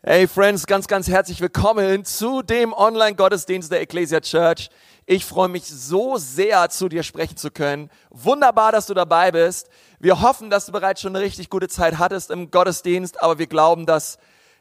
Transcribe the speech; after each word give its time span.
Hey 0.00 0.28
Friends, 0.28 0.68
ganz, 0.68 0.86
ganz 0.86 1.08
herzlich 1.08 1.40
willkommen 1.40 2.04
zu 2.04 2.40
dem 2.42 2.72
Online-Gottesdienst 2.72 3.72
der 3.72 3.80
Ecclesia 3.80 4.20
Church. 4.20 4.70
Ich 5.06 5.24
freue 5.24 5.48
mich 5.48 5.64
so 5.66 6.18
sehr, 6.18 6.70
zu 6.70 6.88
dir 6.88 7.02
sprechen 7.02 7.36
zu 7.36 7.50
können. 7.50 7.90
Wunderbar, 8.10 8.70
dass 8.70 8.86
du 8.86 8.94
dabei 8.94 9.32
bist. 9.32 9.68
Wir 9.98 10.20
hoffen, 10.20 10.50
dass 10.50 10.66
du 10.66 10.72
bereits 10.72 11.00
schon 11.00 11.16
eine 11.16 11.24
richtig 11.24 11.50
gute 11.50 11.66
Zeit 11.66 11.98
hattest 11.98 12.30
im 12.30 12.52
Gottesdienst, 12.52 13.20
aber 13.20 13.40
wir 13.40 13.48
glauben, 13.48 13.86
dass 13.86 14.18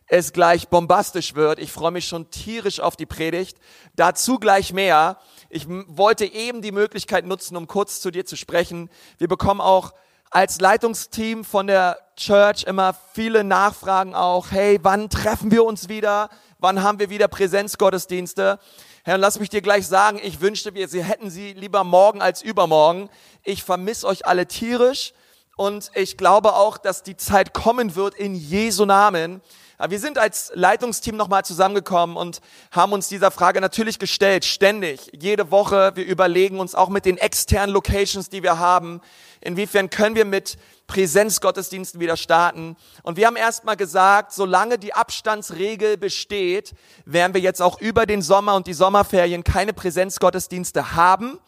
es 0.08 0.34
gleich 0.34 0.70
bombastisch 0.70 1.36
wird. 1.36 1.60
Ich 1.60 1.72
freue 1.72 1.92
mich 1.92 2.08
schon 2.08 2.32
tierisch 2.32 2.80
auf 2.80 2.96
die 2.96 3.06
Predigt. 3.06 3.60
Dazu 3.96 4.40
gleich 4.40 4.74
mehr. 4.74 5.20
Ich 5.50 5.68
wollte 5.70 6.26
eben 6.26 6.64
die 6.64 6.72
Möglichkeit 6.72 7.28
nutzen, 7.28 7.56
um 7.58 7.68
kurz 7.68 8.02
zu 8.02 8.10
dir 8.10 8.26
zu 8.26 8.38
sprechen. 8.38 8.90
Wir 9.20 9.28
bekommen 9.28 9.62
auch 9.62 9.94
als 10.30 10.60
Leitungsteam 10.60 11.44
von 11.44 11.68
der 11.68 11.98
Church 12.16 12.64
immer 12.64 12.96
viele 13.14 13.44
Nachfragen 13.44 14.14
auch, 14.14 14.52
hey, 14.52 14.80
wann 14.82 15.10
treffen 15.10 15.52
wir 15.52 15.64
uns 15.64 15.90
wieder? 15.90 16.30
Wann 16.60 16.84
haben 16.84 17.00
wir 17.00 17.10
wieder 17.10 17.28
Präsenzgottesdienste? 17.28 18.60
Herr, 19.04 19.18
lass 19.18 19.40
mich 19.40 19.50
dir 19.50 19.62
gleich 19.62 19.88
sagen, 19.88 20.20
ich 20.22 20.42
wünschte, 20.42 20.74
wir 20.74 20.88
sie 20.88 21.04
hätten 21.04 21.30
sie 21.30 21.54
lieber 21.54 21.84
morgen 21.84 22.22
als 22.22 22.42
übermorgen. 22.42 23.10
Ich 23.44 23.64
vermisse 23.64 24.08
euch 24.08 24.26
alle 24.26 24.48
tierisch 24.48 25.14
und 25.56 25.92
ich 25.96 26.18
glaube 26.18 26.56
auch, 26.56 26.78
dass 26.78 27.04
die 27.04 27.16
Zeit 27.16 27.54
kommen 27.54 27.96
wird 27.96 28.16
in 28.16 28.36
Jesu 28.36 28.86
Namen, 28.86 29.42
wir 29.90 30.00
sind 30.00 30.18
als 30.18 30.52
Leitungsteam 30.56 31.16
nochmal 31.16 31.46
zusammengekommen 31.46 32.18
und 32.18 32.42
haben 32.72 32.94
uns 32.94 33.10
dieser 33.10 33.30
Frage 33.30 33.62
natürlich 33.62 34.00
gestellt, 34.00 34.44
ständig, 34.44 35.12
jede 35.14 35.52
Woche. 35.52 35.92
Wir 35.94 36.04
überlegen 36.04 36.60
uns 36.60 36.74
auch 36.74 36.90
mit 36.90 37.06
den 37.06 37.20
externen 37.20 37.76
Locations, 37.76 38.28
die 38.28 38.42
wir 38.42 38.58
haben, 38.58 39.02
inwiefern 39.48 39.90
können 39.90 40.16
wir 40.16 40.26
mit 40.26 40.58
Präsenzgottesdiensten 40.88 42.00
wieder 42.00 42.18
starten. 42.18 42.76
Und 43.04 43.18
wir 43.18 43.28
haben 43.28 43.36
erstmal 43.36 43.78
gesagt, 43.78 44.34
solange 44.34 44.78
die 44.78 44.94
Abstandsregel 44.94 45.98
besteht, 45.98 46.74
werden 47.06 47.34
wir 47.34 47.42
jetzt 47.42 47.62
auch 47.62 47.82
über 47.82 48.06
den 48.06 48.22
Sommer 48.22 48.56
und 48.56 48.68
die 48.68 48.74
Sommerferien 48.74 49.44
keine 49.44 49.74
Präsenzgottesdienste 49.74 50.96
haben. 50.96 51.40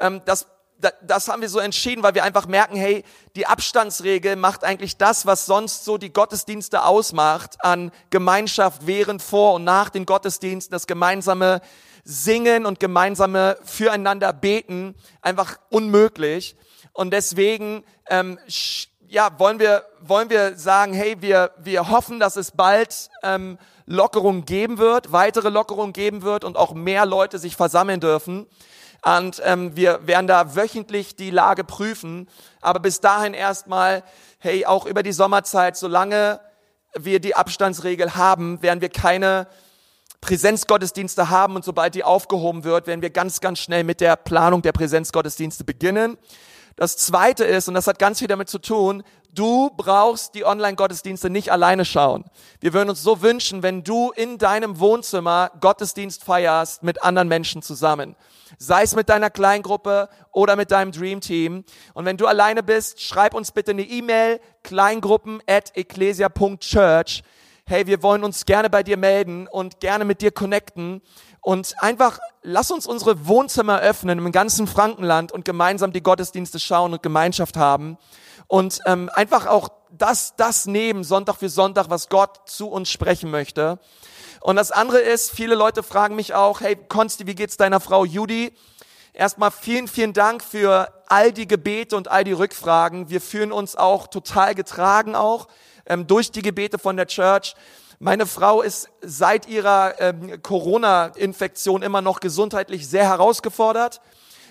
Ähm, 0.00 0.22
das 0.24 0.46
das 1.06 1.28
haben 1.28 1.42
wir 1.42 1.48
so 1.48 1.60
entschieden, 1.60 2.02
weil 2.02 2.16
wir 2.16 2.24
einfach 2.24 2.48
merken, 2.48 2.76
hey, 2.76 3.04
die 3.36 3.46
Abstandsregel 3.46 4.34
macht 4.34 4.64
eigentlich 4.64 4.96
das, 4.96 5.26
was 5.26 5.46
sonst 5.46 5.84
so 5.84 5.96
die 5.96 6.12
Gottesdienste 6.12 6.84
ausmacht, 6.84 7.64
an 7.64 7.92
Gemeinschaft 8.10 8.84
während, 8.84 9.22
vor 9.22 9.54
und 9.54 9.62
nach 9.64 9.90
den 9.90 10.06
Gottesdiensten, 10.06 10.72
das 10.72 10.88
gemeinsame 10.88 11.60
Singen 12.02 12.66
und 12.66 12.80
gemeinsame 12.80 13.58
füreinander 13.64 14.32
beten, 14.32 14.96
einfach 15.20 15.58
unmöglich. 15.70 16.56
Und 16.92 17.12
deswegen, 17.12 17.84
ähm, 18.08 18.38
ja, 19.08 19.38
wollen 19.38 19.58
wir, 19.58 19.84
wollen 20.00 20.30
wir 20.30 20.56
sagen, 20.56 20.92
hey, 20.92 21.16
wir, 21.20 21.52
wir 21.58 21.90
hoffen, 21.90 22.20
dass 22.20 22.36
es 22.36 22.50
bald 22.50 23.10
ähm, 23.22 23.58
Lockerungen 23.86 24.44
geben 24.44 24.78
wird, 24.78 25.12
weitere 25.12 25.48
Lockerungen 25.48 25.92
geben 25.92 26.22
wird 26.22 26.44
und 26.44 26.56
auch 26.56 26.74
mehr 26.74 27.06
Leute 27.06 27.38
sich 27.38 27.56
versammeln 27.56 28.00
dürfen. 28.00 28.46
Und 29.04 29.42
ähm, 29.44 29.74
wir 29.74 30.06
werden 30.06 30.28
da 30.28 30.54
wöchentlich 30.54 31.16
die 31.16 31.30
Lage 31.30 31.64
prüfen. 31.64 32.28
Aber 32.60 32.78
bis 32.78 33.00
dahin 33.00 33.34
erstmal, 33.34 34.04
hey, 34.38 34.64
auch 34.64 34.86
über 34.86 35.02
die 35.02 35.12
Sommerzeit, 35.12 35.76
solange 35.76 36.40
wir 36.94 37.20
die 37.20 37.34
Abstandsregel 37.34 38.14
haben, 38.14 38.62
werden 38.62 38.80
wir 38.80 38.90
keine 38.90 39.48
Präsenzgottesdienste 40.20 41.30
haben 41.30 41.56
und 41.56 41.64
sobald 41.64 41.96
die 41.96 42.04
aufgehoben 42.04 42.62
wird, 42.62 42.86
werden 42.86 43.02
wir 43.02 43.10
ganz, 43.10 43.40
ganz 43.40 43.58
schnell 43.58 43.82
mit 43.82 44.00
der 44.00 44.14
Planung 44.14 44.62
der 44.62 44.72
Präsenzgottesdienste 44.72 45.64
beginnen. 45.64 46.16
Das 46.76 46.96
zweite 46.96 47.44
ist, 47.44 47.68
und 47.68 47.74
das 47.74 47.86
hat 47.86 47.98
ganz 47.98 48.18
viel 48.18 48.28
damit 48.28 48.48
zu 48.48 48.58
tun, 48.58 49.02
du 49.34 49.70
brauchst 49.76 50.34
die 50.34 50.44
Online-Gottesdienste 50.44 51.30
nicht 51.30 51.50
alleine 51.50 51.84
schauen. 51.84 52.24
Wir 52.60 52.72
würden 52.72 52.90
uns 52.90 53.02
so 53.02 53.22
wünschen, 53.22 53.62
wenn 53.62 53.82
du 53.84 54.10
in 54.10 54.38
deinem 54.38 54.78
Wohnzimmer 54.78 55.50
Gottesdienst 55.60 56.24
feierst 56.24 56.82
mit 56.82 57.02
anderen 57.02 57.28
Menschen 57.28 57.62
zusammen. 57.62 58.16
Sei 58.58 58.82
es 58.82 58.94
mit 58.94 59.08
deiner 59.08 59.30
Kleingruppe 59.30 60.08
oder 60.30 60.56
mit 60.56 60.70
deinem 60.70 60.92
Dream 60.92 61.20
Team. 61.20 61.64
Und 61.94 62.04
wenn 62.04 62.16
du 62.16 62.26
alleine 62.26 62.62
bist, 62.62 63.00
schreib 63.00 63.34
uns 63.34 63.52
bitte 63.52 63.70
eine 63.70 63.82
E-Mail, 63.82 64.40
kleingruppen 64.62 65.42
at 65.46 65.76
ecclesia.church. 65.76 67.22
Hey, 67.64 67.86
wir 67.86 68.02
wollen 68.02 68.24
uns 68.24 68.44
gerne 68.44 68.68
bei 68.68 68.82
dir 68.82 68.96
melden 68.96 69.46
und 69.46 69.80
gerne 69.80 70.04
mit 70.04 70.20
dir 70.20 70.32
connecten 70.32 71.00
und 71.42 71.74
einfach 71.78 72.20
lass 72.42 72.70
uns 72.70 72.86
unsere 72.86 73.26
Wohnzimmer 73.26 73.80
öffnen 73.80 74.18
im 74.18 74.32
ganzen 74.32 74.66
Frankenland 74.66 75.32
und 75.32 75.44
gemeinsam 75.44 75.92
die 75.92 76.02
Gottesdienste 76.02 76.58
schauen 76.58 76.94
und 76.94 77.02
Gemeinschaft 77.02 77.56
haben 77.56 77.98
und 78.46 78.78
ähm, 78.86 79.10
einfach 79.12 79.46
auch 79.46 79.68
das, 79.90 80.34
das 80.36 80.66
nehmen, 80.66 81.04
Sonntag 81.04 81.36
für 81.36 81.48
Sonntag, 81.48 81.90
was 81.90 82.08
Gott 82.08 82.48
zu 82.48 82.68
uns 82.68 82.90
sprechen 82.90 83.30
möchte. 83.30 83.78
Und 84.40 84.56
das 84.56 84.72
andere 84.72 84.98
ist, 85.00 85.30
viele 85.30 85.54
Leute 85.54 85.82
fragen 85.82 86.16
mich 86.16 86.32
auch, 86.34 86.60
hey 86.60 86.76
Konsti, 86.76 87.26
wie 87.26 87.34
geht's 87.34 87.56
deiner 87.56 87.80
Frau 87.80 88.04
Judy? 88.04 88.54
Erstmal 89.12 89.50
vielen, 89.50 89.88
vielen 89.88 90.14
Dank 90.14 90.42
für 90.42 90.88
all 91.06 91.32
die 91.32 91.46
Gebete 91.46 91.96
und 91.96 92.08
all 92.08 92.24
die 92.24 92.32
Rückfragen. 92.32 93.10
Wir 93.10 93.20
fühlen 93.20 93.52
uns 93.52 93.76
auch 93.76 94.06
total 94.06 94.54
getragen 94.54 95.14
auch 95.14 95.48
ähm, 95.86 96.06
durch 96.06 96.30
die 96.30 96.42
Gebete 96.42 96.78
von 96.78 96.96
der 96.96 97.06
Church. 97.06 97.54
Meine 98.04 98.26
Frau 98.26 98.62
ist 98.62 98.88
seit 99.00 99.46
ihrer 99.46 100.00
ähm, 100.00 100.42
Corona-Infektion 100.42 101.82
immer 101.82 102.02
noch 102.02 102.18
gesundheitlich 102.18 102.88
sehr 102.88 103.04
herausgefordert. 103.04 104.00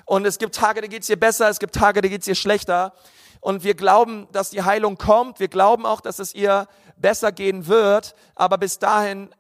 Und 0.06 0.25
es 0.25 0.38
gibt 0.38 0.56
Tage, 0.56 0.79
da 0.79 0.88
geht's 0.88 1.09
ihr 1.09 1.19
besser, 1.19 1.50
es 1.50 1.59
gibt 1.59 1.75
Tage, 1.75 2.00
da 2.00 2.07
geht's 2.07 2.29
ihr 2.29 2.35
schlechter. 2.35 2.94
Und 3.41 3.66
wir 3.66 3.73
glauben, 3.73 4.29
dass 4.31 4.51
die 4.51 4.63
Heilung 4.63 4.97
kommt. 4.97 5.41
Wir 5.41 5.50
glauben 5.50 5.85
auch, 5.85 6.00
dass 6.00 6.19
es 6.19 6.34
ihr 6.34 6.66
besser 6.95 7.34
gehen 7.34 7.67
wird. 7.67 8.16
Aber 8.35 8.57
bis 8.57 8.79
dahin, 8.79 9.35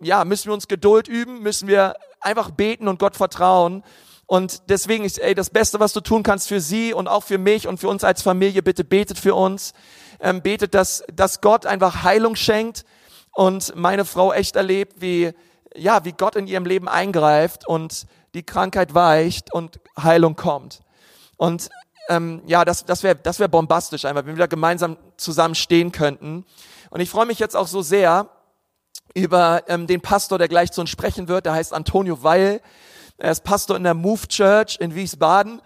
ja, 0.00 0.24
müssen 0.24 0.46
wir 0.46 0.54
uns 0.54 0.66
Geduld 0.66 1.06
üben, 1.06 1.42
müssen 1.42 1.68
wir 1.68 1.96
einfach 2.18 2.52
beten 2.52 2.88
und 2.88 2.98
Gott 2.98 3.14
vertrauen. 3.14 3.84
Und 4.24 4.70
deswegen 4.70 5.04
ist, 5.04 5.18
ey, 5.18 5.34
das 5.34 5.50
Beste, 5.50 5.80
was 5.80 5.92
du 5.92 6.00
tun 6.00 6.22
kannst 6.22 6.48
für 6.48 6.62
sie 6.62 6.94
und 6.94 7.08
auch 7.08 7.24
für 7.24 7.36
mich 7.36 7.68
und 7.68 7.78
für 7.78 7.90
uns 7.90 8.04
als 8.04 8.22
Familie, 8.22 8.62
bitte 8.62 8.84
betet 8.84 9.18
für 9.18 9.34
uns. 9.34 9.74
Ähm, 10.18 10.40
betet, 10.40 10.72
dass, 10.72 11.04
dass 11.12 11.42
Gott 11.42 11.66
einfach 11.66 12.04
Heilung 12.04 12.36
schenkt 12.36 12.86
und 13.32 13.74
meine 13.76 14.04
Frau 14.04 14.32
echt 14.32 14.56
erlebt, 14.56 15.00
wie, 15.00 15.32
ja, 15.74 16.04
wie 16.04 16.12
Gott 16.12 16.36
in 16.36 16.46
ihrem 16.46 16.64
Leben 16.64 16.88
eingreift 16.88 17.66
und 17.66 18.06
die 18.34 18.42
Krankheit 18.42 18.94
weicht 18.94 19.52
und 19.52 19.80
Heilung 20.00 20.36
kommt. 20.36 20.80
Und 21.36 21.70
ähm, 22.08 22.42
ja, 22.46 22.64
das, 22.64 22.84
das 22.84 23.02
wäre 23.02 23.16
das 23.16 23.38
wär 23.38 23.48
bombastisch 23.48 24.04
einfach, 24.04 24.26
wenn 24.26 24.34
wir 24.34 24.40
da 24.40 24.46
gemeinsam 24.46 24.96
zusammen 25.16 25.54
stehen 25.54 25.92
könnten. 25.92 26.44
Und 26.90 27.00
ich 27.00 27.10
freue 27.10 27.26
mich 27.26 27.38
jetzt 27.38 27.56
auch 27.56 27.68
so 27.68 27.82
sehr 27.82 28.28
über 29.14 29.62
ähm, 29.68 29.86
den 29.86 30.00
Pastor, 30.00 30.38
der 30.38 30.48
gleich 30.48 30.72
zu 30.72 30.80
uns 30.80 30.90
sprechen 30.90 31.28
wird. 31.28 31.46
Der 31.46 31.52
heißt 31.52 31.72
Antonio 31.72 32.22
Weil. 32.22 32.60
Er 33.18 33.32
ist 33.32 33.44
Pastor 33.44 33.76
in 33.76 33.84
der 33.84 33.94
Move 33.94 34.26
Church 34.28 34.78
in 34.80 34.94
Wiesbaden. 34.94 35.60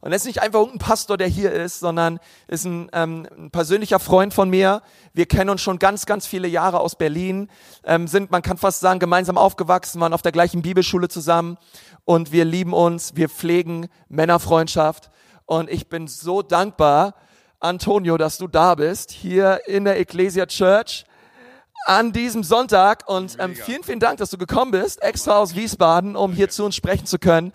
Und 0.00 0.12
er 0.12 0.16
ist 0.16 0.24
nicht 0.24 0.40
einfach 0.40 0.66
ein 0.66 0.78
Pastor, 0.78 1.18
der 1.18 1.28
hier 1.28 1.52
ist, 1.52 1.80
sondern 1.80 2.20
ist 2.48 2.64
ein, 2.64 2.88
ähm, 2.92 3.26
ein 3.36 3.50
persönlicher 3.50 3.98
Freund 3.98 4.32
von 4.32 4.48
mir. 4.48 4.82
Wir 5.12 5.26
kennen 5.26 5.50
uns 5.50 5.60
schon 5.60 5.78
ganz, 5.78 6.06
ganz 6.06 6.26
viele 6.26 6.48
Jahre 6.48 6.80
aus 6.80 6.96
Berlin, 6.96 7.50
ähm, 7.84 8.06
sind, 8.06 8.30
man 8.30 8.40
kann 8.40 8.56
fast 8.56 8.80
sagen, 8.80 8.98
gemeinsam 8.98 9.36
aufgewachsen, 9.36 10.00
waren 10.00 10.14
auf 10.14 10.22
der 10.22 10.32
gleichen 10.32 10.62
Bibelschule 10.62 11.08
zusammen 11.08 11.58
und 12.04 12.32
wir 12.32 12.46
lieben 12.46 12.72
uns, 12.72 13.14
wir 13.14 13.28
pflegen 13.28 13.88
Männerfreundschaft. 14.08 15.10
Und 15.44 15.68
ich 15.68 15.88
bin 15.88 16.08
so 16.08 16.42
dankbar, 16.42 17.14
Antonio, 17.58 18.16
dass 18.16 18.38
du 18.38 18.48
da 18.48 18.74
bist, 18.76 19.10
hier 19.10 19.60
in 19.66 19.84
der 19.84 19.98
Ecclesia 19.98 20.46
Church 20.46 21.04
an 21.84 22.12
diesem 22.12 22.42
Sonntag. 22.42 23.06
Und 23.06 23.36
ähm, 23.38 23.54
vielen, 23.54 23.82
vielen 23.82 24.00
Dank, 24.00 24.18
dass 24.18 24.30
du 24.30 24.38
gekommen 24.38 24.70
bist, 24.70 25.02
extra 25.02 25.38
aus 25.38 25.54
Wiesbaden, 25.54 26.16
um 26.16 26.32
hier 26.32 26.48
zu 26.48 26.64
uns 26.64 26.74
sprechen 26.74 27.06
zu 27.06 27.18
können. 27.18 27.52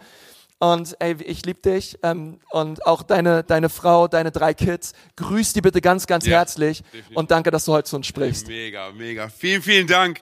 Und 0.60 0.96
ey, 1.00 1.16
ich 1.24 1.46
liebe 1.46 1.60
dich 1.62 1.98
ähm, 2.02 2.40
und 2.52 2.86
auch 2.86 3.04
deine, 3.04 3.44
deine 3.44 3.70
Frau, 3.70 4.08
deine 4.08 4.32
drei 4.32 4.54
Kids. 4.54 4.94
Grüß 5.18 5.54
die 5.54 5.62
bitte 5.62 5.82
ganz, 5.82 6.08
ganz 6.08 6.26
ja, 6.26 6.38
herzlich 6.38 6.82
definitiv. 6.82 7.18
und 7.18 7.32
danke, 7.32 7.52
dass 7.52 7.66
du 7.66 7.74
heute 7.74 7.90
zu 7.90 7.98
uns 7.98 8.08
sprichst. 8.08 8.48
Mega, 8.48 8.92
mega. 8.92 9.28
Vielen, 9.28 9.62
vielen 9.62 9.88
Dank. 9.88 10.22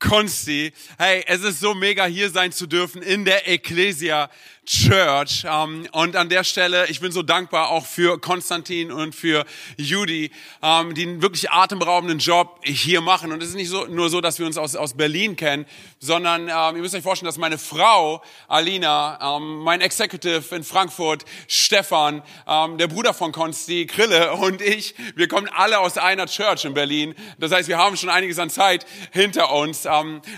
Konsti. 0.00 0.72
Hey, 0.96 1.24
es 1.26 1.42
ist 1.42 1.60
so 1.60 1.74
mega 1.74 2.06
hier 2.06 2.30
sein 2.30 2.52
zu 2.52 2.66
dürfen 2.66 3.02
in 3.02 3.24
der 3.24 3.48
Ecclesia 3.48 4.30
Church. 4.68 5.46
Ähm, 5.48 5.88
und 5.92 6.14
an 6.14 6.28
der 6.28 6.44
Stelle, 6.44 6.88
ich 6.88 7.00
bin 7.00 7.10
so 7.10 7.22
dankbar 7.22 7.70
auch 7.70 7.86
für 7.86 8.20
Konstantin 8.20 8.92
und 8.92 9.14
für 9.14 9.46
Judy, 9.78 10.30
ähm, 10.62 10.94
die 10.94 11.04
einen 11.04 11.22
wirklich 11.22 11.50
atemberaubenden 11.50 12.18
Job 12.18 12.60
hier 12.62 13.00
machen. 13.00 13.32
Und 13.32 13.42
es 13.42 13.48
ist 13.48 13.54
nicht 13.54 13.70
so, 13.70 13.86
nur 13.86 14.10
so, 14.10 14.20
dass 14.20 14.38
wir 14.38 14.44
uns 14.44 14.58
aus, 14.58 14.76
aus 14.76 14.92
Berlin 14.92 15.36
kennen, 15.36 15.64
sondern 16.00 16.48
ähm, 16.48 16.76
ihr 16.76 16.82
müsst 16.82 16.94
euch 16.94 17.02
vorstellen, 17.02 17.28
dass 17.28 17.38
meine 17.38 17.56
Frau 17.56 18.22
Alina, 18.46 19.38
mein 19.40 19.80
Executive 19.80 20.54
in 20.54 20.62
Frankfurt, 20.62 21.24
Stefan, 21.46 22.22
der 22.46 22.86
Bruder 22.88 23.14
von 23.14 23.32
Konsti, 23.32 23.86
Krille 23.86 24.32
und 24.34 24.60
ich, 24.60 24.94
wir 25.14 25.28
kommen 25.28 25.48
alle 25.54 25.78
aus 25.78 25.98
einer 25.98 26.26
Church 26.26 26.64
in 26.64 26.74
Berlin. 26.74 27.14
Das 27.38 27.52
heißt, 27.52 27.68
wir 27.68 27.78
haben 27.78 27.96
schon 27.96 28.10
einiges 28.10 28.38
an 28.38 28.50
Zeit 28.50 28.86
hinter 29.12 29.52
uns. 29.52 29.86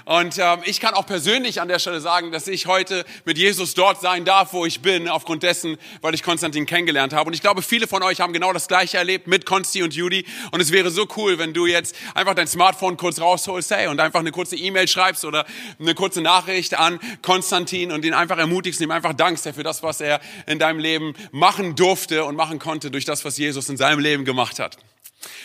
und 0.05 0.41
ich 0.65 0.81
kann 0.81 0.94
auch 0.94 1.06
persönlich 1.06 1.61
an 1.61 1.69
der 1.69 1.79
Stelle 1.79 2.00
sagen, 2.00 2.32
dass 2.32 2.49
ich 2.49 2.67
heute 2.67 3.05
mit 3.25 3.38
Jesus 3.38 3.75
dort 3.75 4.00
sein 4.00 4.19
sein 4.20 4.25
darf, 4.26 4.52
wo 4.52 4.67
ich 4.67 4.81
bin, 4.81 5.08
aufgrund 5.08 5.43
dessen, 5.43 5.78
weil 6.02 6.14
ich 6.14 6.22
Konstantin 6.22 6.67
kennengelernt 6.67 7.12
habe. 7.12 7.28
Und 7.28 7.34
ich 7.34 7.40
glaube, 7.40 7.62
viele 7.62 7.87
von 7.87 8.02
euch 8.02 8.20
haben 8.20 8.32
genau 8.32 8.52
das 8.52 8.69
Gleiche 8.69 8.99
erlebt 8.99 9.26
mit 9.26 9.46
Konsti 9.46 9.82
und 9.82 9.94
Judy. 9.94 10.26
Und 10.50 10.61
es 10.61 10.72
wäre 10.72 10.90
so 10.90 11.06
cool, 11.17 11.38
wenn 11.38 11.55
du 11.55 11.67
jetzt 11.67 11.96
einfach 12.14 12.34
dein 12.34 12.46
Smartphone 12.46 12.96
kurz 12.96 13.20
rausholst 13.20 13.70
hey, 13.70 13.87
und 13.87 13.99
einfach 13.99 14.20
eine 14.20 14.31
kurze 14.31 14.56
E-Mail 14.56 14.88
schreibst 14.88 15.25
oder 15.25 15.46
eine 15.78 15.94
kurze 15.94 16.20
Nachricht 16.20 16.75
an 16.75 17.00
Konstantin 17.22 17.93
und 17.93 18.05
ihn 18.05 18.14
einfach 18.14 18.38
ermutigst 18.38 18.81
ihm 18.81 18.90
einfach 18.90 19.14
dankst 19.14 19.40
für 19.55 19.62
das, 19.62 19.82
was 19.82 20.02
er 20.02 20.20
in 20.46 20.58
deinem 20.58 20.81
Leben 20.81 21.14
machen 21.32 21.75
durfte 21.76 22.25
und 22.25 22.37
machen 22.37 22.58
konnte 22.58 22.90
durch 22.90 23.06
das, 23.06 23.25
was 23.25 23.38
Jesus 23.38 23.69
in 23.70 23.78
seinem 23.78 24.00
Leben 24.00 24.25
gemacht 24.26 24.58
hat. 24.58 24.76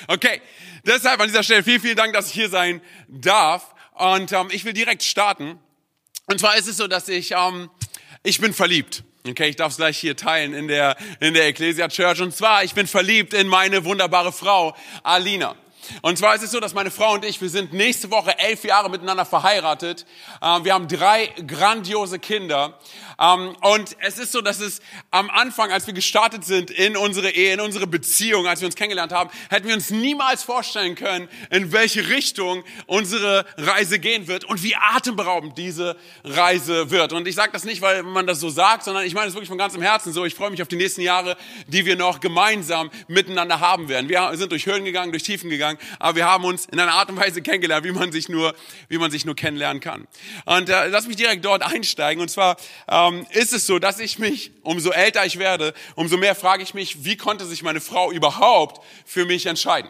Okay, 0.07 0.41
deshalb 0.85 1.21
an 1.21 1.27
dieser 1.27 1.43
Stelle 1.43 1.63
vielen, 1.63 1.79
vielen 1.79 1.95
Dank, 1.95 2.13
dass 2.13 2.27
ich 2.27 2.33
hier 2.33 2.49
sein 2.49 2.81
darf. 3.07 3.73
Und 3.93 4.33
ähm, 4.33 4.49
ich 4.51 4.65
will 4.65 4.73
direkt 4.73 5.03
starten. 5.03 5.59
Und 6.27 6.39
zwar 6.39 6.57
ist 6.57 6.67
es 6.67 6.77
so, 6.77 6.87
dass 6.87 7.07
ich, 7.07 7.31
ähm, 7.31 7.69
ich 8.25 8.41
bin 8.41 8.53
verliebt. 8.53 9.03
Okay, 9.27 9.49
ich 9.49 9.55
darf 9.55 9.71
es 9.71 9.77
gleich 9.77 9.97
hier 9.97 10.15
teilen 10.15 10.53
in 10.53 10.67
der, 10.67 10.97
in 11.19 11.33
der 11.33 11.47
Ecclesia 11.47 11.87
Church. 11.87 12.21
Und 12.21 12.35
zwar, 12.35 12.63
ich 12.63 12.73
bin 12.73 12.87
verliebt 12.87 13.33
in 13.33 13.47
meine 13.47 13.85
wunderbare 13.85 14.31
Frau, 14.31 14.75
Alina. 15.03 15.55
Und 16.01 16.17
zwar 16.17 16.35
ist 16.35 16.43
es 16.43 16.51
so, 16.51 16.59
dass 16.59 16.73
meine 16.73 16.91
Frau 16.91 17.13
und 17.13 17.25
ich, 17.25 17.41
wir 17.41 17.49
sind 17.49 17.73
nächste 17.73 18.09
Woche 18.09 18.37
elf 18.39 18.63
Jahre 18.63 18.89
miteinander 18.89 19.25
verheiratet. 19.25 20.05
Ähm, 20.41 20.65
wir 20.65 20.73
haben 20.73 20.87
drei 20.87 21.27
grandiose 21.45 22.19
Kinder. 22.19 22.79
Ähm, 23.19 23.55
und 23.61 23.95
es 23.99 24.17
ist 24.17 24.31
so, 24.31 24.41
dass 24.41 24.59
es 24.59 24.81
am 25.11 25.29
Anfang, 25.29 25.71
als 25.71 25.87
wir 25.87 25.93
gestartet 25.93 26.43
sind 26.45 26.71
in 26.71 26.97
unsere 26.97 27.29
Ehe, 27.29 27.53
in 27.53 27.59
unsere 27.59 27.87
Beziehung, 27.87 28.47
als 28.47 28.61
wir 28.61 28.67
uns 28.67 28.75
kennengelernt 28.75 29.11
haben, 29.11 29.29
hätten 29.49 29.67
wir 29.67 29.75
uns 29.75 29.89
niemals 29.89 30.43
vorstellen 30.43 30.95
können, 30.95 31.29
in 31.49 31.71
welche 31.71 32.09
Richtung 32.09 32.63
unsere 32.87 33.45
Reise 33.57 33.99
gehen 33.99 34.27
wird 34.27 34.43
und 34.45 34.63
wie 34.63 34.75
atemberaubend 34.75 35.57
diese 35.57 35.95
Reise 36.23 36.91
wird. 36.91 37.13
Und 37.13 37.27
ich 37.27 37.35
sage 37.35 37.51
das 37.51 37.63
nicht, 37.63 37.81
weil 37.81 38.03
man 38.03 38.27
das 38.27 38.39
so 38.39 38.49
sagt, 38.49 38.83
sondern 38.83 39.05
ich 39.05 39.13
meine 39.13 39.27
es 39.27 39.33
wirklich 39.33 39.49
von 39.49 39.57
ganzem 39.57 39.81
Herzen 39.81 40.13
so. 40.13 40.25
Ich 40.25 40.35
freue 40.35 40.51
mich 40.51 40.61
auf 40.61 40.67
die 40.67 40.75
nächsten 40.75 41.01
Jahre, 41.01 41.37
die 41.67 41.85
wir 41.85 41.95
noch 41.95 42.19
gemeinsam 42.19 42.91
miteinander 43.07 43.59
haben 43.59 43.89
werden. 43.89 44.09
Wir 44.09 44.31
sind 44.33 44.51
durch 44.51 44.65
Höhen 44.65 44.85
gegangen, 44.85 45.11
durch 45.11 45.23
Tiefen 45.23 45.49
gegangen, 45.49 45.77
aber 45.99 46.15
wir 46.17 46.25
haben 46.25 46.43
uns 46.43 46.65
in 46.65 46.79
einer 46.79 46.93
Art 46.93 47.09
und 47.09 47.17
Weise 47.17 47.41
kennengelernt, 47.41 47.85
wie 47.85 47.91
man 47.91 48.11
sich 48.11 48.29
nur, 48.29 48.53
wie 48.89 48.97
man 48.97 49.11
sich 49.11 49.25
nur 49.25 49.35
kennenlernen 49.35 49.79
kann. 49.81 50.07
Und 50.45 50.69
äh, 50.69 50.87
lass 50.87 51.07
mich 51.07 51.15
direkt 51.15 51.45
dort 51.45 51.63
einsteigen. 51.63 52.21
Und 52.21 52.29
zwar 52.29 52.57
äh, 52.87 53.04
ähm, 53.07 53.25
ist 53.31 53.53
es 53.53 53.65
so, 53.65 53.79
dass 53.79 53.99
ich 53.99 54.19
mich, 54.19 54.51
umso 54.61 54.91
älter 54.91 55.25
ich 55.25 55.39
werde, 55.39 55.73
umso 55.95 56.17
mehr 56.17 56.35
frage 56.35 56.63
ich 56.63 56.73
mich, 56.73 57.03
wie 57.03 57.17
konnte 57.17 57.45
sich 57.45 57.63
meine 57.63 57.81
Frau 57.81 58.11
überhaupt 58.11 58.85
für 59.05 59.25
mich 59.25 59.45
entscheiden? 59.45 59.89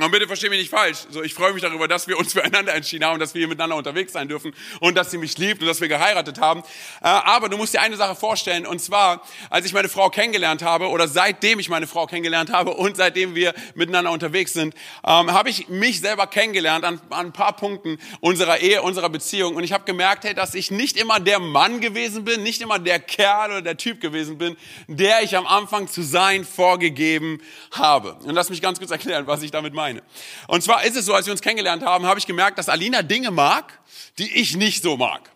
Und 0.00 0.10
bitte 0.10 0.26
versteh 0.26 0.48
mich 0.48 0.58
nicht 0.58 0.70
falsch. 0.70 1.06
So, 1.08 1.22
ich 1.22 1.34
freue 1.34 1.52
mich 1.52 1.62
darüber, 1.62 1.86
dass 1.86 2.08
wir 2.08 2.18
uns 2.18 2.32
füreinander 2.32 2.74
entschieden 2.74 3.04
haben, 3.04 3.20
dass 3.20 3.32
wir 3.32 3.40
hier 3.40 3.48
miteinander 3.48 3.76
unterwegs 3.76 4.12
sein 4.12 4.26
dürfen 4.26 4.52
und 4.80 4.96
dass 4.96 5.12
sie 5.12 5.18
mich 5.18 5.38
liebt 5.38 5.60
und 5.60 5.68
dass 5.68 5.80
wir 5.80 5.86
geheiratet 5.86 6.40
haben. 6.40 6.62
Äh, 7.00 7.06
aber 7.06 7.48
du 7.48 7.56
musst 7.56 7.74
dir 7.74 7.80
eine 7.80 7.96
Sache 7.96 8.16
vorstellen, 8.16 8.66
und 8.66 8.80
zwar, 8.80 9.22
als 9.50 9.66
ich 9.66 9.72
meine 9.72 9.88
Frau 9.88 10.10
kennengelernt 10.10 10.64
habe 10.64 10.88
oder 10.88 11.06
seitdem 11.06 11.60
ich 11.60 11.68
meine 11.68 11.86
Frau 11.86 12.06
kennengelernt 12.06 12.50
habe 12.50 12.72
und 12.72 12.96
seitdem 12.96 13.36
wir 13.36 13.54
miteinander 13.76 14.10
unterwegs 14.10 14.52
sind, 14.52 14.74
ähm, 15.06 15.32
habe 15.32 15.48
ich 15.48 15.68
mich 15.68 16.00
selber 16.00 16.26
kennengelernt 16.26 16.84
an, 16.84 17.00
an 17.10 17.26
ein 17.26 17.32
paar 17.32 17.54
Punkten 17.54 17.98
unserer 18.18 18.58
Ehe, 18.58 18.82
unserer 18.82 19.10
Beziehung. 19.10 19.54
Und 19.54 19.62
ich 19.62 19.72
habe 19.72 19.84
gemerkt, 19.84 20.24
hey, 20.24 20.34
dass 20.34 20.56
ich 20.56 20.72
nicht 20.72 20.96
immer 20.96 21.20
der 21.20 21.38
Mann 21.38 21.80
gewesen 21.80 22.24
bin, 22.24 22.42
nicht 22.42 22.60
immer 22.62 22.80
der 22.80 22.98
Kerl 22.98 23.50
oder 23.52 23.62
der 23.62 23.76
Typ 23.76 24.00
gewesen 24.00 24.38
bin, 24.38 24.56
der 24.88 25.22
ich 25.22 25.36
am 25.36 25.46
Anfang 25.46 25.86
zu 25.86 26.02
sein 26.02 26.44
vorgegeben 26.44 27.40
habe. 27.70 28.14
Und 28.24 28.34
lass 28.34 28.50
mich 28.50 28.60
ganz 28.60 28.80
kurz 28.80 28.90
erklären, 28.90 29.28
was 29.28 29.42
ich 29.42 29.52
damit 29.52 29.72
meine 29.72 29.83
meine. 29.84 30.02
Und 30.46 30.62
zwar 30.62 30.82
ist 30.84 30.96
es 30.96 31.04
so, 31.04 31.12
als 31.12 31.26
wir 31.26 31.32
uns 31.32 31.42
kennengelernt 31.42 31.84
haben, 31.84 32.06
habe 32.06 32.18
ich 32.18 32.26
gemerkt, 32.26 32.58
dass 32.58 32.70
Alina 32.70 33.02
Dinge 33.02 33.30
mag, 33.30 33.80
die 34.18 34.40
ich 34.40 34.56
nicht 34.56 34.82
so 34.82 34.96
mag. 34.96 35.30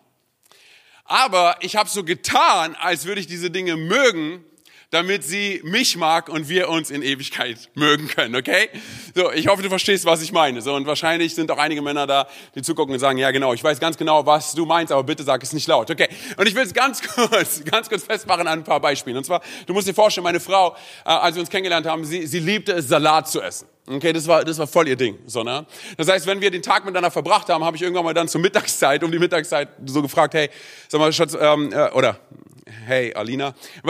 Aber 1.05 1.57
ich 1.61 1.75
habe 1.75 1.87
so 1.89 2.03
getan, 2.03 2.75
als 2.79 3.05
würde 3.05 3.21
ich 3.21 3.27
diese 3.27 3.51
Dinge 3.51 3.75
mögen, 3.75 4.43
damit 4.91 5.23
sie 5.23 5.61
mich 5.63 5.97
mag 5.97 6.29
und 6.29 6.49
wir 6.49 6.67
uns 6.67 6.89
in 6.89 7.03
Ewigkeit 7.03 7.69
mögen 7.75 8.07
können, 8.07 8.35
okay? 8.35 8.69
So, 9.13 9.31
ich 9.31 9.47
hoffe, 9.47 9.61
du 9.61 9.69
verstehst, 9.69 10.05
was 10.05 10.21
ich 10.23 10.31
meine. 10.31 10.61
So, 10.61 10.73
und 10.73 10.87
wahrscheinlich 10.87 11.35
sind 11.35 11.51
auch 11.51 11.59
einige 11.59 11.81
Männer 11.83 12.07
da, 12.07 12.27
die 12.55 12.63
zugucken 12.63 12.93
und 12.93 12.99
sagen, 12.99 13.19
ja 13.19 13.29
genau, 13.29 13.53
ich 13.53 13.63
weiß 13.63 13.79
ganz 13.79 13.97
genau, 13.97 14.25
was 14.25 14.53
du 14.53 14.65
meinst, 14.65 14.91
aber 14.91 15.03
bitte 15.03 15.23
sag 15.23 15.43
es 15.43 15.53
nicht 15.53 15.67
laut, 15.67 15.91
okay? 15.91 16.07
Und 16.37 16.47
ich 16.47 16.55
will 16.55 16.63
es 16.63 16.73
ganz 16.73 17.01
kurz, 17.15 17.63
ganz 17.65 17.87
kurz 17.87 18.03
festmachen 18.03 18.47
an 18.47 18.59
ein 18.59 18.63
paar 18.63 18.79
Beispielen. 18.79 19.17
Und 19.17 19.25
zwar, 19.25 19.41
du 19.67 19.73
musst 19.73 19.87
dir 19.87 19.93
vorstellen, 19.93 20.23
meine 20.23 20.39
Frau, 20.39 20.75
äh, 21.05 21.09
als 21.09 21.35
wir 21.35 21.41
uns 21.41 21.51
kennengelernt 21.51 21.85
haben, 21.85 22.03
sie, 22.03 22.25
sie 22.25 22.39
liebte 22.39 22.73
es, 22.73 22.87
Salat 22.87 23.29
zu 23.29 23.41
essen. 23.41 23.67
Okay, 23.91 24.13
das 24.13 24.27
war, 24.27 24.45
das 24.45 24.59
war 24.59 24.67
voll 24.67 24.87
ihr 24.87 24.95
Ding. 24.95 25.17
So, 25.25 25.41
ne? 25.41 25.65
Das 25.97 26.07
heißt, 26.07 26.27
wenn 26.27 26.39
wir 26.41 26.51
den 26.51 26.61
Tag 26.61 26.85
miteinander 26.85 27.09
verbracht 27.09 27.49
haben, 27.49 27.63
habe 27.63 27.75
ich 27.75 27.81
irgendwann 27.81 28.05
mal 28.05 28.13
dann 28.13 28.27
zur 28.27 28.39
Mittagszeit, 28.39 29.03
um 29.03 29.11
die 29.11 29.17
Mittagszeit 29.17 29.69
so 29.83 30.03
gefragt, 30.03 30.35
hey, 30.35 30.49
sag 30.87 30.99
mal, 30.99 31.11
Schatz, 31.11 31.35
ähm, 31.39 31.73
äh, 31.73 31.89
oder 31.91 32.19
hey 32.85 33.11
Alina, 33.15 33.55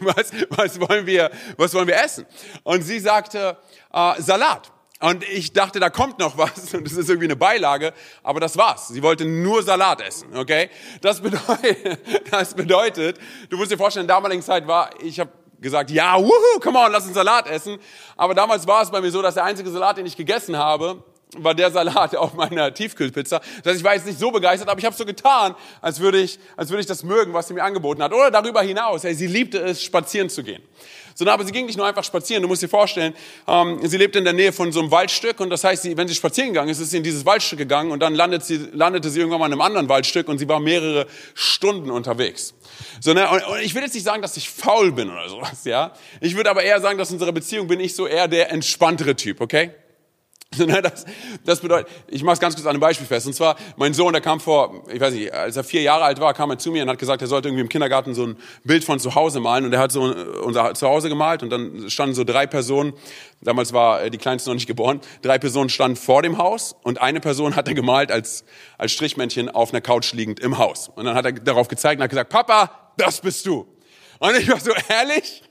was, 0.00 0.32
was, 0.50 0.80
wollen 0.80 1.06
wir, 1.06 1.30
was 1.56 1.72
wollen 1.72 1.86
wir 1.86 2.02
essen? 2.02 2.26
Und 2.64 2.82
sie 2.82 2.98
sagte, 2.98 3.56
äh, 3.92 4.20
Salat. 4.20 4.72
Und 4.98 5.22
ich 5.22 5.52
dachte, 5.52 5.78
da 5.78 5.88
kommt 5.90 6.18
noch 6.18 6.36
was 6.36 6.74
und 6.74 6.84
das 6.84 6.94
ist 6.94 7.08
irgendwie 7.08 7.26
eine 7.26 7.36
Beilage, 7.36 7.92
aber 8.24 8.40
das 8.40 8.56
war's. 8.56 8.88
Sie 8.88 9.02
wollte 9.04 9.24
nur 9.24 9.62
Salat 9.62 10.00
essen, 10.00 10.36
okay? 10.36 10.68
Das 11.00 11.20
bedeutet, 11.20 12.00
das 12.30 12.54
bedeutet 12.54 13.20
du 13.50 13.56
musst 13.56 13.70
dir 13.70 13.78
vorstellen, 13.78 14.04
in 14.04 14.08
der 14.08 14.16
damaligen 14.16 14.42
Zeit 14.42 14.66
war, 14.66 14.90
ich 15.00 15.20
habe 15.20 15.30
gesagt, 15.64 15.90
ja, 15.90 16.16
wuhu, 16.16 16.60
come 16.60 16.78
on, 16.78 16.92
lass 16.92 17.06
uns 17.06 17.14
Salat 17.14 17.48
essen. 17.48 17.78
Aber 18.16 18.34
damals 18.34 18.66
war 18.68 18.82
es 18.82 18.90
bei 18.90 19.00
mir 19.00 19.10
so, 19.10 19.20
dass 19.20 19.34
der 19.34 19.44
einzige 19.44 19.68
Salat, 19.70 19.96
den 19.96 20.06
ich 20.06 20.16
gegessen 20.16 20.56
habe, 20.56 21.02
war 21.36 21.54
der 21.54 21.70
Salat 21.70 22.16
auf 22.16 22.34
meiner 22.34 22.72
Tiefkühlpizza. 22.72 23.40
Das 23.62 23.72
heißt, 23.72 23.78
ich 23.78 23.84
war 23.84 23.94
jetzt 23.94 24.06
nicht 24.06 24.18
so 24.18 24.30
begeistert, 24.30 24.68
aber 24.68 24.78
ich 24.78 24.86
habe 24.86 24.96
so 24.96 25.04
getan, 25.04 25.54
als 25.80 26.00
würde 26.00 26.20
ich, 26.20 26.38
als 26.56 26.70
würde 26.70 26.80
ich 26.80 26.86
das 26.86 27.02
mögen, 27.02 27.32
was 27.32 27.48
sie 27.48 27.54
mir 27.54 27.64
angeboten 27.64 28.02
hat. 28.02 28.12
Oder 28.12 28.30
darüber 28.30 28.62
hinaus, 28.62 29.04
hey, 29.04 29.14
sie 29.14 29.26
liebte 29.26 29.58
es, 29.58 29.82
spazieren 29.82 30.28
zu 30.28 30.42
gehen. 30.42 30.62
So, 31.16 31.24
aber 31.28 31.44
sie 31.44 31.52
ging 31.52 31.66
nicht 31.66 31.76
nur 31.76 31.86
einfach 31.86 32.02
spazieren. 32.02 32.42
Du 32.42 32.48
musst 32.48 32.62
dir 32.62 32.68
vorstellen, 32.68 33.14
ähm, 33.46 33.78
sie 33.84 33.96
lebte 33.96 34.18
in 34.18 34.24
der 34.24 34.32
Nähe 34.32 34.52
von 34.52 34.72
so 34.72 34.80
einem 34.80 34.90
Waldstück 34.90 35.38
und 35.38 35.48
das 35.48 35.62
heißt, 35.62 35.84
sie, 35.84 35.96
wenn 35.96 36.08
sie 36.08 36.14
spazieren 36.14 36.50
gegangen 36.50 36.70
ist, 36.70 36.80
ist 36.80 36.90
sie 36.90 36.96
in 36.96 37.04
dieses 37.04 37.24
Waldstück 37.24 37.58
gegangen 37.58 37.92
und 37.92 38.00
dann 38.00 38.16
landet 38.16 38.44
sie, 38.44 38.68
landete 38.72 39.10
sie 39.10 39.20
irgendwann 39.20 39.38
mal 39.38 39.46
in 39.46 39.52
einem 39.52 39.60
anderen 39.60 39.88
Waldstück 39.88 40.26
und 40.26 40.38
sie 40.38 40.48
war 40.48 40.58
mehrere 40.58 41.06
Stunden 41.34 41.90
unterwegs. 41.92 42.54
So, 43.00 43.14
ne, 43.14 43.30
und, 43.30 43.46
und 43.46 43.60
ich 43.60 43.76
will 43.76 43.82
jetzt 43.82 43.94
nicht 43.94 44.02
sagen, 44.02 44.22
dass 44.22 44.36
ich 44.36 44.50
faul 44.50 44.90
bin 44.90 45.08
oder 45.08 45.28
sowas, 45.28 45.64
ja. 45.64 45.92
Ich 46.20 46.36
würde 46.36 46.50
aber 46.50 46.64
eher 46.64 46.80
sagen, 46.80 46.98
dass 46.98 47.10
in 47.10 47.14
unserer 47.14 47.32
Beziehung 47.32 47.68
bin 47.68 47.78
ich 47.78 47.94
so 47.94 48.08
eher 48.08 48.26
der 48.26 48.50
entspanntere 48.50 49.14
Typ, 49.14 49.40
okay? 49.40 49.70
Ne, 50.64 50.80
das, 50.80 51.04
das 51.44 51.60
bedeutet, 51.60 51.92
ich 52.08 52.22
mache 52.22 52.34
es 52.34 52.40
ganz 52.40 52.54
kurz 52.54 52.66
an 52.66 52.70
einem 52.70 52.80
Beispiel 52.80 53.06
fest. 53.06 53.26
Und 53.26 53.34
zwar, 53.34 53.56
mein 53.76 53.92
Sohn, 53.92 54.12
der 54.12 54.22
kam 54.22 54.40
vor, 54.40 54.84
ich 54.90 55.00
weiß 55.00 55.12
nicht, 55.14 55.32
als 55.32 55.56
er 55.56 55.64
vier 55.64 55.82
Jahre 55.82 56.04
alt 56.04 56.20
war, 56.20 56.32
kam 56.32 56.50
er 56.50 56.58
zu 56.58 56.70
mir 56.70 56.82
und 56.82 56.88
hat 56.88 56.98
gesagt, 56.98 57.22
er 57.22 57.28
sollte 57.28 57.48
irgendwie 57.48 57.62
im 57.62 57.68
Kindergarten 57.68 58.14
so 58.14 58.26
ein 58.26 58.36
Bild 58.64 58.84
von 58.84 58.98
zu 58.98 59.14
Hause 59.14 59.40
malen. 59.40 59.64
Und 59.64 59.72
er 59.72 59.80
hat 59.80 59.92
so 59.92 60.02
unser 60.02 60.74
Zuhause 60.74 61.08
gemalt 61.08 61.42
und 61.42 61.50
dann 61.50 61.90
standen 61.90 62.14
so 62.14 62.24
drei 62.24 62.46
Personen, 62.46 62.94
damals 63.40 63.72
war 63.72 64.02
äh, 64.02 64.10
die 64.10 64.18
Kleinste 64.18 64.50
noch 64.50 64.54
nicht 64.54 64.66
geboren, 64.66 65.00
drei 65.22 65.38
Personen 65.38 65.68
standen 65.68 65.96
vor 65.96 66.22
dem 66.22 66.38
Haus 66.38 66.74
und 66.82 67.00
eine 67.00 67.20
Person 67.20 67.56
hat 67.56 67.68
er 67.68 67.74
gemalt 67.74 68.10
als, 68.10 68.44
als 68.78 68.92
Strichmännchen 68.92 69.48
auf 69.48 69.72
einer 69.72 69.80
Couch 69.80 70.12
liegend 70.12 70.40
im 70.40 70.58
Haus. 70.58 70.88
Und 70.94 71.04
dann 71.04 71.14
hat 71.14 71.24
er 71.26 71.32
darauf 71.32 71.68
gezeigt 71.68 71.98
und 71.98 72.04
hat 72.04 72.10
gesagt, 72.10 72.30
Papa, 72.30 72.92
das 72.96 73.20
bist 73.20 73.46
du. 73.46 73.66
Und 74.18 74.36
ich 74.36 74.48
war 74.48 74.60
so 74.60 74.72
ehrlich, 74.88 75.42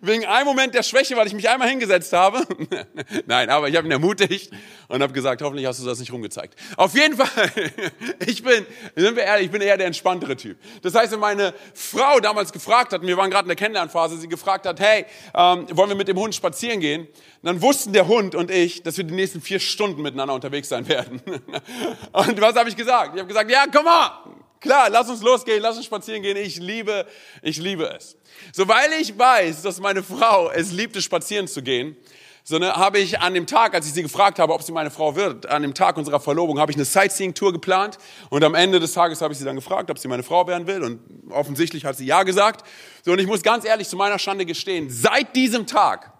wegen 0.00 0.26
einem 0.26 0.46
Moment 0.46 0.74
der 0.74 0.82
Schwäche, 0.82 1.16
weil 1.16 1.26
ich 1.26 1.34
mich 1.34 1.48
einmal 1.48 1.68
hingesetzt 1.68 2.12
habe. 2.12 2.46
Nein, 3.26 3.50
aber 3.50 3.68
ich 3.68 3.76
habe 3.76 3.86
ihn 3.86 3.92
ermutigt 3.92 4.52
und 4.88 5.02
habe 5.02 5.12
gesagt, 5.12 5.42
hoffentlich 5.42 5.66
hast 5.66 5.80
du 5.80 5.86
das 5.86 5.98
nicht 5.98 6.12
rumgezeigt. 6.12 6.54
Auf 6.76 6.94
jeden 6.94 7.16
Fall, 7.16 7.50
ich 8.26 8.42
bin, 8.42 8.66
sind 8.94 9.16
wir 9.16 9.24
ehrlich, 9.24 9.46
ich 9.46 9.52
bin 9.52 9.62
eher 9.62 9.76
der 9.76 9.86
entspanntere 9.86 10.36
Typ. 10.36 10.58
Das 10.82 10.94
heißt, 10.94 11.12
wenn 11.12 11.20
meine 11.20 11.54
Frau 11.74 12.20
damals 12.20 12.52
gefragt 12.52 12.92
hat, 12.92 13.02
wir 13.02 13.16
waren 13.16 13.30
gerade 13.30 13.44
in 13.44 13.48
der 13.48 13.56
Kennenlernphase, 13.56 14.18
sie 14.18 14.28
gefragt 14.28 14.66
hat, 14.66 14.80
hey, 14.80 15.06
ähm, 15.34 15.66
wollen 15.70 15.88
wir 15.88 15.96
mit 15.96 16.08
dem 16.08 16.18
Hund 16.18 16.34
spazieren 16.34 16.80
gehen? 16.80 17.08
Dann 17.42 17.62
wussten 17.62 17.92
der 17.92 18.08
Hund 18.08 18.34
und 18.34 18.50
ich, 18.50 18.82
dass 18.82 18.96
wir 18.96 19.04
die 19.04 19.14
nächsten 19.14 19.40
vier 19.40 19.60
Stunden 19.60 20.02
miteinander 20.02 20.34
unterwegs 20.34 20.68
sein 20.68 20.88
werden. 20.88 21.22
Und 22.12 22.40
was 22.40 22.56
habe 22.56 22.68
ich 22.68 22.76
gesagt? 22.76 23.12
Ich 23.14 23.20
habe 23.20 23.28
gesagt, 23.28 23.48
ja, 23.50 23.66
komm 23.72 23.84
mal, 23.84 24.25
Klar, 24.66 24.90
lass 24.90 25.08
uns 25.08 25.22
losgehen, 25.22 25.62
lass 25.62 25.76
uns 25.76 25.86
spazieren 25.86 26.22
gehen. 26.22 26.36
Ich 26.36 26.56
liebe, 26.56 27.06
ich 27.40 27.58
liebe 27.58 27.88
es. 27.96 28.16
So, 28.52 28.66
weil 28.66 28.92
ich 29.00 29.16
weiß, 29.16 29.62
dass 29.62 29.78
meine 29.78 30.02
Frau 30.02 30.50
es 30.50 30.72
liebte, 30.72 31.00
spazieren 31.00 31.46
zu 31.46 31.62
gehen, 31.62 31.96
so 32.42 32.58
ne, 32.58 32.74
habe 32.74 32.98
ich 32.98 33.20
an 33.20 33.32
dem 33.34 33.46
Tag, 33.46 33.74
als 33.74 33.86
ich 33.86 33.92
sie 33.92 34.02
gefragt 34.02 34.40
habe, 34.40 34.52
ob 34.52 34.62
sie 34.62 34.72
meine 34.72 34.90
Frau 34.90 35.14
wird, 35.14 35.46
an 35.46 35.62
dem 35.62 35.72
Tag 35.72 35.96
unserer 35.96 36.18
Verlobung, 36.18 36.58
habe 36.58 36.72
ich 36.72 36.76
eine 36.76 36.84
Sightseeing-Tour 36.84 37.52
geplant. 37.52 37.98
Und 38.28 38.42
am 38.42 38.56
Ende 38.56 38.80
des 38.80 38.92
Tages 38.92 39.20
habe 39.20 39.32
ich 39.32 39.38
sie 39.38 39.44
dann 39.44 39.54
gefragt, 39.54 39.88
ob 39.88 39.98
sie 39.98 40.08
meine 40.08 40.24
Frau 40.24 40.48
werden 40.48 40.66
will. 40.66 40.82
Und 40.82 41.00
offensichtlich 41.30 41.84
hat 41.84 41.96
sie 41.96 42.06
ja 42.06 42.24
gesagt. 42.24 42.66
So, 43.04 43.12
und 43.12 43.20
ich 43.20 43.28
muss 43.28 43.42
ganz 43.42 43.64
ehrlich 43.64 43.88
zu 43.88 43.96
meiner 43.96 44.18
Schande 44.18 44.46
gestehen, 44.46 44.90
seit 44.90 45.36
diesem 45.36 45.68
Tag 45.68 46.12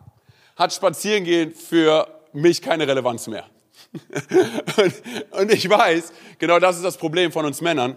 hat 0.54 0.72
Spazierengehen 0.72 1.52
für 1.52 2.06
mich 2.32 2.62
keine 2.62 2.86
Relevanz 2.86 3.26
mehr. 3.26 3.46
und, 4.76 4.94
und 5.32 5.52
ich 5.52 5.68
weiß, 5.68 6.12
genau 6.38 6.60
das 6.60 6.76
ist 6.76 6.84
das 6.84 6.96
Problem 6.96 7.32
von 7.32 7.44
uns 7.44 7.60
Männern 7.60 7.96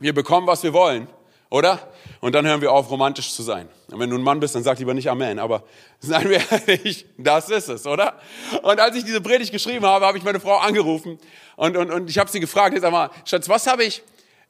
wir 0.00 0.14
bekommen, 0.14 0.46
was 0.46 0.62
wir 0.62 0.72
wollen, 0.72 1.06
oder? 1.50 1.78
Und 2.20 2.34
dann 2.34 2.46
hören 2.46 2.60
wir 2.60 2.72
auf, 2.72 2.90
romantisch 2.90 3.32
zu 3.32 3.42
sein. 3.42 3.68
Und 3.90 3.98
wenn 4.00 4.10
du 4.10 4.16
ein 4.16 4.22
Mann 4.22 4.40
bist, 4.40 4.54
dann 4.54 4.62
sag 4.62 4.78
lieber 4.78 4.94
nicht 4.94 5.10
Amen. 5.10 5.38
Aber 5.38 5.62
seien 6.00 6.28
wir 6.28 6.40
ehrlich, 6.50 7.06
das 7.18 7.48
ist 7.48 7.68
es, 7.68 7.86
oder? 7.86 8.14
Und 8.62 8.80
als 8.80 8.96
ich 8.96 9.04
diese 9.04 9.20
Predigt 9.20 9.52
geschrieben 9.52 9.84
habe, 9.84 10.06
habe 10.06 10.18
ich 10.18 10.24
meine 10.24 10.40
Frau 10.40 10.56
angerufen 10.56 11.18
und, 11.56 11.76
und, 11.76 11.90
und 11.90 12.10
ich 12.10 12.18
habe 12.18 12.30
sie 12.30 12.40
gefragt, 12.40 12.74
jetzt 12.74 12.84
einmal, 12.84 13.10
Schatz, 13.24 13.48
was 13.48 13.66
habe 13.66 13.84
ich, 13.84 14.02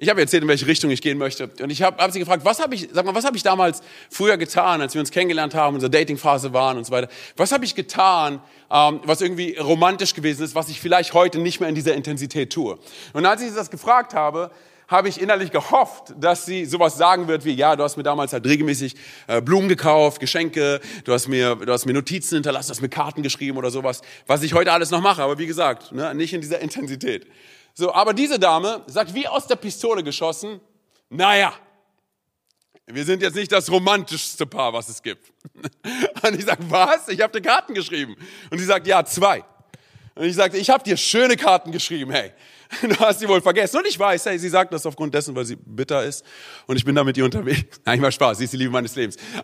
Ich 0.02 0.08
habe 0.08 0.18
erzählt, 0.18 0.42
in 0.42 0.48
welche 0.48 0.66
Richtung 0.66 0.90
ich 0.90 1.02
gehen 1.02 1.18
möchte. 1.18 1.50
Und 1.60 1.68
ich 1.68 1.82
habe 1.82 2.02
hab 2.02 2.10
sie 2.10 2.20
gefragt, 2.20 2.42
was 2.42 2.58
habe 2.58 2.74
ich, 2.74 2.88
sag 2.90 3.04
mal, 3.04 3.14
was 3.14 3.26
habe 3.26 3.36
ich 3.36 3.42
damals 3.42 3.82
früher 4.08 4.38
getan, 4.38 4.80
als 4.80 4.94
wir 4.94 5.00
uns 5.00 5.10
kennengelernt 5.10 5.54
haben, 5.54 5.74
unsere 5.74 5.90
Datingphase 5.90 6.54
waren 6.54 6.78
und 6.78 6.86
so 6.86 6.92
weiter. 6.92 7.08
Was 7.36 7.52
habe 7.52 7.66
ich 7.66 7.74
getan, 7.74 8.40
ähm, 8.70 9.00
was 9.04 9.20
irgendwie 9.20 9.58
romantisch 9.58 10.14
gewesen 10.14 10.42
ist, 10.42 10.54
was 10.54 10.70
ich 10.70 10.80
vielleicht 10.80 11.12
heute 11.12 11.38
nicht 11.38 11.60
mehr 11.60 11.68
in 11.68 11.74
dieser 11.74 11.94
Intensität 11.94 12.50
tue? 12.50 12.78
Und 13.12 13.26
als 13.26 13.42
ich 13.42 13.50
sie 13.50 13.54
das 13.54 13.70
gefragt 13.70 14.14
habe, 14.14 14.50
habe 14.90 15.08
ich 15.08 15.20
innerlich 15.20 15.52
gehofft, 15.52 16.12
dass 16.18 16.44
sie 16.44 16.64
sowas 16.64 16.96
sagen 16.96 17.28
wird 17.28 17.44
wie, 17.44 17.52
ja, 17.52 17.76
du 17.76 17.84
hast 17.84 17.96
mir 17.96 18.02
damals 18.02 18.32
halt 18.32 18.44
regelmäßig 18.44 18.96
äh, 19.28 19.40
Blumen 19.40 19.68
gekauft, 19.68 20.18
Geschenke, 20.18 20.80
du 21.04 21.12
hast 21.12 21.28
mir, 21.28 21.54
du 21.54 21.72
hast 21.72 21.86
mir 21.86 21.92
Notizen 21.92 22.34
hinterlassen, 22.34 22.68
du 22.68 22.72
hast 22.72 22.82
mir 22.82 22.88
Karten 22.88 23.22
geschrieben 23.22 23.56
oder 23.56 23.70
sowas, 23.70 24.02
was 24.26 24.42
ich 24.42 24.52
heute 24.52 24.72
alles 24.72 24.90
noch 24.90 25.00
mache. 25.00 25.22
Aber 25.22 25.38
wie 25.38 25.46
gesagt, 25.46 25.92
ne, 25.92 26.12
nicht 26.14 26.32
in 26.32 26.40
dieser 26.40 26.58
Intensität. 26.60 27.28
So, 27.72 27.94
aber 27.94 28.12
diese 28.14 28.40
Dame 28.40 28.82
sagt 28.88 29.14
wie 29.14 29.28
aus 29.28 29.46
der 29.46 29.54
Pistole 29.56 30.02
geschossen, 30.02 30.60
naja, 31.08 31.52
wir 32.86 33.04
sind 33.04 33.22
jetzt 33.22 33.36
nicht 33.36 33.52
das 33.52 33.70
romantischste 33.70 34.44
Paar, 34.44 34.72
was 34.72 34.88
es 34.88 35.00
gibt. 35.00 35.32
Und 36.22 36.36
ich 36.36 36.44
sage, 36.44 36.64
was? 36.68 37.08
Ich 37.08 37.20
habe 37.20 37.32
dir 37.32 37.48
Karten 37.48 37.74
geschrieben. 37.74 38.16
Und 38.50 38.58
sie 38.58 38.64
sagt, 38.64 38.88
ja, 38.88 39.04
zwei. 39.04 39.44
Und 40.16 40.24
ich 40.24 40.34
sagte, 40.34 40.58
ich 40.58 40.68
habe 40.68 40.82
dir 40.82 40.96
schöne 40.96 41.36
Karten 41.36 41.70
geschrieben, 41.70 42.10
hey. 42.10 42.32
Du 42.82 42.96
hast 42.98 43.18
sie 43.18 43.28
wohl 43.28 43.40
vergessen. 43.40 43.78
Und 43.78 43.86
ich 43.86 43.98
weiß, 43.98 44.26
hey, 44.26 44.38
sie 44.38 44.48
sagt 44.48 44.72
das 44.72 44.86
aufgrund 44.86 45.12
dessen, 45.12 45.34
weil 45.34 45.44
sie 45.44 45.56
bitter 45.56 46.04
ist. 46.04 46.24
Und 46.66 46.76
ich 46.76 46.84
bin 46.84 46.94
da 46.94 47.02
mit 47.02 47.16
ihr 47.16 47.24
unterwegs. 47.24 47.80
Nein, 47.84 48.00
mal 48.00 48.12
Spaß, 48.12 48.38
sie 48.38 48.44
ist 48.44 48.52
die 48.52 48.56
Liebe 48.56 48.70
meines 48.70 48.94
Lebens. 48.94 49.16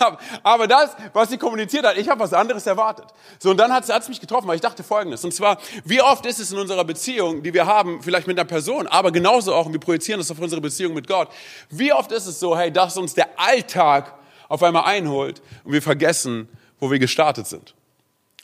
Aber, 0.00 0.18
aber 0.42 0.66
das, 0.66 0.90
was 1.12 1.30
sie 1.30 1.38
kommuniziert 1.38 1.84
hat, 1.84 1.96
ich 1.96 2.08
habe 2.08 2.20
was 2.20 2.32
anderes 2.32 2.66
erwartet. 2.66 3.06
So, 3.38 3.50
und 3.50 3.56
dann 3.56 3.72
hat 3.72 3.88
es 3.88 4.08
mich 4.08 4.20
getroffen, 4.20 4.46
weil 4.46 4.56
ich 4.56 4.60
dachte 4.60 4.82
Folgendes. 4.84 5.24
Und 5.24 5.32
zwar, 5.32 5.58
wie 5.84 6.00
oft 6.00 6.24
ist 6.26 6.38
es 6.38 6.52
in 6.52 6.58
unserer 6.58 6.84
Beziehung, 6.84 7.42
die 7.42 7.52
wir 7.52 7.66
haben, 7.66 8.02
vielleicht 8.02 8.26
mit 8.26 8.38
einer 8.38 8.46
Person, 8.46 8.86
aber 8.86 9.10
genauso 9.10 9.54
auch, 9.54 9.66
und 9.66 9.72
wir 9.72 9.80
projizieren 9.80 10.20
das 10.20 10.30
auf 10.30 10.38
unsere 10.38 10.60
Beziehung 10.60 10.94
mit 10.94 11.08
Gott. 11.08 11.28
Wie 11.70 11.92
oft 11.92 12.12
ist 12.12 12.26
es 12.26 12.38
so, 12.38 12.56
hey, 12.56 12.70
dass 12.70 12.96
uns 12.96 13.14
der 13.14 13.28
Alltag 13.38 14.14
auf 14.48 14.62
einmal 14.62 14.84
einholt 14.84 15.42
und 15.64 15.72
wir 15.72 15.82
vergessen, 15.82 16.48
wo 16.78 16.90
wir 16.90 16.98
gestartet 16.98 17.46
sind. 17.46 17.74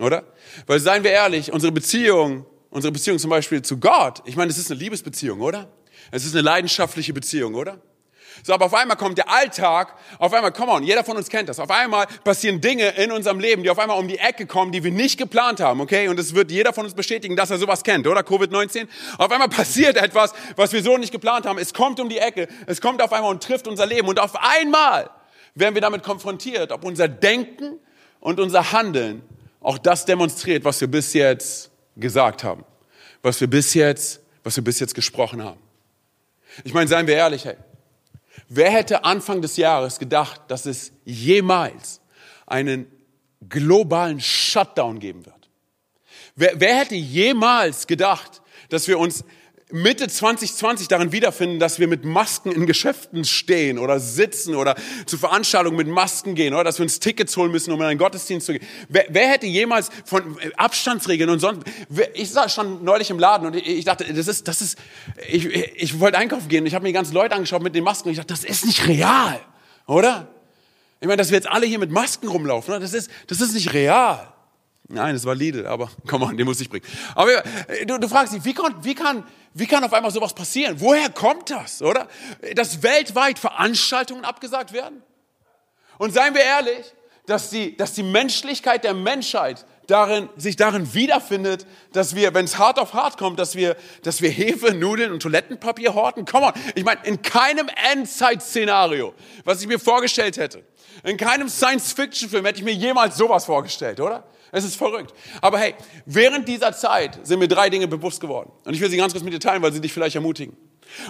Oder? 0.01 0.25
Weil 0.67 0.81
seien 0.81 1.05
wir 1.05 1.13
ehrlich, 1.13 1.53
unsere 1.53 1.73
Beziehung 1.73 2.47
Unsere 2.75 2.91
Beziehung 2.91 3.21
zum 3.21 3.31
Beispiel 3.31 3.63
zu 3.63 3.79
Gott, 3.79 4.21
ich 4.25 4.35
meine, 4.35 4.51
es 4.51 4.59
ist 4.59 4.69
eine 4.69 4.81
Liebesbeziehung, 4.81 5.41
oder? 5.43 5.69
Es 6.11 6.25
ist 6.25 6.35
eine 6.35 6.43
leidenschaftliche 6.43 7.13
Beziehung, 7.13 7.55
oder? 7.55 7.81
So, 8.43 8.53
aber 8.53 8.65
auf 8.65 8.75
einmal 8.75 8.97
kommt 8.97 9.17
der 9.17 9.31
Alltag, 9.31 9.95
auf 10.19 10.33
einmal, 10.33 10.51
come 10.51 10.73
on, 10.73 10.83
jeder 10.83 11.05
von 11.05 11.17
uns 11.17 11.29
kennt 11.29 11.49
das. 11.49 11.61
Auf 11.61 11.71
einmal 11.71 12.09
passieren 12.25 12.61
Dinge 12.61 12.89
in 12.97 13.13
unserem 13.13 13.39
Leben, 13.39 13.63
die 13.63 13.71
auf 13.71 13.79
einmal 13.79 13.97
um 13.97 14.09
die 14.09 14.19
Ecke 14.19 14.47
kommen, 14.47 14.73
die 14.73 14.83
wir 14.83 14.91
nicht 14.91 15.19
geplant 15.19 15.61
haben, 15.61 15.81
okay? 15.81 16.09
Und 16.09 16.19
es 16.19 16.35
wird 16.35 16.51
jeder 16.51 16.73
von 16.73 16.85
uns 16.85 16.95
bestätigen, 16.95 17.37
dass 17.37 17.49
er 17.49 17.59
sowas 17.59 17.85
kennt, 17.85 18.09
oder? 18.09 18.23
Covid-19. 18.23 18.89
Auf 19.19 19.31
einmal 19.31 19.49
passiert 19.51 19.97
etwas, 19.97 20.33
was 20.57 20.73
wir 20.73 20.83
so 20.83 20.97
nicht 20.97 21.13
geplant 21.13 21.47
haben. 21.47 21.61
Es 21.61 21.75
kommt 21.75 22.01
um 22.01 22.09
die 22.09 22.19
Ecke, 22.19 22.49
es 22.67 22.81
kommt 22.81 23.01
auf 23.03 23.13
einmal 23.13 23.31
und 23.31 23.41
trifft 23.41 23.69
unser 23.69 23.87
Leben. 23.87 24.09
Und 24.09 24.19
auf 24.19 24.35
einmal 24.35 25.11
werden 25.55 25.77
wir 25.77 25.81
damit 25.81 26.03
konfrontiert, 26.03 26.73
ob 26.73 26.83
unser 26.83 27.07
Denken 27.07 27.79
und 28.19 28.41
unser 28.41 28.73
Handeln 28.73 29.23
auch 29.61 29.79
das 29.79 30.07
demonstriert, 30.07 30.65
was 30.65 30.81
wir 30.81 30.89
bis 30.89 31.13
jetzt 31.13 31.71
gesagt 31.97 32.45
haben, 32.45 32.65
was 33.23 33.41
wir 33.41 33.49
bis 33.49 33.75
jetzt, 33.75 34.21
was 34.43 34.57
wir 34.57 34.65
bis 34.65 34.81
jetzt 34.81 34.95
gesprochen 34.95 35.43
haben. 35.43 35.61
Ich 36.63 36.75
meine, 36.75 36.89
seien 36.89 37.07
wir 37.07 37.17
ehrlich, 37.17 37.45
hey, 37.45 37.57
wer 38.49 38.71
hätte 38.71 39.05
Anfang 39.05 39.43
des 39.43 39.57
Jahres 39.57 39.99
gedacht, 39.99 40.43
dass 40.49 40.67
es 40.67 40.93
jemals 41.05 42.01
einen 42.47 42.87
globalen 43.49 44.21
Shutdown 44.21 44.99
geben 44.99 45.27
wird? 45.27 45.51
Wer, 46.37 46.61
wer 46.61 46.77
hätte 46.79 46.95
jemals 46.95 47.87
gedacht, 47.87 48.43
dass 48.69 48.89
wir 48.89 48.99
uns 48.99 49.25
Mitte 49.75 50.07
2020 50.07 50.87
darin 50.87 51.11
wiederfinden, 51.11 51.59
dass 51.59 51.81
wir 51.81 51.89
mit 51.89 52.05
Masken 52.05 52.53
in 52.53 52.65
Geschäften 52.65 53.25
stehen 53.25 53.81
oder 53.81 53.99
sitzen 53.99 54.55
oder 54.55 54.77
zu 55.05 55.19
Veranstaltungen 55.19 55.77
mit 55.77 55.89
Masken 55.89 56.37
gehen 56.37 56.55
oder 56.55 56.63
dass 56.63 56.79
wir 56.79 56.85
uns 56.85 57.01
Tickets 57.01 57.37
holen 57.37 57.51
müssen, 57.51 57.73
um 57.73 57.81
in 57.81 57.87
einen 57.87 57.99
Gottesdienst 57.99 58.47
zu 58.47 58.53
gehen. 58.53 58.65
Wer, 58.89 59.07
wer 59.09 59.29
hätte 59.29 59.47
jemals 59.47 59.91
von 60.05 60.39
Abstandsregeln 60.57 61.29
und 61.29 61.41
sonst, 61.41 61.67
ich 62.15 62.31
stand 62.47 62.85
neulich 62.85 63.11
im 63.11 63.19
Laden 63.19 63.49
und 63.49 63.57
ich 63.57 63.85
dachte, 63.85 64.05
das 64.15 64.29
ist, 64.29 64.47
das 64.47 64.63
ist, 64.63 64.79
ich, 65.29 65.47
ich 65.47 65.99
wollte 65.99 66.19
einkaufen 66.19 66.47
gehen 66.49 66.61
und 66.61 66.69
ich 66.69 66.75
habe 66.77 66.85
mir 66.85 66.91
die 66.91 66.95
ganzen 66.95 67.15
Leute 67.15 67.35
angeschaut 67.35 67.61
mit 67.61 67.75
den 67.75 67.83
Masken 67.83 68.07
und 68.07 68.13
ich 68.13 68.19
dachte, 68.19 68.33
das 68.33 68.45
ist 68.45 68.67
nicht 68.67 68.87
real, 68.87 69.41
oder? 69.89 70.29
Ich 71.01 71.09
meine, 71.09 71.17
dass 71.17 71.31
wir 71.31 71.37
jetzt 71.37 71.49
alle 71.49 71.67
hier 71.67 71.81
mit 71.81 71.91
Masken 71.91 72.29
rumlaufen, 72.29 72.81
das 72.81 72.95
ist, 72.95 73.11
das 73.27 73.41
ist 73.41 73.55
nicht 73.55 73.73
real. 73.73 74.34
Nein, 74.89 75.15
es 75.15 75.25
war 75.25 75.35
Lidl, 75.35 75.67
aber 75.67 75.91
komm 76.07 76.23
on, 76.23 76.37
den 76.37 76.47
muss 76.47 76.61
ich 76.61 76.69
bringen. 76.69 76.85
Aber 77.15 77.45
äh, 77.69 77.87
du, 77.87 77.99
du 77.99 78.09
fragst 78.09 78.35
dich, 78.35 78.45
wie 78.45 78.55
kann, 78.55 78.75
wie, 78.83 78.95
kann, 78.95 79.25
wie 79.55 79.67
kann 79.67 79.83
auf 79.85 79.93
einmal 79.93 80.11
sowas 80.11 80.35
passieren? 80.35 80.81
Woher 80.81 81.09
kommt 81.11 81.51
das, 81.51 81.81
oder? 81.81 82.09
Dass 82.55 82.83
weltweit 82.83 83.39
Veranstaltungen 83.39 84.25
abgesagt 84.25 84.73
werden? 84.73 85.03
Und 85.99 86.13
seien 86.13 86.35
wir 86.35 86.43
ehrlich, 86.43 86.93
dass 87.27 87.51
die, 87.51 87.77
dass 87.77 87.95
die 87.95 88.03
Menschlichkeit 88.03 88.85
der 88.85 88.93
Menschheit 88.93 89.65
darin, 89.87 90.29
sich 90.37 90.57
darin 90.57 90.93
wiederfindet, 90.93 91.67
dass 91.93 92.15
wir, 92.15 92.35
wenn 92.35 92.45
es 92.45 92.59
hart 92.59 92.79
auf 92.79 92.93
hart 92.95 93.17
kommt, 93.17 93.39
dass 93.39 93.55
wir, 93.55 93.77
dass 94.03 94.21
wir 94.21 94.31
Hefe, 94.31 94.75
Nudeln 94.75 95.13
und 95.13 95.21
Toilettenpapier 95.21 95.95
horten. 95.95 96.25
Komm 96.25 96.45
on, 96.45 96.53
ich 96.75 96.85
meine, 96.85 97.01
in 97.05 97.23
keinem 97.23 97.69
Endzeit-Szenario, 97.93 99.15
was 99.45 99.63
ich 99.63 99.69
mir 99.69 99.79
vorgestellt 99.79 100.37
hätte, 100.37 100.65
in 101.03 101.17
keinem 101.17 101.49
Science-Fiction-Film 101.49 102.45
hätte 102.45 102.59
ich 102.59 102.65
mir 102.65 102.75
jemals 102.75 103.17
sowas 103.17 103.45
vorgestellt, 103.45 104.01
oder? 104.01 104.25
Es 104.55 104.65
ist 104.65 104.77
verrückt. 104.77 105.13
Aber 105.41 105.59
hey, 105.59 105.75
während 106.07 106.47
dieser 106.47 106.73
Zeit 106.73 107.19
sind 107.27 107.41
mir 107.41 107.49
drei 107.49 107.71
Dinge 107.71 107.89
bewusst 107.89 108.21
geworden. 108.21 108.53
Und 108.65 108.73
ich 108.73 108.81
will 108.81 108.89
sie 108.89 108.97
ganz 108.97 109.13
kurz 109.13 109.25
mit 109.25 109.35
dir 109.35 109.41
teilen, 109.41 109.63
weil 109.63 109.73
sie 109.73 109.81
dich 109.81 109.93
vielleicht 109.93 110.15
ermutigen. 110.15 110.57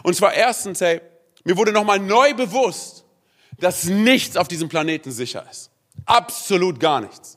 Und 0.02 0.16
zwar 0.16 0.32
erstens, 0.32 0.80
hey, 0.80 1.02
mir 1.44 1.56
wurde 1.58 1.70
nochmal 1.70 1.98
neu 1.98 2.32
bewusst, 2.32 3.04
dass 3.58 3.84
nichts 3.84 4.38
auf 4.38 4.48
diesem 4.48 4.70
Planeten 4.70 5.12
sicher 5.12 5.44
ist. 5.50 5.70
Absolut 6.06 6.80
gar 6.80 7.02
nichts. 7.02 7.36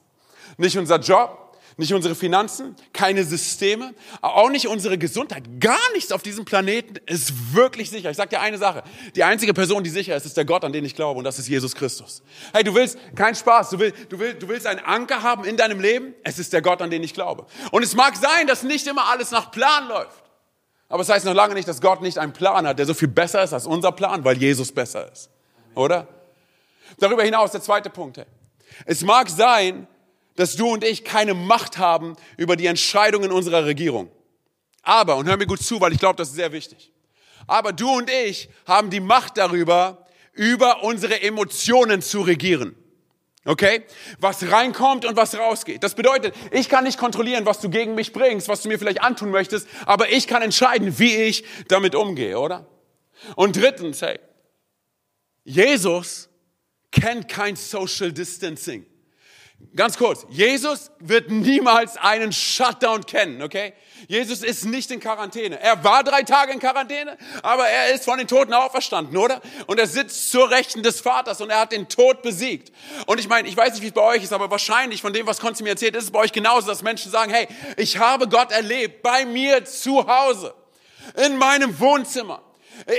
Nicht 0.56 0.78
unser 0.78 0.98
Job, 1.00 1.47
nicht 1.78 1.94
unsere 1.94 2.16
Finanzen, 2.16 2.76
keine 2.92 3.24
Systeme, 3.24 3.94
auch 4.22 4.50
nicht 4.50 4.68
unsere 4.68 4.98
Gesundheit. 4.98 5.44
Gar 5.60 5.78
nichts 5.94 6.12
auf 6.12 6.24
diesem 6.24 6.44
Planeten 6.44 6.96
ist 7.06 7.54
wirklich 7.54 7.92
sicher. 7.92 8.10
Ich 8.10 8.18
sage 8.18 8.30
dir 8.30 8.42
eine 8.42 8.58
Sache. 8.58 8.84
Die 9.16 9.24
einzige 9.24 9.54
Person, 9.54 9.84
die 9.84 9.92
sicher 9.92 10.16
ist, 10.16 10.26
ist 10.26 10.36
der 10.36 10.46
Gott, 10.46 10.64
an 10.66 10.74
den 10.74 10.84
ich 10.84 10.96
glaube, 10.96 11.20
und 11.20 11.24
das 11.24 11.38
ist 11.38 11.48
Jesus 11.48 11.76
Christus. 11.76 12.24
Hey, 12.52 12.64
du 12.64 12.74
willst 12.74 12.98
keinen 13.16 13.36
Spaß, 13.36 13.70
du 13.70 13.80
willst, 13.80 14.12
du 14.12 14.18
willst, 14.18 14.42
du 14.42 14.48
willst 14.48 14.66
einen 14.66 14.80
Anker 14.80 15.22
haben 15.22 15.46
in 15.46 15.56
deinem 15.56 15.80
Leben? 15.80 16.16
Es 16.24 16.40
ist 16.40 16.52
der 16.52 16.64
Gott, 16.64 16.82
an 16.82 16.90
den 16.90 17.04
ich 17.04 17.14
glaube. 17.14 17.46
Und 17.72 17.84
es 17.84 17.96
mag 17.96 18.16
sein, 18.16 18.48
dass 18.48 18.64
nicht 18.64 18.88
immer 18.88 19.06
alles 19.10 19.30
nach 19.30 19.52
Plan 19.52 19.88
läuft. 19.88 20.24
Aber 20.90 21.02
es 21.02 21.10
heißt 21.10 21.26
noch 21.26 21.36
lange 21.36 21.54
nicht, 21.54 21.68
dass 21.68 21.80
Gott 21.80 22.02
nicht 22.02 22.18
einen 22.18 22.34
Plan 22.34 22.66
hat, 22.66 22.80
der 22.80 22.88
so 22.88 22.96
viel 22.96 23.10
besser 23.10 23.44
ist 23.44 23.54
als 23.54 23.68
unser 23.68 23.92
Plan, 23.92 24.24
weil 24.24 24.38
Jesus 24.38 24.72
besser 24.72 25.12
ist. 25.12 25.30
Oder? 25.76 26.08
Darüber 26.98 27.24
hinaus 27.24 27.52
der 27.52 27.62
zweite 27.62 27.92
Punkt. 27.92 28.18
Hey. 28.18 28.26
Es 28.86 29.04
mag 29.04 29.30
sein, 29.30 29.88
dass 30.38 30.56
du 30.56 30.70
und 30.70 30.86
ich 30.86 31.04
keine 31.04 31.34
Macht 31.34 31.78
haben 31.78 32.16
über 32.38 32.56
die 32.56 32.68
Entscheidungen 32.68 33.32
unserer 33.32 33.66
Regierung. 33.66 34.10
Aber, 34.84 35.18
und 35.18 35.28
hör 35.28 35.36
mir 35.36 35.48
gut 35.48 35.62
zu, 35.62 35.82
weil 35.82 35.92
ich 35.92 36.00
glaube, 36.00 36.16
das 36.16 36.30
ist 36.30 36.36
sehr 36.36 36.54
wichtig. 36.54 36.94
Aber 37.48 37.74
du 37.74 37.90
und 37.90 38.10
ich 38.10 38.50
haben 38.66 38.90
die 38.90 39.02
Macht 39.02 39.38
darüber, 39.38 40.06
über 40.34 40.84
unsere 40.84 41.22
Emotionen 41.22 42.02
zu 42.02 42.22
regieren. 42.22 42.76
Okay? 43.46 43.84
Was 44.20 44.52
reinkommt 44.52 45.06
und 45.06 45.16
was 45.16 45.38
rausgeht. 45.38 45.82
Das 45.82 45.96
bedeutet, 45.96 46.36
ich 46.52 46.70
kann 46.70 46.84
nicht 46.84 47.00
kontrollieren, 47.00 47.46
was 47.46 47.60
du 47.60 47.70
gegen 47.70 47.96
mich 47.96 48.14
bringst, 48.14 48.48
was 48.48 48.62
du 48.62 48.68
mir 48.68 48.78
vielleicht 48.78 49.02
antun 49.02 49.32
möchtest, 49.32 49.68
aber 49.86 50.10
ich 50.10 50.28
kann 50.28 50.42
entscheiden, 50.42 51.00
wie 51.00 51.16
ich 51.16 51.46
damit 51.68 51.96
umgehe, 51.96 52.38
oder? 52.40 52.68
Und 53.36 53.56
drittens, 53.56 54.02
hey, 54.02 54.20
Jesus 55.44 56.30
kennt 56.92 57.28
kein 57.28 57.56
Social 57.56 58.12
Distancing. 58.12 58.86
Ganz 59.76 59.98
kurz, 59.98 60.26
Jesus 60.30 60.90
wird 61.00 61.30
niemals 61.30 61.98
einen 61.98 62.32
Shutdown 62.32 63.06
kennen, 63.06 63.44
okay? 63.44 63.74
Jesus 64.08 64.42
ist 64.42 64.66
nicht 64.66 64.90
in 64.90 65.00
Quarantäne. 65.00 65.60
Er 65.60 65.84
war 65.84 66.04
drei 66.04 66.24
Tage 66.24 66.52
in 66.52 66.60
Quarantäne, 66.60 67.18
aber 67.44 67.68
er 67.68 67.94
ist 67.94 68.06
von 68.06 68.18
den 68.18 68.28
Toten 68.28 68.54
auferstanden, 68.54 69.18
oder? 69.18 69.40
Und 69.68 69.80
er 69.80 69.86
sitzt 69.86 70.32
zur 70.32 70.50
Rechten 70.50 70.82
des 70.82 71.02
Vaters 71.02 71.42
und 71.42 71.52
er 71.52 71.60
hat 71.60 71.72
den 71.72 71.90
Tod 71.90 72.24
besiegt. 72.24 72.72
Und 73.06 73.20
ich 73.20 73.28
meine, 73.28 73.48
ich 73.48 73.56
weiß 73.56 73.74
nicht, 73.74 73.84
wie 73.84 73.88
es 73.88 73.94
bei 73.94 74.02
euch 74.02 74.24
ist, 74.24 74.34
aber 74.34 74.50
wahrscheinlich 74.50 75.02
von 75.02 75.14
dem, 75.14 75.28
was 75.28 75.40
Konzi 75.40 75.62
mir 75.62 75.70
erzählt, 75.70 75.96
ist 75.96 76.06
es 76.06 76.12
bei 76.12 76.20
euch 76.20 76.32
genauso, 76.32 76.68
dass 76.68 76.82
Menschen 76.82 77.12
sagen, 77.12 77.32
hey, 77.32 77.48
ich 77.78 78.00
habe 78.00 78.28
Gott 78.28 78.52
erlebt, 78.52 79.04
bei 79.04 79.26
mir 79.26 79.64
zu 79.66 80.08
Hause, 80.08 80.56
in 81.24 81.38
meinem 81.38 81.80
Wohnzimmer. 81.80 82.42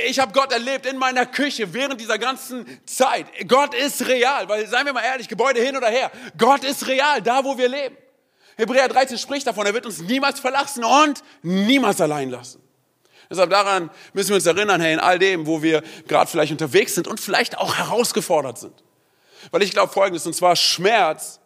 Ich 0.07 0.19
habe 0.19 0.33
Gott 0.33 0.53
erlebt 0.53 0.87
in 0.87 0.97
meiner 0.97 1.27
Küche 1.27 1.73
während 1.73 2.01
dieser 2.01 2.19
ganzen 2.19 2.67
Zeit. 2.87 3.27
Gott 3.47 3.75
ist 3.75 4.07
real, 4.07 4.49
weil 4.49 4.67
seien 4.67 4.87
wir 4.87 4.93
mal 4.93 5.05
ehrlich, 5.05 5.29
Gebäude 5.29 5.61
hin 5.61 5.77
oder 5.77 5.89
her. 5.89 6.11
Gott 6.37 6.65
ist 6.65 6.87
real, 6.87 7.23
da 7.23 7.45
wo 7.45 7.57
wir 7.57 7.69
leben. 7.69 7.97
Hebräer 8.57 8.89
13 8.89 9.19
spricht 9.19 9.47
davon, 9.47 9.67
er 9.67 9.75
wird 9.75 9.87
uns 9.87 10.01
niemals 10.01 10.41
verlassen 10.41 10.83
und 10.85 11.23
niemals 11.43 12.01
allein 12.01 12.31
lassen. 12.31 12.61
Deshalb 13.31 13.51
daran 13.51 13.91
müssen 14.15 14.31
wir 14.31 14.37
uns 14.37 14.47
erinnern, 14.47 14.81
hey, 14.81 14.95
in 14.95 15.01
all 15.01 15.19
dem, 15.19 15.47
wo 15.47 15.63
wir 15.63 15.83
gerade 16.09 16.31
vielleicht 16.31 16.51
unterwegs 16.51 16.95
sind 16.95 17.07
und 17.07 17.21
vielleicht 17.21 17.59
auch 17.59 17.77
herausgefordert 17.77 18.59
sind. 18.59 18.75
Weil 19.51 19.63
ich 19.63 19.71
glaube 19.71 19.93
Folgendes, 19.93 20.27
und 20.27 20.35
zwar 20.35 20.57
Schmerz, 20.57 21.39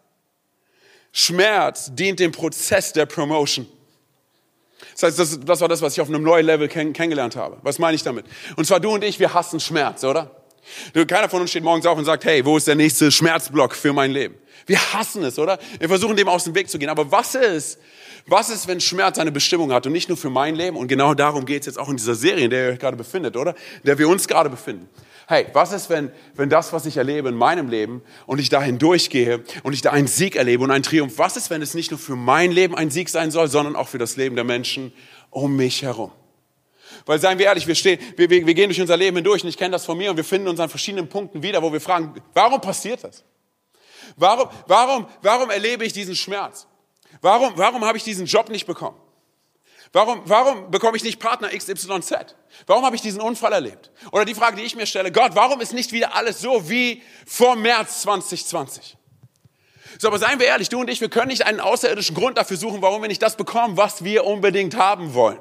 Schmerz 1.13 1.91
dient 1.95 2.21
dem 2.21 2.33
Prozess 2.33 2.93
der 2.93 3.07
Promotion. 3.07 3.67
Das 4.93 5.03
heißt, 5.03 5.19
das, 5.19 5.41
das 5.41 5.61
war 5.61 5.69
das, 5.69 5.83
was 5.83 5.95
ich 5.95 6.01
auf 6.01 6.09
einem 6.09 6.23
neuen 6.23 6.47
Level 6.47 6.69
kenn 6.69 6.93
kennengelernt 6.93 7.37
habe. 7.37 7.59
Was 7.63 7.79
meine 7.79 7.95
ich 7.95 8.03
damit? 8.03 8.27
Und 8.57 8.67
zwar 8.67 8.81
du 8.81 8.91
und 8.91 9.05
ich, 9.05 9.19
wir 9.19 9.35
hassen 9.35 9.61
Schmerz, 9.61 10.05
oder? 10.05 10.31
Keiner 11.07 11.29
von 11.29 11.41
uns 11.41 11.51
steht 11.51 11.65
morgens 11.65 11.87
auf 11.87 11.99
und 11.99 12.05
sagt, 12.05 12.25
hey, 12.25 12.45
wo 12.45 12.57
ist 12.57 12.67
der 12.67 12.77
nächste 12.77 13.11
Schmerzblock 13.11 13.75
für 13.75 13.93
mein 13.93 14.13
Leben? 14.13 14.37
Wir 14.67 14.79
hassen 14.93 15.25
es, 15.25 15.39
oder? 15.39 15.59
Wir 15.79 15.89
versuchen 15.89 16.17
dem 16.17 16.29
aus 16.29 16.45
dem 16.45 16.55
Weg 16.55 16.71
zu 16.71 16.79
gehen. 16.79 16.89
Aber 16.89 17.11
was 17.11 17.35
ist, 17.35 17.79
was 18.27 18.49
ist, 18.49 18.69
wenn 18.69 18.81
Schmerz 18.81 19.19
eine 19.19 19.33
Bestimmung 19.33 19.73
hat 19.73 19.87
und 19.87 19.93
nicht 19.93 20.09
nur 20.09 20.17
für 20.17 20.31
mein 20.31 20.55
Leben? 20.55 20.77
Und 20.77 20.89
genau 20.89 21.15
darum 21.15 21.45
geht 21.47 21.63
es 21.63 21.67
jetzt 21.67 21.79
auch 21.79 21.89
in 21.89 21.97
dieser 21.97 22.15
Serie, 22.15 22.45
in 22.45 22.51
der 22.51 22.67
ihr 22.67 22.73
euch 22.75 22.79
gerade 22.79 22.97
befindet, 22.97 23.37
oder? 23.37 23.51
In 23.51 23.87
der 23.87 23.99
wir 23.99 24.09
uns 24.09 24.29
gerade 24.29 24.51
befinden. 24.51 24.89
Hey, 25.29 25.47
was 25.53 25.73
ist, 25.73 25.89
wenn, 25.89 26.11
wenn 26.35 26.51
das, 26.51 26.73
was 26.73 26.87
ich 26.87 26.97
erlebe 26.97 27.29
in 27.29 27.37
meinem 27.37 27.69
Leben 27.69 28.03
und 28.27 28.41
ich 28.41 28.49
dahin 28.49 28.79
durchgehe 28.79 29.45
und 29.63 29.73
ich 29.73 29.81
da 29.81 29.91
einen 29.91 30.09
Sieg 30.09 30.37
erlebe 30.37 30.65
und 30.65 30.71
einen 30.71 30.83
Triumph, 30.83 31.19
was 31.19 31.37
ist, 31.37 31.51
wenn 31.51 31.63
es 31.63 31.75
nicht 31.75 31.91
nur 31.91 32.01
für 32.01 32.17
mein 32.17 32.51
Leben 32.51 32.75
ein 32.75 32.91
Sieg 32.91 33.09
sein 33.09 33.31
soll, 33.31 33.49
sondern 33.49 33.77
auch 33.77 33.89
für 33.89 33.99
das 33.99 34.17
Leben 34.17 34.35
der 34.35 34.45
Menschen 34.45 34.93
um 35.31 35.57
mich 35.57 35.83
herum? 35.83 36.11
Weil 37.07 37.21
seien 37.21 37.39
wir 37.39 37.47
ehrlich, 37.47 37.67
wir, 37.67 37.75
stehen, 37.75 37.99
wir, 38.17 38.29
wir, 38.29 38.47
wir 38.47 38.55
gehen 38.55 38.69
durch 38.69 38.81
unser 38.81 38.97
Leben 38.97 39.17
hindurch 39.17 39.43
und 39.43 39.49
ich 39.49 39.57
kenne 39.57 39.71
das 39.71 39.85
von 39.85 39.97
mir 39.97 40.11
und 40.11 40.17
wir 40.17 40.25
finden 40.25 40.49
uns 40.49 40.61
an 40.61 40.69
verschiedenen 40.69 41.09
Punkten 41.09 41.43
wieder, 41.43 41.63
wo 41.63 41.73
wir 41.73 41.81
fragen, 41.81 42.15
warum 42.35 42.61
passiert 42.61 43.05
das? 43.05 43.25
Warum, 44.17 44.49
warum, 44.67 45.07
warum 45.23 45.51
erlebe 45.51 45.85
ich 45.85 45.93
diesen 45.93 46.15
Schmerz? 46.15 46.67
Warum, 47.21 47.53
warum 47.57 47.85
habe 47.85 47.97
ich 47.97 48.05
diesen 48.05 48.27
Job 48.27 48.49
nicht 48.49 48.67
bekommen? 48.67 48.97
Warum, 49.93 50.23
warum 50.25 50.71
bekomme 50.71 50.97
ich 50.97 51.05
nicht 51.05 51.21
Partner 51.21 51.51
XYZ? 51.51 52.35
Warum 52.67 52.85
habe 52.85 52.97
ich 52.97 53.03
diesen 53.03 53.21
Unfall 53.21 53.53
erlebt? 53.53 53.91
Oder 54.11 54.25
die 54.25 54.35
Frage, 54.35 54.57
die 54.57 54.63
ich 54.63 54.75
mir 54.75 54.87
stelle, 54.87 55.13
Gott, 55.13 55.33
warum 55.35 55.61
ist 55.61 55.75
nicht 55.75 55.93
wieder 55.93 56.15
alles 56.15 56.41
so 56.41 56.69
wie 56.71 57.03
vor 57.27 57.57
März 57.57 58.03
2020? 58.03 58.97
So, 59.99 60.09
aber 60.09 60.19
seien 60.19 60.41
wir 60.41 60.47
ehrlich, 60.47 60.71
du 60.71 60.81
und 60.81 60.89
ich, 60.89 61.03
wir 61.03 61.11
können 61.11 61.29
nicht 61.29 61.45
einen 61.45 61.61
außerirdischen 61.61 62.15
Grund 62.15 62.39
dafür 62.39 62.57
suchen, 62.57 62.81
warum 62.81 63.03
wir 63.03 63.09
nicht 63.09 63.21
das 63.21 63.37
bekommen, 63.37 63.77
was 63.77 64.03
wir 64.03 64.25
unbedingt 64.25 64.77
haben 64.77 65.13
wollen. 65.13 65.39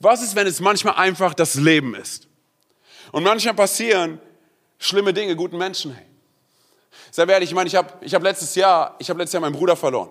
Was 0.00 0.20
ist, 0.20 0.34
wenn 0.34 0.48
es 0.48 0.58
manchmal 0.58 0.94
einfach 0.96 1.32
das 1.32 1.54
Leben 1.54 1.94
ist? 1.94 2.26
Und 3.12 3.22
manchmal 3.22 3.54
passieren 3.54 4.20
schlimme 4.78 5.14
Dinge 5.14 5.36
guten 5.36 5.56
Menschen. 5.56 5.94
Hey. 5.94 6.04
Sei 7.12 7.24
ehrlich, 7.24 7.50
ich 7.50 7.54
meine, 7.54 7.68
ich 7.68 7.76
habe 7.76 7.92
ich 8.00 8.12
hab 8.12 8.22
letztes 8.24 8.56
Jahr, 8.56 8.96
ich 8.98 9.08
habe 9.08 9.20
letztes 9.20 9.34
Jahr 9.34 9.40
meinen 9.40 9.54
Bruder 9.54 9.76
verloren. 9.76 10.10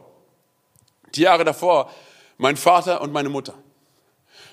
Die 1.13 1.21
Jahre 1.21 1.43
davor 1.43 1.91
mein 2.37 2.57
Vater 2.57 3.01
und 3.01 3.11
meine 3.11 3.29
Mutter. 3.29 3.53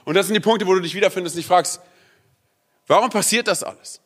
Und 0.04 0.14
das 0.14 0.26
sind 0.26 0.34
die 0.34 0.40
Punkte, 0.40 0.66
wo 0.66 0.74
du 0.74 0.80
dich 0.80 0.94
wiederfindest 0.94 1.36
und 1.36 1.38
dich 1.38 1.46
fragst, 1.46 1.80
warum 2.86 3.10
passiert 3.10 3.48
das 3.48 3.62
alles? 3.62 4.00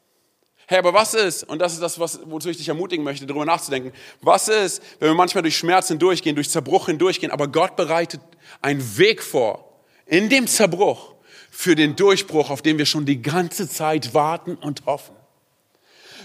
Hey, 0.66 0.78
aber 0.78 0.94
was 0.94 1.12
ist, 1.12 1.44
und 1.44 1.58
das 1.58 1.74
ist 1.74 1.82
das, 1.82 1.98
was, 1.98 2.20
wozu 2.24 2.48
ich 2.48 2.56
dich 2.56 2.68
ermutigen 2.68 3.04
möchte, 3.04 3.26
darüber 3.26 3.44
nachzudenken, 3.44 3.92
was 4.22 4.48
ist, 4.48 4.82
wenn 4.98 5.10
wir 5.10 5.14
manchmal 5.14 5.42
durch 5.42 5.58
Schmerz 5.58 5.88
hindurchgehen, 5.88 6.34
durch 6.34 6.48
Zerbruch 6.48 6.86
hindurchgehen, 6.86 7.30
aber 7.30 7.48
Gott 7.48 7.76
bereitet 7.76 8.20
einen 8.62 8.96
Weg 8.96 9.22
vor, 9.22 9.82
in 10.06 10.30
dem 10.30 10.46
Zerbruch, 10.46 11.14
für 11.50 11.76
den 11.76 11.96
Durchbruch, 11.96 12.50
auf 12.50 12.62
den 12.62 12.78
wir 12.78 12.86
schon 12.86 13.06
die 13.06 13.22
ganze 13.22 13.68
Zeit 13.68 14.12
warten 14.14 14.56
und 14.56 14.86
hoffen. 14.86 15.14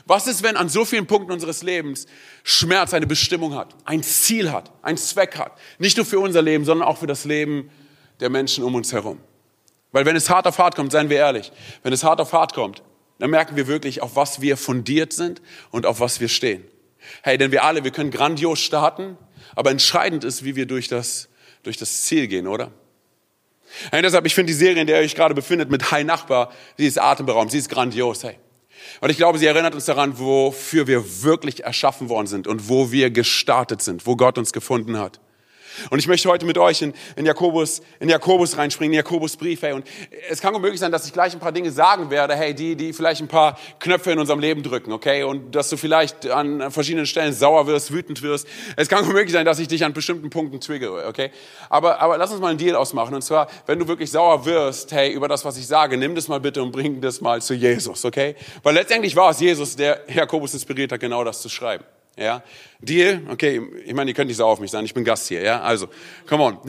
Was 0.09 0.25
ist, 0.25 0.41
wenn 0.41 0.57
an 0.57 0.69
so 0.69 0.85
vielen 0.85 1.05
Punkten 1.05 1.31
unseres 1.31 1.61
Lebens 1.61 2.07
Schmerz 2.43 2.95
eine 2.95 3.05
Bestimmung 3.05 3.53
hat, 3.53 3.75
ein 3.85 4.01
Ziel 4.01 4.51
hat, 4.51 4.71
einen 4.81 4.97
Zweck 4.97 5.37
hat? 5.37 5.51
Nicht 5.77 5.97
nur 5.97 6.05
für 6.05 6.19
unser 6.19 6.41
Leben, 6.41 6.65
sondern 6.65 6.87
auch 6.87 6.97
für 6.97 7.05
das 7.05 7.25
Leben 7.25 7.69
der 8.19 8.31
Menschen 8.31 8.63
um 8.63 8.73
uns 8.73 8.91
herum. 8.91 9.19
Weil 9.91 10.07
wenn 10.07 10.15
es 10.15 10.27
hart 10.27 10.47
auf 10.47 10.57
hart 10.57 10.75
kommt, 10.75 10.91
seien 10.91 11.11
wir 11.11 11.17
ehrlich, 11.17 11.51
wenn 11.83 11.93
es 11.93 12.03
hart 12.03 12.19
auf 12.21 12.33
hart 12.33 12.55
kommt, 12.55 12.81
dann 13.19 13.29
merken 13.29 13.55
wir 13.55 13.67
wirklich, 13.67 14.01
auf 14.01 14.15
was 14.15 14.41
wir 14.41 14.57
fundiert 14.57 15.13
sind 15.13 15.43
und 15.69 15.85
auf 15.85 15.99
was 15.99 16.19
wir 16.19 16.27
stehen. 16.27 16.63
Hey, 17.21 17.37
denn 17.37 17.51
wir 17.51 17.63
alle, 17.63 17.83
wir 17.83 17.91
können 17.91 18.09
grandios 18.09 18.59
starten, 18.59 19.15
aber 19.53 19.69
entscheidend 19.69 20.23
ist, 20.23 20.43
wie 20.43 20.55
wir 20.55 20.65
durch 20.65 20.87
das, 20.87 21.29
durch 21.61 21.77
das 21.77 22.01
Ziel 22.01 22.25
gehen, 22.25 22.47
oder? 22.47 22.71
Hey, 23.91 24.01
deshalb, 24.01 24.25
ich 24.25 24.33
finde 24.33 24.53
die 24.53 24.57
Serie, 24.57 24.81
in 24.81 24.87
der 24.87 25.01
ihr 25.01 25.05
euch 25.05 25.13
gerade 25.13 25.35
befindet, 25.35 25.69
mit 25.69 25.91
Hi 25.91 26.03
Nachbar, 26.03 26.51
sie 26.77 26.87
ist 26.87 26.99
atemberaubend, 26.99 27.51
sie 27.51 27.59
ist 27.59 27.69
grandios, 27.69 28.23
hey. 28.23 28.39
Und 29.01 29.09
ich 29.09 29.17
glaube, 29.17 29.37
sie 29.37 29.45
erinnert 29.45 29.75
uns 29.75 29.85
daran, 29.85 30.19
wofür 30.19 30.87
wir 30.87 31.23
wirklich 31.23 31.63
erschaffen 31.63 32.09
worden 32.09 32.27
sind 32.27 32.47
und 32.47 32.69
wo 32.69 32.91
wir 32.91 33.11
gestartet 33.11 33.81
sind, 33.81 34.05
wo 34.05 34.15
Gott 34.15 34.37
uns 34.37 34.53
gefunden 34.53 34.97
hat. 34.97 35.19
Und 35.89 35.99
ich 35.99 36.07
möchte 36.07 36.29
heute 36.29 36.45
mit 36.45 36.57
euch 36.57 36.81
in, 36.81 36.93
in 37.15 37.25
Jakobus, 37.25 37.81
in 37.99 38.09
Jakobus 38.09 38.57
reinspringen, 38.57 38.93
in 38.93 38.97
Jakobus 38.97 39.35
Brief, 39.37 39.61
hey. 39.61 39.73
Und 39.73 39.85
es 40.29 40.41
kann 40.41 40.53
möglich 40.59 40.79
sein, 40.79 40.91
dass 40.91 41.05
ich 41.05 41.13
gleich 41.13 41.33
ein 41.33 41.39
paar 41.39 41.51
Dinge 41.51 41.71
sagen 41.71 42.09
werde, 42.09 42.35
hey, 42.35 42.53
die, 42.53 42.75
die 42.75 42.93
vielleicht 42.93 43.21
ein 43.21 43.27
paar 43.27 43.57
Knöpfe 43.79 44.11
in 44.11 44.19
unserem 44.19 44.39
Leben 44.39 44.63
drücken, 44.63 44.91
okay? 44.91 45.23
Und 45.23 45.55
dass 45.55 45.69
du 45.69 45.77
vielleicht 45.77 46.29
an 46.29 46.71
verschiedenen 46.71 47.05
Stellen 47.05 47.33
sauer 47.33 47.67
wirst, 47.67 47.91
wütend 47.91 48.21
wirst. 48.21 48.47
Es 48.75 48.89
kann 48.89 49.07
möglich 49.13 49.31
sein, 49.31 49.45
dass 49.45 49.59
ich 49.59 49.67
dich 49.67 49.83
an 49.83 49.93
bestimmten 49.93 50.29
Punkten 50.29 50.59
triggere, 50.59 51.07
okay? 51.07 51.31
Aber, 51.69 51.99
aber 51.99 52.17
lass 52.17 52.31
uns 52.31 52.41
mal 52.41 52.49
einen 52.49 52.57
Deal 52.57 52.75
ausmachen. 52.75 53.13
Und 53.15 53.21
zwar, 53.21 53.47
wenn 53.65 53.79
du 53.79 53.87
wirklich 53.87 54.11
sauer 54.11 54.45
wirst, 54.45 54.91
hey, 54.91 55.11
über 55.11 55.27
das, 55.27 55.45
was 55.45 55.57
ich 55.57 55.67
sage, 55.67 55.97
nimm 55.97 56.15
das 56.15 56.27
mal 56.27 56.39
bitte 56.39 56.61
und 56.61 56.71
bring 56.71 57.01
das 57.01 57.21
mal 57.21 57.41
zu 57.41 57.53
Jesus, 57.53 58.05
okay? 58.05 58.35
Weil 58.63 58.73
letztendlich 58.75 59.15
war 59.15 59.31
es 59.31 59.39
Jesus, 59.39 59.75
der 59.75 60.01
Jakobus 60.07 60.53
inspiriert 60.53 60.91
hat, 60.91 60.99
genau 60.99 61.23
das 61.23 61.41
zu 61.41 61.49
schreiben. 61.49 61.83
Ja, 62.19 62.43
Deal? 62.81 63.21
Okay, 63.29 63.61
ich 63.85 63.93
meine, 63.93 64.11
ihr 64.11 64.13
könnt 64.13 64.27
nicht 64.27 64.35
so 64.35 64.45
auf 64.45 64.59
mich 64.59 64.69
sein, 64.71 64.83
ich 64.83 64.93
bin 64.93 65.05
Gast 65.05 65.29
hier, 65.29 65.41
ja? 65.41 65.61
Also, 65.61 65.87
come 66.27 66.43
on. 66.43 66.59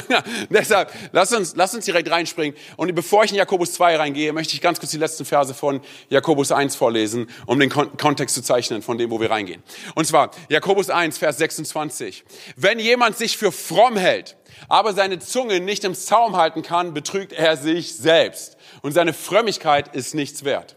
Deshalb, 0.50 0.92
lasst 1.12 1.32
uns, 1.32 1.54
lasst 1.54 1.76
uns 1.76 1.84
direkt 1.84 2.10
reinspringen. 2.10 2.58
Und 2.76 2.92
bevor 2.92 3.22
ich 3.22 3.30
in 3.30 3.36
Jakobus 3.36 3.72
2 3.74 3.98
reingehe, 3.98 4.32
möchte 4.32 4.54
ich 4.54 4.60
ganz 4.60 4.80
kurz 4.80 4.90
die 4.90 4.98
letzten 4.98 5.24
Verse 5.24 5.54
von 5.54 5.80
Jakobus 6.08 6.50
1 6.50 6.74
vorlesen, 6.74 7.28
um 7.46 7.60
den 7.60 7.70
Kon 7.70 7.96
Kontext 7.96 8.34
zu 8.34 8.42
zeichnen, 8.42 8.82
von 8.82 8.98
dem, 8.98 9.12
wo 9.12 9.20
wir 9.20 9.30
reingehen. 9.30 9.62
Und 9.94 10.08
zwar, 10.08 10.32
Jakobus 10.48 10.90
1, 10.90 11.18
Vers 11.18 11.38
26. 11.38 12.24
Wenn 12.56 12.80
jemand 12.80 13.16
sich 13.16 13.36
für 13.36 13.52
fromm 13.52 13.96
hält, 13.96 14.36
aber 14.68 14.92
seine 14.92 15.20
Zunge 15.20 15.60
nicht 15.60 15.84
im 15.84 15.94
Zaum 15.94 16.36
halten 16.36 16.62
kann, 16.62 16.94
betrügt 16.94 17.32
er 17.32 17.56
sich 17.56 17.94
selbst. 17.94 18.56
Und 18.82 18.90
seine 18.90 19.12
Frömmigkeit 19.12 19.94
ist 19.94 20.16
nichts 20.16 20.44
wert. 20.44 20.75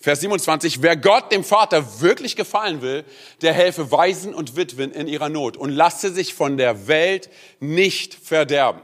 Vers 0.00 0.20
27, 0.20 0.82
wer 0.82 0.96
Gott, 0.96 1.32
dem 1.32 1.44
Vater, 1.44 2.00
wirklich 2.00 2.36
gefallen 2.36 2.82
will, 2.82 3.04
der 3.42 3.52
helfe 3.52 3.90
Waisen 3.90 4.34
und 4.34 4.56
Witwen 4.56 4.92
in 4.92 5.08
ihrer 5.08 5.28
Not 5.28 5.56
und 5.56 5.70
lasse 5.70 6.12
sich 6.12 6.34
von 6.34 6.56
der 6.56 6.88
Welt 6.88 7.28
nicht 7.60 8.14
verderben. 8.14 8.82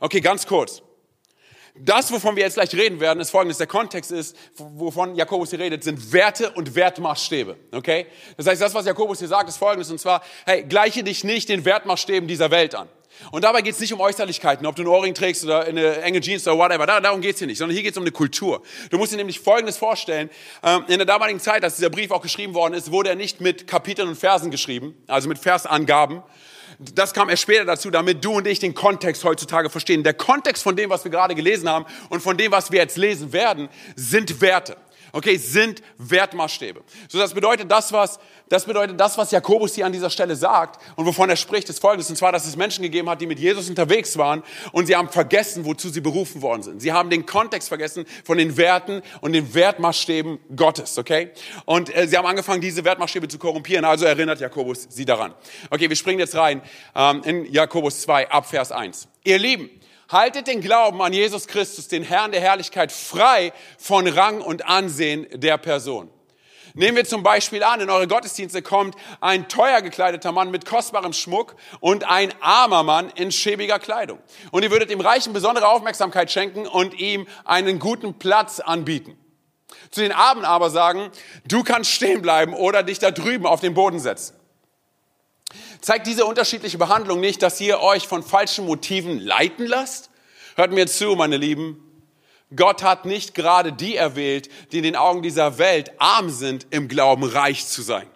Okay, 0.00 0.20
ganz 0.20 0.46
kurz. 0.46 0.82
Das, 1.74 2.12
wovon 2.12 2.36
wir 2.36 2.42
jetzt 2.42 2.54
gleich 2.54 2.74
reden 2.74 3.00
werden, 3.00 3.20
ist 3.20 3.30
folgendes. 3.30 3.56
Der 3.56 3.66
Kontext 3.66 4.12
ist, 4.12 4.36
wovon 4.56 5.14
Jakobus 5.14 5.50
hier 5.50 5.58
redet, 5.58 5.82
sind 5.82 6.12
Werte 6.12 6.50
und 6.50 6.74
Wertmaßstäbe. 6.74 7.56
Okay? 7.72 8.06
Das 8.36 8.46
heißt, 8.46 8.60
das, 8.60 8.74
was 8.74 8.84
Jakobus 8.84 9.20
hier 9.20 9.28
sagt, 9.28 9.48
ist 9.48 9.56
folgendes. 9.56 9.90
Und 9.90 9.98
zwar, 9.98 10.22
hey, 10.44 10.64
gleiche 10.64 11.02
dich 11.02 11.24
nicht 11.24 11.48
den 11.48 11.64
Wertmaßstäben 11.64 12.28
dieser 12.28 12.50
Welt 12.50 12.74
an. 12.74 12.88
Und 13.30 13.44
dabei 13.44 13.62
geht 13.62 13.74
es 13.74 13.80
nicht 13.80 13.92
um 13.92 14.00
Äußerlichkeiten, 14.00 14.66
ob 14.66 14.76
du 14.76 14.82
einen 14.82 14.90
Ohrring 14.90 15.14
trägst 15.14 15.44
oder 15.44 15.64
eine 15.64 16.02
enge 16.02 16.20
Jeans 16.20 16.46
oder 16.46 16.58
whatever. 16.58 16.86
Darum 16.86 17.20
geht 17.20 17.34
es 17.34 17.38
hier 17.38 17.46
nicht, 17.46 17.58
sondern 17.58 17.74
hier 17.74 17.82
geht 17.82 17.92
es 17.92 17.98
um 17.98 18.04
eine 18.04 18.12
Kultur. 18.12 18.62
Du 18.90 18.98
musst 18.98 19.12
dir 19.12 19.16
nämlich 19.16 19.40
Folgendes 19.40 19.76
vorstellen. 19.76 20.30
Ähm, 20.62 20.84
in 20.88 20.98
der 20.98 21.06
damaligen 21.06 21.40
Zeit, 21.40 21.64
als 21.64 21.76
dieser 21.76 21.90
Brief 21.90 22.10
auch 22.10 22.22
geschrieben 22.22 22.54
worden 22.54 22.74
ist, 22.74 22.90
wurde 22.90 23.10
er 23.10 23.16
nicht 23.16 23.40
mit 23.40 23.66
Kapiteln 23.66 24.08
und 24.08 24.16
Versen 24.16 24.50
geschrieben, 24.50 24.94
also 25.06 25.28
mit 25.28 25.38
Versangaben. 25.38 26.22
Das 26.78 27.12
kam 27.12 27.28
erst 27.28 27.42
später 27.42 27.64
dazu, 27.64 27.90
damit 27.90 28.24
du 28.24 28.32
und 28.32 28.46
ich 28.46 28.58
den 28.58 28.74
Kontext 28.74 29.24
heutzutage 29.24 29.70
verstehen. 29.70 30.02
Der 30.02 30.14
Kontext 30.14 30.62
von 30.62 30.74
dem, 30.74 30.90
was 30.90 31.04
wir 31.04 31.10
gerade 31.10 31.34
gelesen 31.34 31.68
haben 31.68 31.86
und 32.08 32.22
von 32.22 32.36
dem, 32.36 32.50
was 32.50 32.72
wir 32.72 32.80
jetzt 32.80 32.96
lesen 32.96 33.32
werden, 33.32 33.68
sind 33.94 34.40
Werte 34.40 34.76
okay, 35.12 35.36
sind 35.36 35.82
Wertmaßstäbe. 35.98 36.82
So, 37.08 37.18
das 37.18 37.34
bedeutet 37.34 37.70
das, 37.70 37.92
was, 37.92 38.18
das 38.48 38.64
bedeutet 38.64 38.98
das, 38.98 39.16
was 39.18 39.30
Jakobus 39.30 39.74
hier 39.74 39.86
an 39.86 39.92
dieser 39.92 40.10
Stelle 40.10 40.34
sagt 40.34 40.80
und 40.96 41.06
wovon 41.06 41.30
er 41.30 41.36
spricht, 41.36 41.68
ist 41.68 41.78
folgendes. 41.78 42.10
Und 42.10 42.16
zwar, 42.16 42.32
dass 42.32 42.46
es 42.46 42.56
Menschen 42.56 42.82
gegeben 42.82 43.08
hat, 43.08 43.20
die 43.20 43.26
mit 43.26 43.38
Jesus 43.38 43.68
unterwegs 43.68 44.16
waren 44.16 44.42
und 44.72 44.86
sie 44.86 44.96
haben 44.96 45.08
vergessen, 45.08 45.64
wozu 45.64 45.90
sie 45.90 46.00
berufen 46.00 46.42
worden 46.42 46.62
sind. 46.62 46.80
Sie 46.80 46.92
haben 46.92 47.10
den 47.10 47.26
Kontext 47.26 47.68
vergessen 47.68 48.06
von 48.24 48.38
den 48.38 48.56
Werten 48.56 49.02
und 49.20 49.32
den 49.32 49.54
Wertmaßstäben 49.54 50.38
Gottes, 50.56 50.98
okay? 50.98 51.30
Und 51.64 51.94
äh, 51.94 52.08
sie 52.08 52.16
haben 52.16 52.26
angefangen, 52.26 52.60
diese 52.60 52.84
Wertmaßstäbe 52.84 53.28
zu 53.28 53.38
korrumpieren. 53.38 53.84
Also 53.84 54.06
erinnert 54.06 54.40
Jakobus 54.40 54.86
sie 54.90 55.04
daran. 55.04 55.34
Okay, 55.70 55.88
wir 55.88 55.96
springen 55.96 56.18
jetzt 56.18 56.34
rein 56.34 56.62
ähm, 56.94 57.22
in 57.24 57.52
Jakobus 57.52 58.00
2 58.02 58.30
ab 58.30 58.48
Vers 58.48 58.72
1. 58.72 59.08
Ihr 59.24 59.38
Lieben, 59.38 59.70
Haltet 60.12 60.46
den 60.46 60.60
Glauben 60.60 61.00
an 61.00 61.14
Jesus 61.14 61.46
Christus, 61.46 61.88
den 61.88 62.02
Herrn 62.02 62.32
der 62.32 62.40
Herrlichkeit, 62.42 62.92
frei 62.92 63.54
von 63.78 64.06
Rang 64.06 64.42
und 64.42 64.66
Ansehen 64.66 65.26
der 65.32 65.56
Person. 65.56 66.10
Nehmen 66.74 66.98
wir 66.98 67.06
zum 67.06 67.22
Beispiel 67.22 67.62
an, 67.62 67.80
in 67.80 67.88
eure 67.88 68.06
Gottesdienste 68.06 68.60
kommt 68.60 68.94
ein 69.22 69.48
teuer 69.48 69.80
gekleideter 69.80 70.30
Mann 70.30 70.50
mit 70.50 70.66
kostbarem 70.66 71.14
Schmuck 71.14 71.56
und 71.80 72.04
ein 72.04 72.30
armer 72.40 72.82
Mann 72.82 73.10
in 73.14 73.32
schäbiger 73.32 73.78
Kleidung. 73.78 74.18
Und 74.50 74.62
ihr 74.64 74.70
würdet 74.70 74.90
dem 74.90 75.00
Reichen 75.00 75.32
besondere 75.32 75.68
Aufmerksamkeit 75.68 76.30
schenken 76.30 76.66
und 76.66 76.92
ihm 77.00 77.26
einen 77.46 77.78
guten 77.78 78.18
Platz 78.18 78.60
anbieten. 78.60 79.16
Zu 79.90 80.02
den 80.02 80.12
Armen 80.12 80.44
aber 80.44 80.68
sagen, 80.68 81.10
du 81.46 81.62
kannst 81.62 81.90
stehen 81.90 82.20
bleiben 82.20 82.52
oder 82.52 82.82
dich 82.82 82.98
da 82.98 83.10
drüben 83.10 83.46
auf 83.46 83.60
den 83.60 83.72
Boden 83.72 83.98
setzen. 83.98 84.36
Zeigt 85.82 86.06
diese 86.06 86.24
unterschiedliche 86.24 86.78
Behandlung 86.78 87.18
nicht, 87.18 87.42
dass 87.42 87.60
ihr 87.60 87.80
euch 87.80 88.06
von 88.06 88.22
falschen 88.22 88.64
Motiven 88.64 89.18
leiten 89.18 89.66
lasst? 89.66 90.10
Hört 90.54 90.70
mir 90.70 90.86
zu, 90.86 91.16
meine 91.16 91.36
Lieben. 91.36 91.82
Gott 92.54 92.84
hat 92.84 93.04
nicht 93.04 93.34
gerade 93.34 93.72
die 93.72 93.96
erwählt, 93.96 94.48
die 94.70 94.78
in 94.78 94.84
den 94.84 94.96
Augen 94.96 95.22
dieser 95.22 95.58
Welt 95.58 95.90
arm 95.98 96.30
sind, 96.30 96.68
im 96.70 96.86
Glauben 96.86 97.24
reich 97.24 97.66
zu 97.66 97.82
sein. 97.82 98.06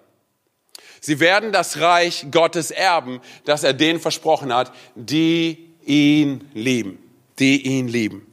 Sie 1.00 1.18
werden 1.18 1.50
das 1.50 1.80
Reich 1.80 2.26
Gottes 2.30 2.70
erben, 2.70 3.20
das 3.44 3.64
er 3.64 3.72
denen 3.72 3.98
versprochen 3.98 4.54
hat, 4.54 4.72
die 4.94 5.74
ihn 5.84 6.48
lieben. 6.54 7.02
Die 7.40 7.66
ihn 7.66 7.88
lieben. 7.88 8.32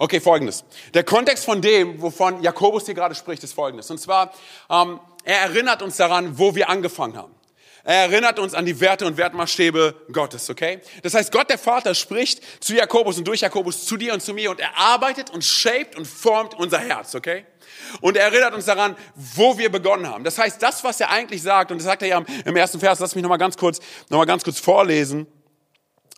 Okay, 0.00 0.20
folgendes. 0.20 0.64
Der 0.94 1.04
Kontext 1.04 1.44
von 1.44 1.62
dem, 1.62 2.02
wovon 2.02 2.42
Jakobus 2.42 2.86
hier 2.86 2.94
gerade 2.94 3.14
spricht, 3.14 3.44
ist 3.44 3.52
folgendes. 3.52 3.90
Und 3.90 3.98
zwar, 3.98 4.32
ähm, 4.68 4.98
er 5.24 5.40
erinnert 5.40 5.82
uns 5.82 5.96
daran, 5.96 6.38
wo 6.38 6.54
wir 6.54 6.68
angefangen 6.68 7.16
haben. 7.16 7.34
Er 7.86 8.04
erinnert 8.04 8.38
uns 8.38 8.54
an 8.54 8.64
die 8.64 8.80
Werte 8.80 9.04
und 9.04 9.18
Wertmaßstäbe 9.18 9.94
Gottes, 10.10 10.48
okay? 10.48 10.80
Das 11.02 11.12
heißt, 11.12 11.30
Gott 11.30 11.50
der 11.50 11.58
Vater 11.58 11.94
spricht 11.94 12.42
zu 12.64 12.74
Jakobus 12.74 13.18
und 13.18 13.28
durch 13.28 13.42
Jakobus 13.42 13.84
zu 13.84 13.98
dir 13.98 14.14
und 14.14 14.22
zu 14.22 14.32
mir 14.32 14.50
und 14.50 14.58
er 14.58 14.78
arbeitet 14.78 15.28
und 15.28 15.44
shaped 15.44 15.94
und 15.94 16.06
formt 16.06 16.54
unser 16.54 16.78
Herz, 16.78 17.14
okay? 17.14 17.44
Und 18.00 18.16
er 18.16 18.24
erinnert 18.24 18.54
uns 18.54 18.64
daran, 18.64 18.96
wo 19.14 19.58
wir 19.58 19.70
begonnen 19.70 20.08
haben. 20.08 20.24
Das 20.24 20.38
heißt, 20.38 20.62
das, 20.62 20.82
was 20.82 20.98
er 20.98 21.10
eigentlich 21.10 21.42
sagt, 21.42 21.70
und 21.72 21.76
das 21.76 21.84
sagt 21.84 22.00
er 22.00 22.08
ja 22.08 22.24
im 22.46 22.56
ersten 22.56 22.80
Vers, 22.80 23.00
lass 23.00 23.14
mich 23.14 23.22
nochmal 23.22 23.38
ganz 23.38 23.54
kurz, 23.58 23.80
nochmal 24.08 24.26
ganz 24.26 24.44
kurz 24.44 24.58
vorlesen. 24.58 25.26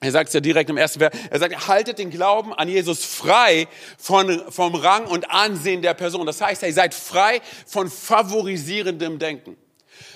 Er 0.01 0.13
sagt 0.13 0.29
es 0.29 0.35
ja 0.35 0.41
direkt 0.41 0.69
im 0.69 0.77
ersten 0.77 0.99
Vers. 0.99 1.15
Er 1.31 1.39
sagt, 1.39 1.69
haltet 1.69 1.99
den 1.99 2.11
Glauben 2.11 2.53
an 2.53 2.69
Jesus 2.69 3.05
frei 3.05 3.67
von, 3.99 4.43
vom 4.51 4.75
Rang 4.75 5.07
und 5.07 5.31
Ansehen 5.31 5.81
der 5.81 5.95
Person. 5.95 6.27
Das 6.27 6.41
heißt, 6.41 6.63
ihr 6.65 6.73
seid 6.73 6.93
frei 6.93 7.41
von 7.67 7.89
favorisierendem 7.91 9.19
Denken. 9.19 9.57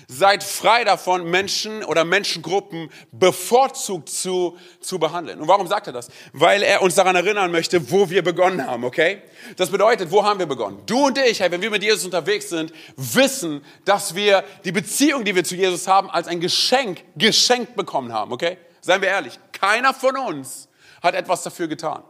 Seid 0.06 0.42
frei 0.42 0.84
davon, 0.84 1.30
Menschen 1.30 1.84
oder 1.84 2.04
Menschengruppen 2.04 2.90
bevorzugt 3.12 4.10
zu, 4.10 4.58
zu 4.80 4.98
behandeln. 4.98 5.40
Und 5.40 5.48
warum 5.48 5.66
sagt 5.66 5.86
er 5.86 5.92
das? 5.92 6.08
Weil 6.32 6.62
er 6.62 6.82
uns 6.82 6.96
daran 6.96 7.16
erinnern 7.16 7.50
möchte, 7.50 7.90
wo 7.90 8.10
wir 8.10 8.22
begonnen 8.22 8.66
haben, 8.66 8.84
okay? 8.84 9.22
Das 9.56 9.70
bedeutet, 9.70 10.10
wo 10.10 10.24
haben 10.24 10.40
wir 10.40 10.46
begonnen? 10.46 10.82
Du 10.84 11.06
und 11.06 11.16
ich, 11.16 11.40
hey, 11.40 11.50
wenn 11.50 11.62
wir 11.62 11.70
mit 11.70 11.82
Jesus 11.82 12.04
unterwegs 12.04 12.50
sind, 12.50 12.72
wissen, 12.96 13.64
dass 13.84 14.14
wir 14.14 14.44
die 14.64 14.72
Beziehung, 14.72 15.24
die 15.24 15.34
wir 15.34 15.44
zu 15.44 15.54
Jesus 15.54 15.86
haben, 15.86 16.10
als 16.10 16.26
ein 16.26 16.40
Geschenk 16.40 17.02
geschenkt 17.16 17.76
bekommen 17.76 18.12
haben, 18.12 18.32
okay? 18.32 18.58
Seien 18.82 19.00
wir 19.02 19.08
ehrlich, 19.08 19.38
keiner 19.60 19.92
von 19.92 20.16
uns 20.16 20.68
hat 21.02 21.14
etwas 21.14 21.42
dafür 21.42 21.68
getan. 21.68 22.02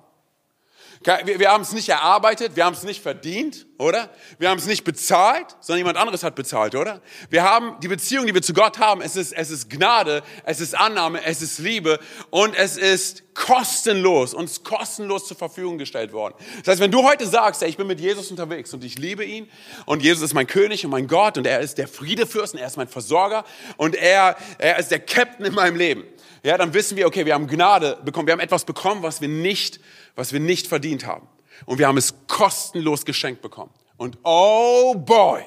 Wir, 1.02 1.38
wir 1.38 1.50
haben 1.50 1.62
es 1.62 1.72
nicht 1.72 1.88
erarbeitet, 1.88 2.56
wir 2.56 2.64
haben 2.64 2.74
es 2.74 2.82
nicht 2.82 3.02
verdient, 3.02 3.66
oder? 3.80 4.10
Wir 4.38 4.50
haben 4.50 4.58
es 4.58 4.66
nicht 4.66 4.84
bezahlt, 4.84 5.56
sondern 5.60 5.78
jemand 5.78 5.96
anderes 5.96 6.22
hat 6.22 6.34
bezahlt, 6.34 6.74
oder? 6.74 7.00
Wir 7.30 7.42
haben 7.42 7.76
die 7.82 7.88
Beziehung, 7.88 8.26
die 8.26 8.34
wir 8.34 8.42
zu 8.42 8.52
Gott 8.52 8.78
haben, 8.78 9.00
es 9.00 9.16
ist, 9.16 9.32
es 9.32 9.50
ist 9.50 9.70
Gnade, 9.70 10.22
es 10.44 10.60
ist 10.60 10.78
Annahme, 10.78 11.24
es 11.24 11.40
ist 11.40 11.58
Liebe 11.58 11.98
und 12.28 12.54
es 12.54 12.76
ist 12.76 13.34
kostenlos, 13.34 14.34
uns 14.34 14.62
kostenlos 14.62 15.26
zur 15.26 15.36
Verfügung 15.36 15.78
gestellt 15.78 16.12
worden. 16.12 16.34
Das 16.58 16.72
heißt, 16.72 16.80
wenn 16.80 16.90
du 16.90 17.02
heute 17.02 17.26
sagst, 17.26 17.62
ey, 17.62 17.70
ich 17.70 17.78
bin 17.78 17.86
mit 17.86 18.00
Jesus 18.00 18.30
unterwegs 18.30 18.74
und 18.74 18.84
ich 18.84 18.98
liebe 18.98 19.24
ihn 19.24 19.48
und 19.86 20.02
Jesus 20.02 20.24
ist 20.24 20.34
mein 20.34 20.46
König 20.46 20.84
und 20.84 20.90
mein 20.90 21.06
Gott 21.06 21.38
und 21.38 21.46
er 21.46 21.60
ist 21.60 21.78
der 21.78 21.88
Friedefürst 21.88 22.52
und 22.52 22.60
er 22.60 22.66
ist 22.66 22.76
mein 22.76 22.88
Versorger 22.88 23.44
und 23.78 23.94
er, 23.94 24.36
er 24.58 24.78
ist 24.78 24.90
der 24.90 25.00
Captain 25.00 25.46
in 25.46 25.54
meinem 25.54 25.76
Leben, 25.76 26.04
ja, 26.42 26.58
dann 26.58 26.74
wissen 26.74 26.98
wir, 26.98 27.06
okay, 27.06 27.24
wir 27.24 27.32
haben 27.32 27.46
Gnade 27.46 27.98
bekommen, 28.04 28.26
wir 28.26 28.32
haben 28.32 28.40
etwas 28.40 28.66
bekommen, 28.66 29.02
was 29.02 29.22
wir 29.22 29.28
nicht, 29.28 29.80
was 30.16 30.34
wir 30.34 30.40
nicht 30.40 30.66
verdient 30.66 31.06
haben. 31.06 31.26
Und 31.66 31.78
wir 31.78 31.86
haben 31.86 31.96
es 31.96 32.14
kostenlos 32.26 33.04
geschenkt 33.04 33.42
bekommen. 33.42 33.72
Und 33.96 34.18
oh 34.22 34.94
boy, 34.94 35.44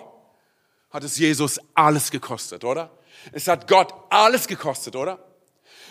hat 0.91 1.04
es 1.04 1.17
Jesus 1.17 1.60
alles 1.73 2.12
gekostet, 2.12 2.63
oder? 2.63 2.91
Es 3.32 3.47
hat 3.47 3.67
Gott 3.67 3.93
alles 4.10 4.47
gekostet, 4.47 4.95
oder? 4.95 5.19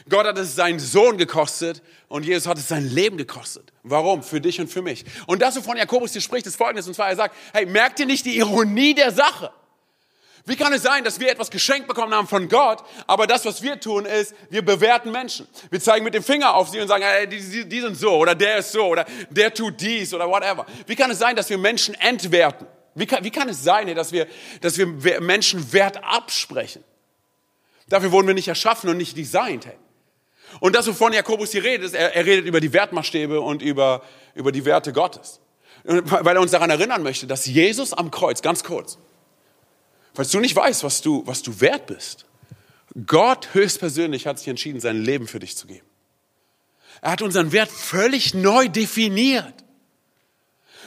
Gott 0.09 0.27
hat 0.27 0.39
es 0.39 0.57
seinen 0.57 0.81
Sohn 0.81 1.17
gekostet 1.17 1.83
und 2.09 2.25
Jesus 2.25 2.47
hat 2.47 2.59
es 2.59 2.69
sein 2.69 2.89
Leben 2.89 3.17
gekostet. 3.17 3.73
Warum? 3.83 4.23
Für 4.23 4.41
dich 4.41 4.61
und 4.61 4.69
für 4.69 4.83
mich. 4.83 5.05
Und 5.27 5.43
das, 5.43 5.57
wovon 5.57 5.77
Jakobus 5.77 6.13
hier 6.13 6.21
spricht, 6.21 6.47
ist 6.47 6.57
folgendes. 6.57 6.87
Und 6.87 6.95
zwar, 6.95 7.09
er 7.09 7.17
sagt, 7.17 7.37
hey, 7.53 7.67
merkt 7.67 8.01
ihr 8.01 8.07
nicht 8.07 8.25
die 8.27 8.37
Ironie 8.39 8.95
der 8.95 9.13
Sache? 9.13 9.53
Wie 10.45 10.57
kann 10.57 10.73
es 10.73 10.83
sein, 10.83 11.05
dass 11.05 11.21
wir 11.21 11.31
etwas 11.31 11.51
geschenkt 11.51 11.87
bekommen 11.87 12.13
haben 12.13 12.27
von 12.27 12.49
Gott, 12.49 12.83
aber 13.07 13.29
das, 13.29 13.45
was 13.45 13.63
wir 13.63 13.79
tun, 13.79 14.07
ist, 14.07 14.35
wir 14.51 14.65
bewerten 14.65 15.13
Menschen. 15.13 15.47
Wir 15.71 15.81
zeigen 15.81 16.05
mit 16.05 16.15
dem 16.15 16.25
Finger 16.25 16.55
auf 16.55 16.69
sie 16.69 16.81
und 16.81 16.89
sagen, 16.89 17.05
hey, 17.05 17.29
die, 17.29 17.69
die 17.69 17.81
sind 17.81 17.97
so 17.97 18.17
oder 18.17 18.35
der 18.35 18.59
ist 18.59 18.73
so 18.73 18.87
oder 18.87 19.07
der 19.31 19.55
tut 19.55 19.81
dies 19.81 20.13
oder 20.13 20.29
whatever. 20.29 20.67
Wie 20.87 20.97
kann 20.97 21.11
es 21.13 21.21
sein, 21.21 21.37
dass 21.37 21.49
wir 21.49 21.59
Menschen 21.59 21.95
entwerten? 21.95 22.67
Wie 22.95 23.07
kann, 23.07 23.23
wie 23.23 23.31
kann 23.31 23.49
es 23.49 23.63
sein, 23.63 23.95
dass 23.95 24.11
wir, 24.11 24.27
dass 24.61 24.79
wir 24.79 25.21
Menschen 25.21 25.73
Wert 25.73 26.03
absprechen? 26.03 26.83
Dafür 27.89 28.11
wurden 28.11 28.27
wir 28.27 28.35
nicht 28.35 28.49
erschaffen 28.49 28.91
und 28.91 28.97
nicht 28.97 29.17
designt. 29.17 29.67
Hey. 29.67 29.77
Und 30.61 30.75
das, 30.75 30.87
wovon 30.87 31.13
Jakobus 31.13 31.53
hier 31.53 31.63
redet, 31.63 31.87
ist, 31.87 31.95
er, 31.95 32.15
er 32.17 32.27
redet 32.27 32.47
über 32.47 32.61
die 32.61 32.73
Wertmaßstäbe 32.73 33.41
und 33.41 33.63
über, 33.63 34.03
über 34.35 34.51
die 34.51 34.65
Werte 34.65 34.93
Gottes. 34.93 35.41
Weil 35.85 36.37
er 36.37 36.41
uns 36.41 36.51
daran 36.51 36.71
erinnern 36.71 37.03
möchte, 37.03 37.27
dass 37.27 37.47
Jesus 37.47 37.93
am 37.93 38.11
Kreuz, 38.11 38.43
ganz 38.43 38.63
kurz, 38.65 38.99
Falls 40.15 40.31
du 40.31 40.41
nicht 40.41 40.55
weißt, 40.55 40.85
was 40.85 41.01
du, 41.01 41.27
was 41.27 41.43
du 41.43 41.61
wert 41.61 41.87
bist. 41.87 42.27
Gott 43.07 43.55
höchstpersönlich 43.55 44.27
hat 44.27 44.39
sich 44.39 44.49
entschieden, 44.49 44.81
sein 44.81 45.03
Leben 45.03 45.27
für 45.27 45.39
dich 45.39 45.57
zu 45.57 45.67
geben. 45.67 45.87
Er 47.01 47.13
hat 47.13 47.23
unseren 47.23 47.53
Wert 47.53 47.71
völlig 47.71 48.35
neu 48.35 48.69
definiert. 48.69 49.55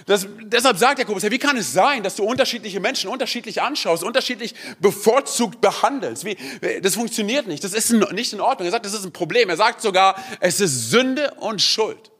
Das, 0.05 0.27
deshalb 0.41 0.77
sagt 0.77 0.99
Jakobus, 0.99 1.23
ja, 1.23 1.31
wie 1.31 1.39
kann 1.39 1.57
es 1.57 1.73
sein, 1.73 2.03
dass 2.03 2.15
du 2.15 2.23
unterschiedliche 2.23 2.79
Menschen 2.79 3.09
unterschiedlich 3.09 3.61
anschaust, 3.61 4.03
unterschiedlich 4.03 4.53
bevorzugt 4.79 5.61
behandelst? 5.61 6.25
Wie, 6.25 6.37
das 6.81 6.93
funktioniert 6.93 7.47
nicht. 7.47 7.63
Das 7.63 7.73
ist 7.73 7.91
nicht 7.91 8.33
in 8.33 8.41
Ordnung. 8.41 8.67
Er 8.67 8.71
sagt, 8.71 8.85
das 8.85 8.93
ist 8.93 9.03
ein 9.03 9.13
Problem. 9.13 9.49
Er 9.49 9.57
sagt 9.57 9.81
sogar, 9.81 10.15
es 10.41 10.61
ist 10.61 10.91
Sünde 10.91 11.33
und 11.39 11.61
Schuld. 11.61 12.11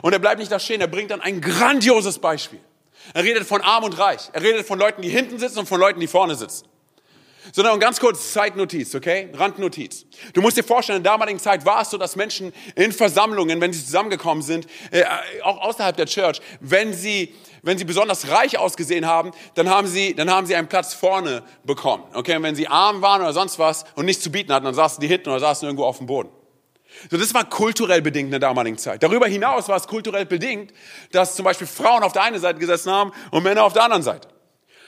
Und 0.00 0.12
er 0.12 0.18
bleibt 0.18 0.38
nicht 0.38 0.50
da 0.50 0.58
stehen. 0.58 0.80
Er 0.80 0.86
bringt 0.86 1.10
dann 1.10 1.20
ein 1.20 1.42
grandioses 1.42 2.18
Beispiel. 2.18 2.60
Er 3.14 3.24
redet 3.24 3.44
von 3.44 3.60
arm 3.60 3.84
und 3.84 3.98
reich. 3.98 4.30
Er 4.32 4.42
redet 4.42 4.66
von 4.66 4.78
Leuten, 4.78 5.02
die 5.02 5.08
hinten 5.08 5.38
sitzen 5.38 5.60
und 5.60 5.66
von 5.66 5.80
Leuten, 5.80 6.00
die 6.00 6.06
vorne 6.06 6.34
sitzen. 6.34 6.66
Sondern 7.52 7.80
ganz 7.80 7.98
kurz 7.98 8.32
Zeitnotiz, 8.32 8.94
okay? 8.94 9.30
Randnotiz. 9.32 10.04
Du 10.34 10.42
musst 10.42 10.58
dir 10.58 10.64
vorstellen, 10.64 10.98
in 10.98 11.02
der 11.02 11.12
damaligen 11.12 11.38
Zeit 11.38 11.64
war 11.64 11.80
es 11.80 11.90
so, 11.90 11.96
dass 11.96 12.14
Menschen 12.14 12.52
in 12.74 12.92
Versammlungen, 12.92 13.60
wenn 13.60 13.72
sie 13.72 13.82
zusammengekommen 13.82 14.42
sind, 14.42 14.66
äh, 14.90 15.04
auch 15.42 15.58
außerhalb 15.62 15.96
der 15.96 16.06
Church, 16.06 16.40
wenn 16.60 16.92
sie, 16.92 17.34
wenn 17.62 17.78
sie 17.78 17.84
besonders 17.84 18.28
reich 18.28 18.58
ausgesehen 18.58 19.06
haben, 19.06 19.30
dann 19.54 19.70
haben 19.70 19.86
sie, 19.86 20.14
dann 20.14 20.30
haben 20.30 20.46
sie 20.46 20.56
einen 20.56 20.68
Platz 20.68 20.92
vorne 20.92 21.42
bekommen, 21.64 22.04
okay? 22.12 22.36
Und 22.36 22.42
wenn 22.42 22.54
sie 22.54 22.68
arm 22.68 23.00
waren 23.00 23.22
oder 23.22 23.32
sonst 23.32 23.58
was 23.58 23.84
und 23.94 24.04
nichts 24.04 24.22
zu 24.22 24.30
bieten 24.30 24.52
hatten, 24.52 24.66
dann 24.66 24.74
saßen 24.74 25.00
die 25.00 25.08
hinten 25.08 25.30
oder 25.30 25.40
saßen 25.40 25.66
irgendwo 25.66 25.84
auf 25.84 25.98
dem 25.98 26.06
Boden. 26.06 26.28
So, 27.10 27.16
das 27.16 27.34
war 27.34 27.48
kulturell 27.48 28.02
bedingt 28.02 28.26
in 28.26 28.30
der 28.32 28.40
damaligen 28.40 28.78
Zeit. 28.78 29.02
Darüber 29.02 29.26
hinaus 29.26 29.68
war 29.68 29.76
es 29.76 29.86
kulturell 29.86 30.26
bedingt, 30.26 30.72
dass 31.12 31.36
zum 31.36 31.44
Beispiel 31.44 31.66
Frauen 31.66 32.02
auf 32.02 32.12
der 32.12 32.22
einen 32.22 32.40
Seite 32.40 32.58
gesessen 32.58 32.90
haben 32.90 33.12
und 33.30 33.42
Männer 33.42 33.64
auf 33.64 33.72
der 33.72 33.84
anderen 33.84 34.02
Seite. 34.02 34.28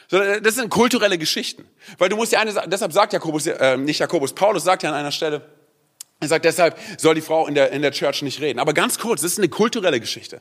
So, 0.08 0.18
das 0.18 0.56
sind 0.56 0.70
kulturelle 0.70 1.18
Geschichten. 1.18 1.68
Weil 1.98 2.08
du 2.08 2.16
musst 2.16 2.32
ja 2.32 2.40
eine, 2.40 2.52
deshalb 2.66 2.92
sagt 2.92 3.12
Jakobus, 3.12 3.46
äh, 3.46 3.76
nicht 3.76 4.00
Jakobus, 4.00 4.32
Paulus 4.32 4.64
sagt 4.64 4.82
ja 4.82 4.90
an 4.90 4.96
einer 4.96 5.12
Stelle, 5.12 5.42
er 6.18 6.28
sagt, 6.28 6.44
deshalb 6.44 6.78
soll 6.98 7.14
die 7.14 7.20
Frau 7.22 7.46
in 7.46 7.54
der, 7.54 7.70
in 7.70 7.80
der 7.80 7.92
Church 7.92 8.20
nicht 8.22 8.40
reden. 8.40 8.58
Aber 8.58 8.74
ganz 8.74 8.98
kurz, 8.98 9.22
das 9.22 9.32
ist 9.32 9.38
eine 9.38 9.48
kulturelle 9.48 10.00
Geschichte. 10.00 10.40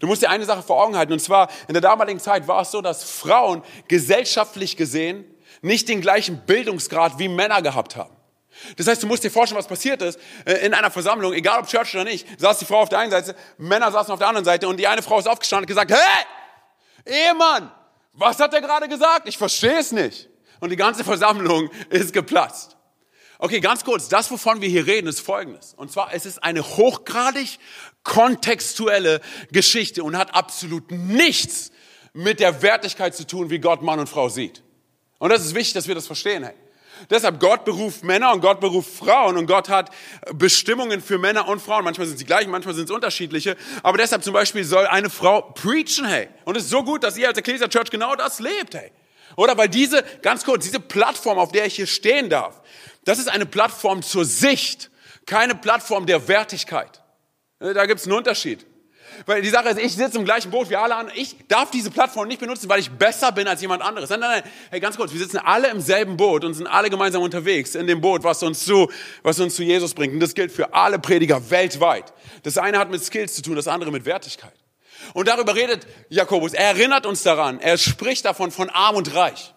Du 0.00 0.06
musst 0.06 0.22
dir 0.22 0.30
eine 0.30 0.44
Sache 0.44 0.62
vor 0.62 0.82
Augen 0.82 0.96
halten, 0.96 1.12
und 1.12 1.20
zwar, 1.20 1.48
in 1.66 1.74
der 1.74 1.80
damaligen 1.80 2.20
Zeit 2.20 2.46
war 2.46 2.62
es 2.62 2.70
so, 2.70 2.80
dass 2.80 3.04
Frauen 3.04 3.62
gesellschaftlich 3.88 4.76
gesehen 4.76 5.24
nicht 5.62 5.88
den 5.88 6.00
gleichen 6.00 6.42
Bildungsgrad 6.46 7.18
wie 7.18 7.28
Männer 7.28 7.62
gehabt 7.62 7.96
haben. 7.96 8.15
Das 8.76 8.86
heißt, 8.86 9.02
du 9.02 9.06
musst 9.06 9.24
dir 9.24 9.30
vorstellen, 9.30 9.58
was 9.58 9.68
passiert 9.68 10.02
ist. 10.02 10.18
Äh, 10.44 10.66
in 10.66 10.74
einer 10.74 10.90
Versammlung, 10.90 11.32
egal 11.32 11.60
ob 11.60 11.66
Church 11.66 11.94
oder 11.94 12.04
nicht, 12.04 12.26
saß 12.40 12.58
die 12.58 12.64
Frau 12.64 12.80
auf 12.80 12.88
der 12.88 12.98
einen 12.98 13.10
Seite, 13.10 13.34
Männer 13.58 13.92
saßen 13.92 14.12
auf 14.12 14.18
der 14.18 14.28
anderen 14.28 14.44
Seite 14.44 14.68
und 14.68 14.78
die 14.78 14.86
eine 14.86 15.02
Frau 15.02 15.18
ist 15.18 15.28
aufgestanden 15.28 15.64
und 15.64 15.68
gesagt, 15.68 15.90
hey, 15.90 16.24
Ehemann, 17.06 17.70
was 18.12 18.38
hat 18.38 18.54
er 18.54 18.60
gerade 18.60 18.88
gesagt? 18.88 19.28
Ich 19.28 19.38
verstehe 19.38 19.78
es 19.78 19.92
nicht. 19.92 20.28
Und 20.60 20.70
die 20.70 20.76
ganze 20.76 21.04
Versammlung 21.04 21.70
ist 21.90 22.12
geplatzt. 22.12 22.76
Okay, 23.38 23.60
ganz 23.60 23.84
kurz, 23.84 24.08
das, 24.08 24.30
wovon 24.30 24.62
wir 24.62 24.68
hier 24.68 24.86
reden, 24.86 25.08
ist 25.08 25.20
Folgendes. 25.20 25.74
Und 25.74 25.92
zwar, 25.92 26.14
es 26.14 26.24
ist 26.24 26.42
eine 26.42 26.62
hochgradig 26.62 27.58
kontextuelle 28.02 29.20
Geschichte 29.52 30.02
und 30.02 30.16
hat 30.16 30.34
absolut 30.34 30.90
nichts 30.90 31.70
mit 32.14 32.40
der 32.40 32.62
Wertigkeit 32.62 33.14
zu 33.14 33.26
tun, 33.26 33.50
wie 33.50 33.58
Gott 33.58 33.82
Mann 33.82 34.00
und 34.00 34.08
Frau 34.08 34.30
sieht. 34.30 34.62
Und 35.18 35.30
das 35.30 35.44
ist 35.44 35.54
wichtig, 35.54 35.74
dass 35.74 35.86
wir 35.86 35.94
das 35.94 36.06
verstehen. 36.06 36.44
Hey. 36.44 36.54
Deshalb, 37.10 37.40
Gott 37.40 37.64
beruft 37.64 38.04
Männer 38.04 38.32
und 38.32 38.40
Gott 38.40 38.60
beruft 38.60 38.90
Frauen 38.90 39.36
und 39.36 39.46
Gott 39.46 39.68
hat 39.68 39.90
Bestimmungen 40.34 41.00
für 41.00 41.18
Männer 41.18 41.48
und 41.48 41.60
Frauen. 41.60 41.84
Manchmal 41.84 42.06
sind 42.06 42.18
sie 42.18 42.24
gleich, 42.24 42.46
manchmal 42.46 42.74
sind 42.74 42.84
es 42.84 42.90
unterschiedliche. 42.90 43.56
Aber 43.82 43.98
deshalb 43.98 44.24
zum 44.24 44.32
Beispiel 44.32 44.64
soll 44.64 44.86
eine 44.86 45.10
Frau 45.10 45.42
preachen, 45.42 46.06
hey. 46.06 46.28
Und 46.44 46.56
es 46.56 46.64
ist 46.64 46.70
so 46.70 46.82
gut, 46.82 47.04
dass 47.04 47.16
ihr 47.16 47.28
als 47.28 47.38
Ecclesia 47.38 47.68
Church 47.68 47.90
genau 47.90 48.14
das 48.16 48.40
lebt, 48.40 48.74
hey. 48.74 48.90
Oder 49.36 49.56
weil 49.56 49.68
diese, 49.68 50.02
ganz 50.22 50.44
kurz, 50.44 50.64
diese 50.64 50.80
Plattform, 50.80 51.38
auf 51.38 51.52
der 51.52 51.66
ich 51.66 51.76
hier 51.76 51.86
stehen 51.86 52.30
darf, 52.30 52.60
das 53.04 53.18
ist 53.18 53.28
eine 53.28 53.46
Plattform 53.46 54.02
zur 54.02 54.24
Sicht, 54.24 54.90
keine 55.26 55.54
Plattform 55.54 56.06
der 56.06 56.26
Wertigkeit. 56.28 57.02
Da 57.58 57.86
gibt 57.86 58.00
es 58.00 58.06
einen 58.06 58.16
Unterschied. 58.16 58.66
Weil 59.24 59.42
die 59.42 59.48
Sache 59.48 59.70
ist, 59.70 59.78
ich 59.78 59.94
sitze 59.94 60.18
im 60.18 60.24
gleichen 60.24 60.50
Boot 60.50 60.68
wie 60.68 60.76
alle 60.76 60.94
anderen. 60.94 61.18
Ich 61.18 61.36
darf 61.48 61.70
diese 61.70 61.90
Plattform 61.90 62.28
nicht 62.28 62.40
benutzen, 62.40 62.68
weil 62.68 62.80
ich 62.80 62.90
besser 62.90 63.32
bin 63.32 63.48
als 63.48 63.60
jemand 63.60 63.82
anderes. 63.82 64.10
Nein, 64.10 64.20
nein, 64.20 64.42
nein. 64.42 64.52
Hey, 64.70 64.80
ganz 64.80 64.96
kurz, 64.96 65.12
wir 65.12 65.18
sitzen 65.18 65.38
alle 65.38 65.68
im 65.68 65.80
selben 65.80 66.16
Boot 66.16 66.44
und 66.44 66.54
sind 66.54 66.66
alle 66.66 66.90
gemeinsam 66.90 67.22
unterwegs 67.22 67.74
in 67.74 67.86
dem 67.86 68.00
Boot, 68.00 68.24
was 68.24 68.42
uns 68.42 68.64
zu, 68.64 68.90
was 69.22 69.40
uns 69.40 69.56
zu 69.56 69.62
Jesus 69.62 69.94
bringt. 69.94 70.14
Und 70.14 70.20
das 70.20 70.34
gilt 70.34 70.52
für 70.52 70.74
alle 70.74 70.98
Prediger 70.98 71.50
weltweit. 71.50 72.12
Das 72.42 72.58
eine 72.58 72.78
hat 72.78 72.90
mit 72.90 73.02
Skills 73.02 73.34
zu 73.34 73.42
tun, 73.42 73.56
das 73.56 73.68
andere 73.68 73.90
mit 73.90 74.04
Wertigkeit. 74.04 74.54
Und 75.14 75.28
darüber 75.28 75.54
redet 75.54 75.86
Jakobus. 76.08 76.52
Er 76.52 76.66
erinnert 76.66 77.06
uns 77.06 77.22
daran. 77.22 77.60
Er 77.60 77.78
spricht 77.78 78.24
davon 78.24 78.50
von 78.50 78.70
arm 78.70 78.96
und 78.96 79.14
reich. 79.14 79.54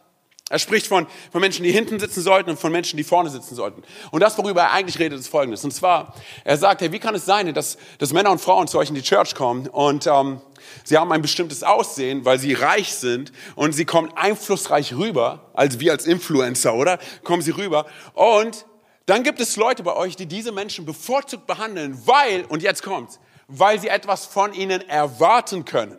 Er 0.50 0.58
spricht 0.58 0.88
von, 0.88 1.06
von 1.32 1.42
Menschen, 1.42 1.64
die 1.64 1.72
hinten 1.72 2.00
sitzen 2.00 2.22
sollten 2.22 2.50
und 2.50 2.60
von 2.60 2.72
Menschen, 2.72 2.98
die 2.98 3.04
vorne 3.04 3.30
sitzen 3.30 3.54
sollten. 3.54 3.84
Und 4.10 4.22
das, 4.22 4.36
worüber 4.38 4.62
er 4.62 4.72
eigentlich 4.72 4.98
redet, 4.98 5.20
ist 5.20 5.28
Folgendes. 5.28 5.64
Und 5.64 5.72
zwar, 5.72 6.16
er 6.44 6.58
sagt, 6.58 6.82
hey, 6.82 6.92
wie 6.92 6.98
kann 6.98 7.14
es 7.14 7.26
sein, 7.26 7.54
dass, 7.54 7.78
dass 8.00 8.12
Männer 8.14 8.32
und 8.32 8.42
Frauen 8.42 8.68
zu 8.68 8.80
euch 8.80 8.90
in 8.90 8.96
die 8.96 9.04
Church 9.04 9.36
kommen 9.36 9.68
und 9.68 10.08
ähm, 10.08 10.42
sie 10.84 10.98
haben 10.98 11.12
ein 11.12 11.22
bestimmtes 11.22 11.62
Aussehen, 11.62 12.26
weil 12.26 12.40
sie 12.40 12.54
reich 12.54 12.96
sind 12.96 13.32
und 13.56 13.74
sie 13.74 13.86
kommen 13.86 14.12
einflussreich 14.16 14.96
rüber, 14.96 15.52
als 15.54 15.80
wir 15.80 15.92
als 15.92 16.08
Influencer, 16.08 16.74
oder? 16.74 16.98
Kommen 17.24 17.44
sie 17.44 17.52
rüber. 17.52 17.86
Und 18.14 18.66
dann 19.06 19.24
gibt 19.24 19.40
es 19.40 19.56
Leute 19.56 19.84
bei 19.84 19.96
euch, 19.96 20.16
die 20.16 20.26
diese 20.26 20.52
Menschen 20.52 20.86
bevorzugt 20.86 21.46
behandeln, 21.46 22.00
weil, 22.06 22.46
und 22.46 22.64
jetzt 22.64 22.82
kommt's, 22.82 23.20
weil 23.48 23.80
sie 23.80 23.88
etwas 23.88 24.26
von 24.26 24.54
ihnen 24.54 24.88
erwarten 24.88 25.66
können. 25.66 25.98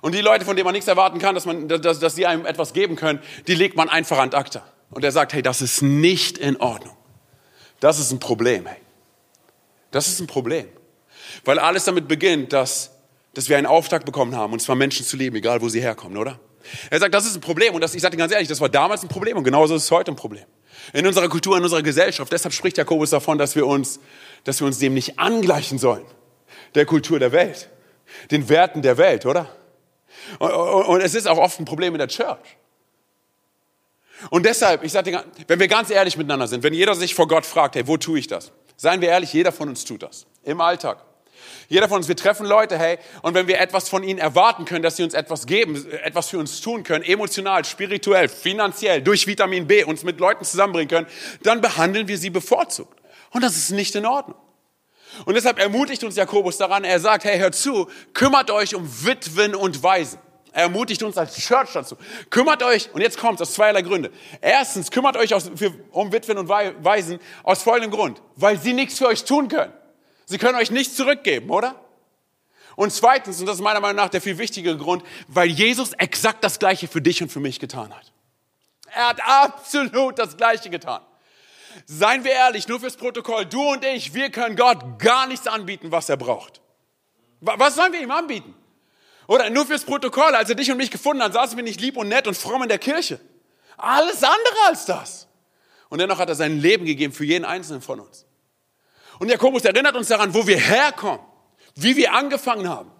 Und 0.00 0.14
die 0.14 0.20
Leute, 0.20 0.44
von 0.44 0.56
denen 0.56 0.64
man 0.64 0.72
nichts 0.72 0.88
erwarten 0.88 1.18
kann, 1.18 1.34
dass, 1.34 1.44
man, 1.44 1.68
dass, 1.68 1.98
dass 1.98 2.14
sie 2.14 2.26
einem 2.26 2.46
etwas 2.46 2.72
geben 2.72 2.96
können, 2.96 3.20
die 3.46 3.54
legt 3.54 3.76
man 3.76 3.88
einfach 3.88 4.18
an 4.18 4.32
Akta. 4.32 4.64
Und 4.90 5.04
er 5.04 5.12
sagt, 5.12 5.32
hey, 5.32 5.42
das 5.42 5.62
ist 5.62 5.82
nicht 5.82 6.38
in 6.38 6.56
Ordnung. 6.56 6.96
Das 7.80 7.98
ist 7.98 8.12
ein 8.12 8.20
Problem, 8.20 8.66
hey. 8.66 8.78
Das 9.90 10.08
ist 10.08 10.20
ein 10.20 10.26
Problem. 10.26 10.66
Weil 11.44 11.58
alles 11.58 11.84
damit 11.84 12.08
beginnt, 12.08 12.52
dass, 12.52 12.92
dass 13.34 13.48
wir 13.48 13.56
einen 13.56 13.66
Auftrag 13.66 14.04
bekommen 14.04 14.36
haben, 14.36 14.52
und 14.52 14.60
zwar 14.60 14.76
Menschen 14.76 15.04
zu 15.04 15.16
lieben, 15.16 15.36
egal 15.36 15.60
wo 15.60 15.68
sie 15.68 15.80
herkommen, 15.80 16.16
oder? 16.16 16.38
Er 16.90 17.00
sagt, 17.00 17.14
das 17.14 17.26
ist 17.26 17.34
ein 17.34 17.40
Problem. 17.40 17.74
Und 17.74 17.80
das, 17.80 17.94
ich 17.94 18.02
sage 18.02 18.16
dir 18.16 18.20
ganz 18.20 18.32
ehrlich, 18.32 18.48
das 18.48 18.60
war 18.60 18.68
damals 18.68 19.02
ein 19.02 19.08
Problem 19.08 19.36
und 19.36 19.44
genauso 19.44 19.74
ist 19.74 19.84
es 19.84 19.90
heute 19.90 20.12
ein 20.12 20.16
Problem. 20.16 20.44
In 20.92 21.06
unserer 21.06 21.28
Kultur, 21.28 21.56
in 21.56 21.62
unserer 21.62 21.82
Gesellschaft. 21.82 22.32
Deshalb 22.32 22.54
spricht 22.54 22.78
Jakobus 22.78 23.10
davon, 23.10 23.38
dass 23.38 23.54
wir 23.56 23.66
uns, 23.66 24.00
dass 24.44 24.60
wir 24.60 24.66
uns 24.66 24.78
dem 24.78 24.94
nicht 24.94 25.18
angleichen 25.18 25.78
sollen. 25.78 26.04
Der 26.74 26.86
Kultur 26.86 27.18
der 27.18 27.32
Welt. 27.32 27.68
Den 28.30 28.48
Werten 28.48 28.82
der 28.82 28.98
Welt, 28.98 29.26
oder? 29.26 29.48
Und, 30.38 30.50
und, 30.50 30.84
und 30.84 31.00
es 31.00 31.14
ist 31.14 31.26
auch 31.26 31.38
oft 31.38 31.58
ein 31.60 31.64
Problem 31.64 31.94
in 31.94 31.98
der 31.98 32.08
Church. 32.08 32.56
Und 34.30 34.46
deshalb, 34.46 34.84
ich 34.84 34.92
sage 34.92 35.10
dir, 35.10 35.24
wenn 35.48 35.58
wir 35.58 35.68
ganz 35.68 35.90
ehrlich 35.90 36.16
miteinander 36.16 36.46
sind, 36.46 36.62
wenn 36.62 36.74
jeder 36.74 36.94
sich 36.94 37.14
vor 37.14 37.26
Gott 37.26 37.44
fragt, 37.44 37.74
hey, 37.74 37.86
wo 37.86 37.96
tue 37.96 38.18
ich 38.18 38.26
das? 38.26 38.52
Seien 38.76 39.00
wir 39.00 39.08
ehrlich, 39.08 39.32
jeder 39.32 39.52
von 39.52 39.68
uns 39.68 39.84
tut 39.84 40.02
das. 40.02 40.26
Im 40.44 40.60
Alltag. 40.60 41.04
Jeder 41.68 41.88
von 41.88 41.98
uns, 41.98 42.08
wir 42.08 42.16
treffen 42.16 42.46
Leute, 42.46 42.78
hey, 42.78 42.98
und 43.22 43.34
wenn 43.34 43.48
wir 43.48 43.58
etwas 43.58 43.88
von 43.88 44.04
ihnen 44.04 44.18
erwarten 44.18 44.64
können, 44.64 44.82
dass 44.82 44.96
sie 44.96 45.04
uns 45.04 45.14
etwas 45.14 45.46
geben, 45.46 45.90
etwas 46.04 46.28
für 46.28 46.38
uns 46.38 46.60
tun 46.60 46.82
können, 46.82 47.04
emotional, 47.04 47.64
spirituell, 47.64 48.28
finanziell, 48.28 49.02
durch 49.02 49.26
Vitamin 49.26 49.66
B, 49.66 49.84
uns 49.84 50.02
mit 50.02 50.20
Leuten 50.20 50.44
zusammenbringen 50.44 50.88
können, 50.88 51.06
dann 51.42 51.60
behandeln 51.60 52.08
wir 52.08 52.18
sie 52.18 52.30
bevorzugt. 52.30 53.00
Und 53.30 53.42
das 53.42 53.56
ist 53.56 53.70
nicht 53.70 53.94
in 53.94 54.06
Ordnung. 54.06 54.36
Und 55.24 55.34
deshalb 55.34 55.58
ermutigt 55.58 56.02
uns 56.04 56.16
Jakobus 56.16 56.56
daran, 56.56 56.84
er 56.84 57.00
sagt, 57.00 57.24
hey, 57.24 57.38
hört 57.38 57.54
zu, 57.54 57.88
kümmert 58.14 58.50
euch 58.50 58.74
um 58.74 58.88
Witwen 59.04 59.54
und 59.54 59.82
Waisen. 59.82 60.18
Er 60.52 60.64
ermutigt 60.64 61.02
uns 61.02 61.16
als 61.16 61.34
Church 61.36 61.72
dazu. 61.72 61.96
Kümmert 62.28 62.62
euch, 62.62 62.90
und 62.92 63.00
jetzt 63.00 63.18
kommt 63.18 63.40
es 63.40 63.48
aus 63.48 63.54
zweierlei 63.54 63.82
Gründe. 63.82 64.10
Erstens, 64.40 64.90
kümmert 64.90 65.16
euch 65.16 65.32
aus, 65.32 65.50
für, 65.54 65.72
um 65.90 66.12
Witwen 66.12 66.36
und 66.36 66.48
Waisen 66.48 67.18
aus 67.42 67.62
folgendem 67.62 67.90
Grund. 67.90 68.20
Weil 68.36 68.58
sie 68.58 68.74
nichts 68.74 68.98
für 68.98 69.06
euch 69.06 69.24
tun 69.24 69.48
können. 69.48 69.72
Sie 70.26 70.38
können 70.38 70.58
euch 70.58 70.70
nichts 70.70 70.94
zurückgeben, 70.94 71.50
oder? 71.50 71.74
Und 72.76 72.92
zweitens, 72.92 73.40
und 73.40 73.46
das 73.46 73.56
ist 73.56 73.62
meiner 73.62 73.80
Meinung 73.80 73.96
nach 73.96 74.08
der 74.08 74.20
viel 74.20 74.38
wichtigere 74.38 74.76
Grund, 74.76 75.02
weil 75.28 75.48
Jesus 75.48 75.92
exakt 75.94 76.44
das 76.44 76.58
Gleiche 76.58 76.88
für 76.88 77.02
dich 77.02 77.22
und 77.22 77.30
für 77.30 77.40
mich 77.40 77.58
getan 77.58 77.94
hat. 77.94 78.12
Er 78.94 79.08
hat 79.08 79.20
absolut 79.24 80.18
das 80.18 80.36
Gleiche 80.36 80.68
getan. 80.68 81.00
Seien 81.86 82.24
wir 82.24 82.32
ehrlich, 82.32 82.68
nur 82.68 82.80
fürs 82.80 82.96
Protokoll, 82.96 83.46
du 83.46 83.62
und 83.72 83.84
ich, 83.84 84.14
wir 84.14 84.30
können 84.30 84.56
Gott 84.56 84.98
gar 84.98 85.26
nichts 85.26 85.46
anbieten, 85.46 85.90
was 85.90 86.08
er 86.08 86.16
braucht. 86.16 86.60
Was 87.40 87.74
sollen 87.74 87.92
wir 87.92 88.00
ihm 88.00 88.10
anbieten? 88.10 88.54
Oder 89.26 89.50
nur 89.50 89.66
fürs 89.66 89.84
Protokoll, 89.84 90.34
als 90.34 90.48
er 90.48 90.54
dich 90.54 90.70
und 90.70 90.76
mich 90.76 90.90
gefunden 90.90 91.22
hat, 91.22 91.32
saßen 91.32 91.56
wir 91.56 91.64
nicht 91.64 91.80
lieb 91.80 91.96
und 91.96 92.08
nett 92.08 92.26
und 92.26 92.36
fromm 92.36 92.62
in 92.62 92.68
der 92.68 92.78
Kirche. 92.78 93.20
Alles 93.76 94.22
andere 94.22 94.54
als 94.68 94.84
das. 94.84 95.26
Und 95.88 96.00
dennoch 96.00 96.18
hat 96.18 96.28
er 96.28 96.34
sein 96.34 96.60
Leben 96.60 96.84
gegeben 96.84 97.12
für 97.12 97.24
jeden 97.24 97.44
einzelnen 97.44 97.82
von 97.82 98.00
uns. 98.00 98.26
Und 99.18 99.30
Jakobus 99.30 99.64
erinnert 99.64 99.94
uns 99.94 100.08
daran, 100.08 100.34
wo 100.34 100.46
wir 100.46 100.58
herkommen, 100.58 101.20
wie 101.74 101.96
wir 101.96 102.12
angefangen 102.12 102.68
haben. 102.68 102.90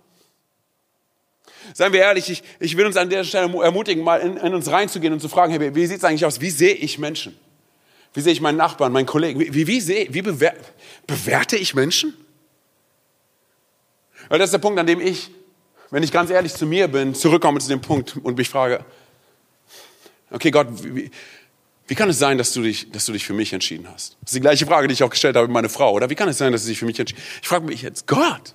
Seien 1.75 1.93
wir 1.93 2.01
ehrlich, 2.01 2.29
ich, 2.31 2.43
ich 2.61 2.77
will 2.77 2.87
uns 2.87 2.97
an 2.97 3.09
der 3.09 3.25
Stelle 3.25 3.53
ermutigen, 3.63 4.03
mal 4.05 4.21
in, 4.21 4.37
in 4.37 4.55
uns 4.55 4.71
reinzugehen 4.71 5.13
und 5.13 5.21
zu 5.21 5.29
fragen, 5.29 5.53
hey, 5.53 5.75
wie 5.75 5.87
sieht 5.87 5.99
es 5.99 6.05
eigentlich 6.05 6.25
aus? 6.25 6.41
Wie 6.41 6.51
sehe 6.51 6.75
ich 6.75 6.99
Menschen? 6.99 7.39
Wie 8.15 8.21
sehe 8.21 8.33
ich 8.33 8.41
meinen 8.41 8.59
Nachbarn, 8.59 8.93
meinen 8.93 9.07
Kollegen? 9.07 9.41
Wie, 9.41 9.55
wie, 9.55 9.67
wie, 9.67 9.81
sehe, 9.81 10.07
wie 10.11 10.23
bewer, 10.23 10.55
bewerte 11.07 11.57
ich 11.57 11.75
Menschen? 11.75 12.15
Weil 14.29 14.39
das 14.39 14.49
ist 14.49 14.53
der 14.53 14.59
Punkt, 14.59 14.79
an 14.79 14.87
dem 14.87 15.01
ich, 15.01 15.31
wenn 15.91 16.03
ich 16.03 16.13
ganz 16.13 16.31
ehrlich 16.31 16.55
zu 16.55 16.67
mir 16.67 16.89
bin, 16.89 17.15
zurückkomme 17.15 17.61
zu 17.61 17.69
dem 17.69 17.81
Punkt 17.81 18.17
und 18.23 18.37
mich 18.37 18.49
frage, 18.49 18.85
okay 20.31 20.51
Gott, 20.51 20.69
wie, 20.83 21.11
wie 21.87 21.95
kann 21.95 22.09
es 22.09 22.19
sein, 22.19 22.39
dass 22.39 22.53
du, 22.53 22.63
dich, 22.63 22.91
dass 22.91 23.07
du 23.07 23.13
dich 23.13 23.25
für 23.25 23.33
mich 23.33 23.53
entschieden 23.53 23.89
hast? 23.93 24.17
Das 24.21 24.31
ist 24.31 24.37
die 24.37 24.41
gleiche 24.41 24.67
Frage, 24.67 24.89
die 24.89 24.95
ich 24.95 25.03
auch 25.03 25.11
gestellt 25.11 25.37
habe 25.37 25.47
mit 25.47 25.55
meiner 25.55 25.69
Frau, 25.69 25.93
oder? 25.93 26.11
Wie 26.11 26.15
kann 26.15 26.29
es 26.29 26.39
sein, 26.39 26.53
dass 26.53 26.63
sie 26.63 26.69
sich 26.69 26.79
für 26.79 26.87
mich 26.87 26.99
entschieden 26.99 27.23
Ich 27.41 27.49
frage 27.49 27.67
mich 27.67 27.83
jetzt, 27.83 28.07
Gott, 28.07 28.55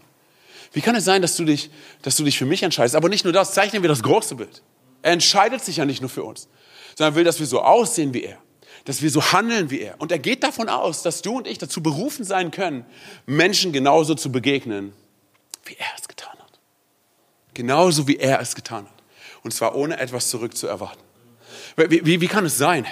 wie 0.73 0.81
kann 0.81 0.95
es 0.95 1.05
sein, 1.05 1.21
dass 1.21 1.35
du, 1.35 1.45
dich, 1.45 1.71
dass 2.03 2.15
du 2.15 2.23
dich 2.23 2.37
für 2.37 2.45
mich 2.45 2.61
entscheidest? 2.61 2.95
Aber 2.95 3.09
nicht 3.09 3.23
nur 3.23 3.33
das, 3.33 3.53
zeichnen 3.53 3.81
wir 3.81 3.89
das 3.89 4.03
große 4.03 4.35
Bild. 4.35 4.61
Er 5.01 5.13
entscheidet 5.13 5.63
sich 5.63 5.77
ja 5.77 5.85
nicht 5.85 6.01
nur 6.01 6.09
für 6.09 6.23
uns, 6.23 6.47
sondern 6.95 7.15
will, 7.15 7.23
dass 7.23 7.39
wir 7.39 7.47
so 7.47 7.61
aussehen 7.61 8.13
wie 8.13 8.23
er 8.23 8.37
dass 8.87 9.01
wir 9.01 9.09
so 9.09 9.33
handeln 9.33 9.69
wie 9.69 9.81
er. 9.81 9.99
Und 9.99 10.13
er 10.13 10.17
geht 10.17 10.43
davon 10.43 10.69
aus, 10.69 11.03
dass 11.03 11.21
du 11.21 11.35
und 11.35 11.45
ich 11.45 11.57
dazu 11.57 11.83
berufen 11.83 12.23
sein 12.23 12.51
können, 12.51 12.85
Menschen 13.25 13.73
genauso 13.73 14.15
zu 14.15 14.31
begegnen, 14.31 14.93
wie 15.65 15.75
er 15.77 15.87
es 15.99 16.07
getan 16.07 16.31
hat. 16.39 16.59
Genauso 17.53 18.07
wie 18.07 18.15
er 18.15 18.39
es 18.39 18.55
getan 18.55 18.85
hat. 18.85 19.03
Und 19.43 19.53
zwar 19.53 19.75
ohne 19.75 19.99
etwas 19.99 20.29
zurückzuerwarten. 20.29 21.01
Wie, 21.75 22.05
wie, 22.05 22.21
wie 22.21 22.27
kann 22.29 22.45
es 22.45 22.57
sein? 22.57 22.85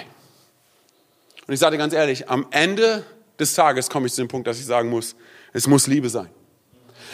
Und 1.46 1.54
ich 1.54 1.60
sage 1.60 1.76
dir 1.76 1.78
ganz 1.78 1.94
ehrlich, 1.94 2.28
am 2.28 2.46
Ende 2.50 3.06
des 3.38 3.54
Tages 3.54 3.88
komme 3.88 4.06
ich 4.06 4.12
zu 4.12 4.20
dem 4.20 4.28
Punkt, 4.28 4.46
dass 4.46 4.58
ich 4.58 4.66
sagen 4.66 4.90
muss, 4.90 5.16
es 5.54 5.66
muss 5.66 5.86
Liebe 5.86 6.10
sein. 6.10 6.28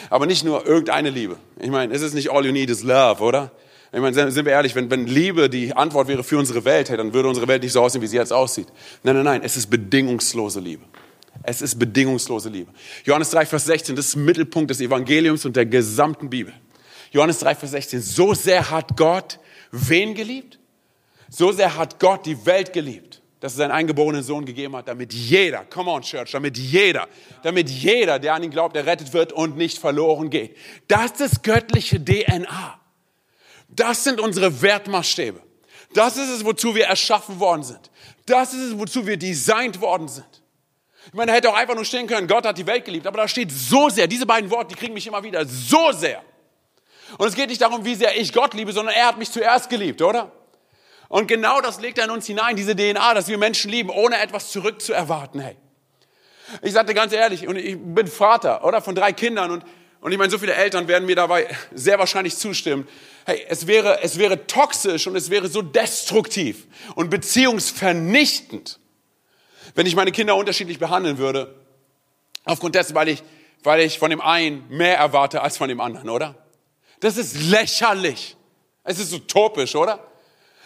Aber 0.09 0.25
nicht 0.25 0.43
nur 0.43 0.65
irgendeine 0.65 1.09
Liebe. 1.09 1.37
Ich 1.57 1.69
meine, 1.69 1.93
es 1.93 2.01
ist 2.01 2.15
nicht 2.15 2.31
all 2.31 2.45
you 2.45 2.51
need 2.51 2.69
is 2.69 2.83
love, 2.83 3.23
oder? 3.23 3.49
Ich 3.93 3.99
meine, 3.99 4.31
sind 4.31 4.45
wir 4.45 4.53
ehrlich, 4.53 4.73
wenn, 4.73 4.89
wenn 4.89 5.05
Liebe 5.05 5.51
die 5.51 5.71
Antwort 5.75 6.07
wäre 6.07 6.23
für 6.23 6.39
unsere 6.39 6.65
Welt, 6.65 6.89
hey, 6.89 6.97
dann 6.97 7.13
würde 7.13 7.29
unsere 7.29 7.47
Welt 7.47 7.61
nicht 7.61 7.73
so 7.73 7.81
aussehen, 7.81 8.01
wie 8.01 8.07
sie 8.07 8.17
jetzt 8.17 8.33
aussieht. 8.33 8.67
Nein, 9.03 9.17
nein, 9.17 9.25
nein, 9.25 9.41
es 9.43 9.55
ist 9.55 9.67
bedingungslose 9.67 10.59
Liebe. 10.59 10.83
Es 11.43 11.61
ist 11.61 11.77
bedingungslose 11.77 12.49
Liebe. 12.49 12.71
Johannes 13.03 13.29
3, 13.29 13.45
Vers 13.45 13.65
16, 13.65 13.95
das 13.95 14.07
ist 14.07 14.15
Mittelpunkt 14.15 14.71
des 14.71 14.81
Evangeliums 14.81 15.45
und 15.45 15.55
der 15.55 15.67
gesamten 15.67 16.27
Bibel. 16.27 16.53
Johannes 17.11 17.37
3, 17.39 17.53
Vers 17.53 17.71
16, 17.71 18.01
so 18.01 18.33
sehr 18.33 18.71
hat 18.71 18.97
Gott 18.97 19.39
wen 19.71 20.15
geliebt? 20.15 20.57
So 21.29 21.51
sehr 21.51 21.77
hat 21.77 21.99
Gott 21.99 22.25
die 22.25 22.43
Welt 22.47 22.73
geliebt, 22.73 23.21
dass 23.41 23.53
er 23.53 23.57
seinen 23.57 23.71
eingeborenen 23.71 24.23
Sohn 24.23 24.43
gegeben 24.43 24.75
hat, 24.75 24.87
damit 24.87 25.13
jeder, 25.13 25.65
come 25.65 25.91
on 25.91 26.01
Church, 26.01 26.31
damit 26.31 26.57
jeder, 26.57 27.07
damit 27.43 27.69
jeder, 27.69 28.17
der 28.17 28.33
an 28.33 28.41
ihn 28.41 28.49
glaubt, 28.49 28.75
errettet 28.75 29.13
wird 29.13 29.33
und 29.33 29.55
nicht 29.55 29.77
verloren 29.77 30.31
geht. 30.31 30.57
Das 30.87 31.19
ist 31.19 31.43
göttliche 31.43 32.03
DNA. 32.03 32.79
Das 33.75 34.03
sind 34.03 34.19
unsere 34.19 34.61
Wertmaßstäbe. 34.61 35.41
Das 35.93 36.17
ist 36.17 36.29
es, 36.29 36.45
wozu 36.45 36.75
wir 36.75 36.85
erschaffen 36.85 37.39
worden 37.39 37.63
sind. 37.63 37.91
Das 38.25 38.53
ist 38.53 38.61
es, 38.61 38.77
wozu 38.77 39.05
wir 39.05 39.17
designt 39.17 39.81
worden 39.81 40.07
sind. 40.07 40.43
Ich 41.07 41.13
meine, 41.13 41.31
da 41.31 41.35
hätte 41.35 41.49
auch 41.49 41.55
einfach 41.55 41.75
nur 41.75 41.85
stehen 41.85 42.07
können, 42.07 42.27
Gott 42.27 42.45
hat 42.45 42.57
die 42.57 42.65
Welt 42.65 42.85
geliebt, 42.85 43.05
aber 43.05 43.17
da 43.17 43.27
steht 43.27 43.51
so 43.51 43.89
sehr, 43.89 44.07
diese 44.07 44.25
beiden 44.25 44.49
Worte, 44.49 44.69
die 44.69 44.75
kriegen 44.75 44.93
mich 44.93 45.05
immer 45.05 45.21
wieder, 45.21 45.45
so 45.45 45.91
sehr. 45.91 46.21
Und 47.17 47.27
es 47.27 47.35
geht 47.35 47.49
nicht 47.49 47.61
darum, 47.61 47.83
wie 47.83 47.95
sehr 47.95 48.17
ich 48.19 48.31
Gott 48.31 48.53
liebe, 48.53 48.71
sondern 48.71 48.95
er 48.95 49.07
hat 49.07 49.17
mich 49.17 49.29
zuerst 49.29 49.69
geliebt, 49.69 50.01
oder? 50.01 50.31
Und 51.09 51.27
genau 51.27 51.61
das 51.61 51.79
legt 51.81 51.97
er 51.97 52.05
in 52.05 52.11
uns 52.11 52.25
hinein, 52.25 52.55
diese 52.55 52.75
DNA, 52.75 53.13
dass 53.13 53.27
wir 53.27 53.37
Menschen 53.37 53.69
lieben, 53.69 53.89
ohne 53.89 54.19
etwas 54.19 54.51
zurückzuerwarten, 54.51 55.41
hey. 55.41 55.57
Ich 56.61 56.73
sagte 56.73 56.93
ganz 56.93 57.13
ehrlich, 57.13 57.47
und 57.47 57.57
ich 57.57 57.77
bin 57.77 58.07
Vater, 58.07 58.63
oder, 58.63 58.81
von 58.81 58.95
drei 58.95 59.11
Kindern 59.11 59.51
und 59.51 59.65
und 60.03 60.11
ich 60.11 60.17
meine, 60.17 60.29
so 60.29 60.37
viele 60.37 60.53
Eltern 60.53 60.89
werden 60.89 61.05
mir 61.05 61.15
dabei 61.15 61.47
sehr 61.73 61.97
wahrscheinlich 61.97 62.35
zustimmen. 62.35 62.89
Hey, 63.25 63.45
es 63.47 63.67
wäre, 63.67 64.01
es 64.01 64.19
wäre 64.19 64.47
toxisch 64.47 65.07
und 65.07 65.15
es 65.15 65.29
wäre 65.29 65.47
so 65.47 65.61
destruktiv 65.61 66.67
und 66.95 67.09
beziehungsvernichtend, 67.09 68.81
wenn 69.75 69.85
ich 69.85 69.95
meine 69.95 70.11
Kinder 70.11 70.35
unterschiedlich 70.35 70.77
behandeln 70.77 71.19
würde. 71.19 71.55
Aufgrund 72.43 72.75
dessen, 72.75 72.95
weil 72.95 73.07
ich, 73.07 73.23
weil 73.63 73.79
ich 73.79 73.97
von 73.97 74.09
dem 74.09 74.19
einen 74.19 74.67
mehr 74.67 74.97
erwarte 74.97 75.41
als 75.41 75.55
von 75.55 75.69
dem 75.69 75.79
anderen, 75.79 76.09
oder? 76.09 76.35
Das 76.99 77.15
ist 77.15 77.39
lächerlich. 77.39 78.35
Es 78.83 78.99
ist 78.99 79.13
utopisch, 79.13 79.73
oder? 79.73 80.05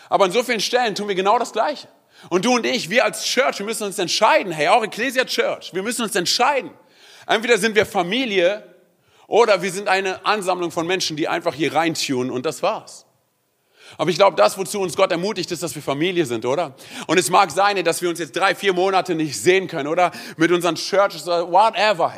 Aber 0.09 0.25
an 0.25 0.31
so 0.31 0.41
vielen 0.41 0.61
Stellen 0.61 0.95
tun 0.95 1.07
wir 1.07 1.15
genau 1.15 1.37
das 1.37 1.53
Gleiche. 1.53 1.87
Und 2.29 2.43
du 2.43 2.55
und 2.55 2.65
ich, 2.65 2.89
wir 2.89 3.05
als 3.05 3.23
Church, 3.23 3.59
wir 3.59 3.67
müssen 3.67 3.83
uns 3.83 3.99
entscheiden, 3.99 4.51
hey, 4.51 4.69
auch 4.69 4.83
Ecclesia 4.83 5.25
Church, 5.25 5.75
wir 5.75 5.83
müssen 5.83 6.01
uns 6.01 6.15
entscheiden. 6.15 6.71
Entweder 7.27 7.59
sind 7.59 7.75
wir 7.75 7.85
Familie 7.85 8.73
oder 9.27 9.61
wir 9.61 9.71
sind 9.71 9.89
eine 9.89 10.25
Ansammlung 10.25 10.71
von 10.71 10.87
Menschen, 10.87 11.17
die 11.17 11.27
einfach 11.27 11.53
hier 11.53 11.73
reintun 11.73 12.31
und 12.31 12.45
das 12.45 12.63
war's. 12.63 13.05
Aber 13.97 14.09
ich 14.09 14.17
glaube, 14.17 14.35
das, 14.35 14.57
wozu 14.57 14.81
uns 14.81 14.95
Gott 14.97 15.11
ermutigt, 15.11 15.51
ist, 15.51 15.63
dass 15.63 15.73
wir 15.75 15.81
Familie 15.81 16.25
sind, 16.25 16.45
oder? 16.45 16.75
Und 17.07 17.17
es 17.17 17.29
mag 17.29 17.51
sein, 17.51 17.81
dass 17.85 18.01
wir 18.01 18.09
uns 18.09 18.19
jetzt 18.19 18.35
drei, 18.35 18.53
vier 18.53 18.73
Monate 18.73 19.15
nicht 19.15 19.39
sehen 19.39 19.67
können, 19.67 19.87
oder? 19.87 20.11
Mit 20.35 20.51
unseren 20.51 20.75
Churches 20.75 21.25
oder 21.27 21.49
whatever. 21.49 22.13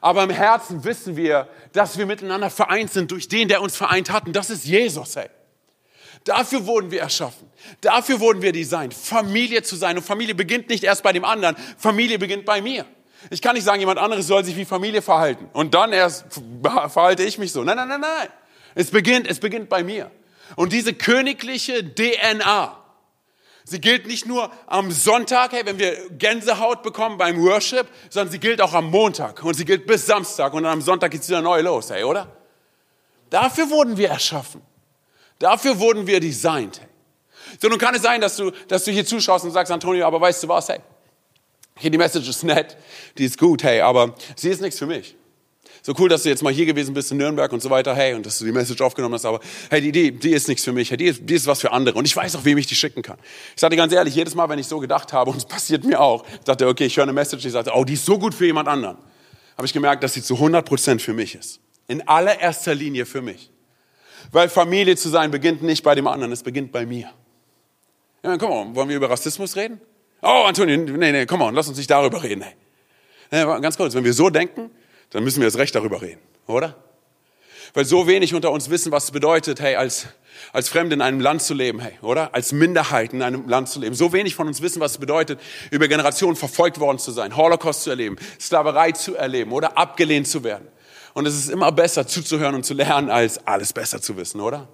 Aber 0.00 0.24
im 0.24 0.30
Herzen 0.30 0.82
wissen 0.84 1.16
wir, 1.16 1.48
dass 1.72 1.96
wir 1.98 2.06
miteinander 2.06 2.50
vereint 2.50 2.90
sind 2.90 3.10
durch 3.10 3.28
den, 3.28 3.48
der 3.48 3.62
uns 3.62 3.76
vereint 3.76 4.10
hat. 4.10 4.26
Und 4.26 4.34
das 4.34 4.50
ist 4.50 4.64
Jesus, 4.64 5.16
hey. 5.16 5.28
Dafür 6.24 6.66
wurden 6.66 6.90
wir 6.90 7.00
erschaffen. 7.00 7.50
Dafür 7.80 8.20
wurden 8.20 8.42
wir 8.42 8.52
designt, 8.52 8.94
Familie 8.94 9.62
zu 9.62 9.76
sein. 9.76 9.96
Und 9.96 10.04
Familie 10.04 10.34
beginnt 10.34 10.68
nicht 10.68 10.84
erst 10.84 11.02
bei 11.02 11.12
dem 11.12 11.24
anderen, 11.24 11.56
Familie 11.76 12.18
beginnt 12.18 12.44
bei 12.44 12.62
mir. 12.62 12.84
Ich 13.30 13.42
kann 13.42 13.54
nicht 13.54 13.64
sagen, 13.64 13.80
jemand 13.80 13.98
anderes 13.98 14.26
soll 14.26 14.44
sich 14.44 14.56
wie 14.56 14.64
Familie 14.64 15.02
verhalten 15.02 15.48
und 15.52 15.74
dann 15.74 15.92
erst 15.92 16.24
verhalte 16.62 17.22
ich 17.22 17.38
mich 17.38 17.52
so. 17.52 17.62
Nein, 17.64 17.76
nein, 17.76 17.88
nein, 17.88 18.00
nein. 18.00 18.28
Es 18.74 18.90
beginnt, 18.90 19.26
es 19.26 19.40
beginnt 19.40 19.68
bei 19.68 19.82
mir. 19.82 20.10
Und 20.56 20.72
diese 20.72 20.92
königliche 20.92 21.94
DNA, 21.94 22.76
sie 23.64 23.80
gilt 23.80 24.06
nicht 24.06 24.26
nur 24.26 24.50
am 24.66 24.90
Sonntag, 24.90 25.52
hey, 25.52 25.64
wenn 25.64 25.78
wir 25.78 25.96
Gänsehaut 26.10 26.82
bekommen 26.82 27.18
beim 27.18 27.40
Worship, 27.42 27.86
sondern 28.10 28.32
sie 28.32 28.38
gilt 28.38 28.60
auch 28.60 28.74
am 28.74 28.90
Montag 28.90 29.42
und 29.44 29.54
sie 29.54 29.64
gilt 29.64 29.86
bis 29.86 30.06
Samstag 30.06 30.52
und 30.54 30.66
am 30.66 30.82
Sonntag 30.82 31.10
geht's 31.10 31.28
wieder 31.28 31.42
neu 31.42 31.60
los, 31.60 31.90
hey, 31.90 32.04
oder? 32.04 32.28
Dafür 33.30 33.70
wurden 33.70 33.96
wir 33.96 34.10
erschaffen. 34.10 34.60
Dafür 35.38 35.78
wurden 35.78 36.06
wir 36.06 36.20
designt. 36.20 36.80
Hey. 36.80 36.88
So, 37.60 37.68
nun 37.68 37.78
kann 37.78 37.94
es 37.94 38.02
sein, 38.02 38.20
dass 38.20 38.36
du, 38.36 38.50
dass 38.68 38.84
du 38.84 38.90
hier 38.90 39.04
zuschaust 39.04 39.44
und 39.44 39.50
sagst, 39.50 39.72
Antonio, 39.72 40.06
aber 40.06 40.20
weißt 40.20 40.42
du 40.42 40.48
was, 40.48 40.68
hey, 40.68 40.80
hier 41.78 41.90
die 41.90 41.98
Message 41.98 42.28
ist 42.28 42.44
nett, 42.44 42.76
die 43.18 43.24
ist 43.24 43.38
gut, 43.38 43.62
hey, 43.62 43.80
aber 43.80 44.14
sie 44.36 44.50
ist 44.50 44.60
nichts 44.60 44.78
für 44.78 44.86
mich. 44.86 45.16
So 45.84 45.94
cool, 45.98 46.08
dass 46.08 46.22
du 46.22 46.28
jetzt 46.28 46.44
mal 46.44 46.52
hier 46.52 46.64
gewesen 46.64 46.94
bist 46.94 47.10
in 47.10 47.16
Nürnberg 47.16 47.52
und 47.52 47.60
so 47.60 47.68
weiter, 47.68 47.94
hey, 47.96 48.14
und 48.14 48.24
dass 48.24 48.38
du 48.38 48.44
die 48.44 48.52
Message 48.52 48.80
aufgenommen 48.80 49.14
hast, 49.14 49.24
aber 49.24 49.40
hey, 49.68 49.80
die, 49.80 49.90
die, 49.90 50.12
die 50.12 50.30
ist 50.30 50.46
nichts 50.46 50.62
für 50.62 50.72
mich, 50.72 50.90
hey, 50.90 50.96
die, 50.96 51.06
ist, 51.06 51.22
die 51.24 51.34
ist 51.34 51.46
was 51.48 51.60
für 51.60 51.72
andere. 51.72 51.98
Und 51.98 52.04
ich 52.04 52.14
weiß 52.14 52.36
auch, 52.36 52.44
wem 52.44 52.56
ich 52.58 52.68
die 52.68 52.76
schicken 52.76 53.02
kann. 53.02 53.18
Ich 53.56 53.60
dir 53.60 53.76
ganz 53.76 53.92
ehrlich, 53.92 54.14
jedes 54.14 54.36
Mal, 54.36 54.48
wenn 54.48 54.60
ich 54.60 54.68
so 54.68 54.78
gedacht 54.78 55.12
habe, 55.12 55.32
und 55.32 55.38
es 55.38 55.44
passiert 55.44 55.82
mir 55.82 56.00
auch, 56.00 56.24
ich 56.34 56.44
dachte, 56.44 56.68
okay, 56.68 56.84
ich 56.84 56.96
höre 56.96 57.02
eine 57.02 57.12
Message, 57.12 57.42
die 57.42 57.50
sagt, 57.50 57.68
oh, 57.74 57.84
die 57.84 57.94
ist 57.94 58.04
so 58.04 58.16
gut 58.16 58.32
für 58.32 58.46
jemand 58.46 58.68
anderen, 58.68 58.96
habe 59.56 59.66
ich 59.66 59.72
gemerkt, 59.72 60.04
dass 60.04 60.14
sie 60.14 60.22
zu 60.22 60.34
100 60.34 60.64
Prozent 60.64 61.02
für 61.02 61.14
mich 61.14 61.34
ist. 61.34 61.58
In 61.88 62.06
allererster 62.06 62.76
Linie 62.76 63.04
für 63.04 63.20
mich. 63.20 63.50
Weil 64.30 64.48
Familie 64.48 64.96
zu 64.96 65.08
sein 65.08 65.32
beginnt 65.32 65.64
nicht 65.64 65.82
bei 65.82 65.96
dem 65.96 66.06
anderen, 66.06 66.30
es 66.30 66.44
beginnt 66.44 66.70
bei 66.70 66.86
mir. 66.86 67.10
Ja, 68.22 68.38
komm 68.38 68.76
wollen 68.76 68.88
wir 68.88 68.96
über 68.96 69.10
Rassismus 69.10 69.56
reden? 69.56 69.80
Oh, 70.24 70.44
Antonio, 70.46 70.76
nee, 70.76 71.10
nee, 71.10 71.26
komm 71.26 71.40
mal, 71.40 71.52
lass 71.52 71.66
uns 71.66 71.78
nicht 71.78 71.90
darüber 71.90 72.22
reden. 72.22 72.44
Hey. 73.28 73.60
ganz 73.60 73.76
kurz, 73.76 73.94
wenn 73.94 74.04
wir 74.04 74.12
so 74.12 74.30
denken, 74.30 74.70
dann 75.10 75.24
müssen 75.24 75.40
wir 75.40 75.48
das 75.48 75.58
Recht 75.58 75.74
darüber 75.74 76.00
reden, 76.00 76.20
oder? 76.46 76.76
Weil 77.74 77.84
so 77.84 78.06
wenig 78.06 78.32
unter 78.32 78.52
uns 78.52 78.70
wissen, 78.70 78.92
was 78.92 79.04
es 79.04 79.10
bedeutet, 79.10 79.58
hey, 79.58 79.74
als, 79.74 80.06
als 80.52 80.68
Fremde 80.68 80.94
in 80.94 81.00
einem 81.00 81.18
Land 81.18 81.42
zu 81.42 81.54
leben, 81.54 81.80
hey, 81.80 81.94
oder? 82.02 82.32
Als 82.34 82.52
Minderheit 82.52 83.12
in 83.12 83.20
einem 83.20 83.48
Land 83.48 83.68
zu 83.68 83.80
leben. 83.80 83.96
So 83.96 84.12
wenig 84.12 84.36
von 84.36 84.46
uns 84.46 84.62
wissen, 84.62 84.78
was 84.78 84.92
es 84.92 84.98
bedeutet, 84.98 85.40
über 85.72 85.88
Generationen 85.88 86.36
verfolgt 86.36 86.78
worden 86.78 87.00
zu 87.00 87.10
sein, 87.10 87.36
Holocaust 87.36 87.82
zu 87.82 87.90
erleben, 87.90 88.16
Sklaverei 88.38 88.92
zu 88.92 89.16
erleben 89.16 89.50
oder 89.50 89.76
abgelehnt 89.76 90.28
zu 90.28 90.44
werden. 90.44 90.68
Und 91.14 91.26
es 91.26 91.34
ist 91.34 91.50
immer 91.50 91.72
besser 91.72 92.06
zuzuhören 92.06 92.54
und 92.54 92.64
zu 92.64 92.74
lernen, 92.74 93.10
als 93.10 93.44
alles 93.44 93.72
besser 93.72 94.00
zu 94.00 94.16
wissen, 94.16 94.40
oder? 94.40 94.68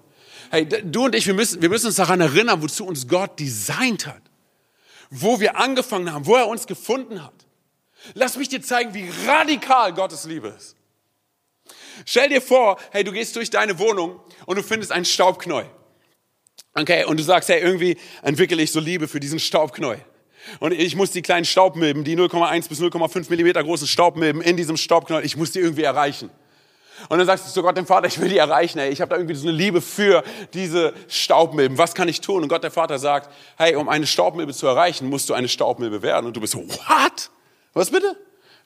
Hey, 0.51 0.69
du 0.69 1.07
und 1.07 1.15
ich, 1.15 1.27
wir 1.27 1.35
müssen, 1.35 1.63
wir 1.63 1.71
müssen 1.71 1.87
uns 1.87 1.97
daran 1.97 2.21
erinnern, 2.21 2.61
wozu 2.61 2.85
uns 2.85 3.09
Gott 3.09 3.41
designt 3.41 4.07
hat 4.07 4.28
wo 5.11 5.41
wir 5.41 5.57
angefangen 5.57 6.13
haben, 6.13 6.27
wo 6.27 6.37
er 6.37 6.49
uns 6.49 6.67
gefunden 6.67 7.23
hat. 7.23 7.35
Lass 8.15 8.37
mich 8.37 8.49
dir 8.49 8.63
zeigen, 8.63 8.95
wie 8.95 9.11
radikal 9.27 9.93
Gottes 9.93 10.25
Liebe 10.25 10.49
ist. 10.49 10.77
Stell 12.05 12.29
dir 12.29 12.41
vor, 12.41 12.79
hey, 12.91 13.05
du 13.05 13.13
gehst 13.13 13.35
durch 13.37 13.51
deine 13.51 13.79
Wohnung 13.79 14.21
und 14.47 14.57
du 14.57 14.63
findest 14.63 14.93
einen 14.93 15.05
Staubknäuel. 15.05 15.69
Okay, 16.75 17.05
und 17.05 17.19
du 17.19 17.25
sagst, 17.25 17.49
hey, 17.49 17.61
irgendwie 17.61 17.97
entwickle 18.23 18.63
ich 18.63 18.71
so 18.71 18.81
Liebe 18.81 19.09
für 19.09 19.21
diesen 19.21 19.41
Staubknäuel. 19.41 20.05
Und 20.61 20.73
ich 20.73 20.95
muss 20.97 21.11
die 21.11 21.23
kleinen 21.23 21.45
Staubmilben, 21.45 22.05
die 22.05 22.17
0,1 22.17 22.69
bis 22.69 22.81
0,5 22.81 23.29
Millimeter 23.31 23.63
großen 23.63 23.87
Staubmilben 23.87 24.41
in 24.41 24.57
diesem 24.57 24.77
Staubknäuel, 24.77 25.25
ich 25.25 25.37
muss 25.37 25.51
die 25.51 25.59
irgendwie 25.59 25.83
erreichen. 25.83 26.31
Und 27.09 27.19
dann 27.19 27.27
sagst 27.27 27.47
du 27.47 27.53
zu 27.53 27.63
Gott, 27.63 27.77
dem 27.77 27.87
Vater, 27.87 28.07
ich 28.07 28.21
will 28.21 28.29
die 28.29 28.39
erreichen, 28.39 28.79
ey. 28.79 28.91
Ich 28.91 29.01
habe 29.01 29.11
da 29.11 29.17
irgendwie 29.17 29.35
so 29.35 29.49
eine 29.49 29.57
Liebe 29.57 29.81
für 29.81 30.23
diese 30.55 30.93
Staubmilben. 31.09 31.79
Was 31.79 31.95
kann 31.95 32.09
ich 32.09 32.21
tun? 32.21 32.43
Und 32.43 32.49
Gott, 32.49 32.63
der 32.63 32.71
Vater, 32.71 32.99
sagt, 32.99 33.31
hey, 33.57 33.77
um 33.77 33.89
eine 33.89 34.07
Staubmilbe 34.07 34.53
zu 34.53 34.67
erreichen, 34.67 35.09
musst 35.09 35.29
du 35.29 35.35
eine 35.35 35.49
Staubmilbe 35.49 36.03
werden. 36.03 36.27
Und 36.27 36.37
du 36.37 36.41
bist 36.41 36.53
so, 36.53 36.61
what? 36.61 37.31
Was 37.73 37.91
bitte? 37.91 38.17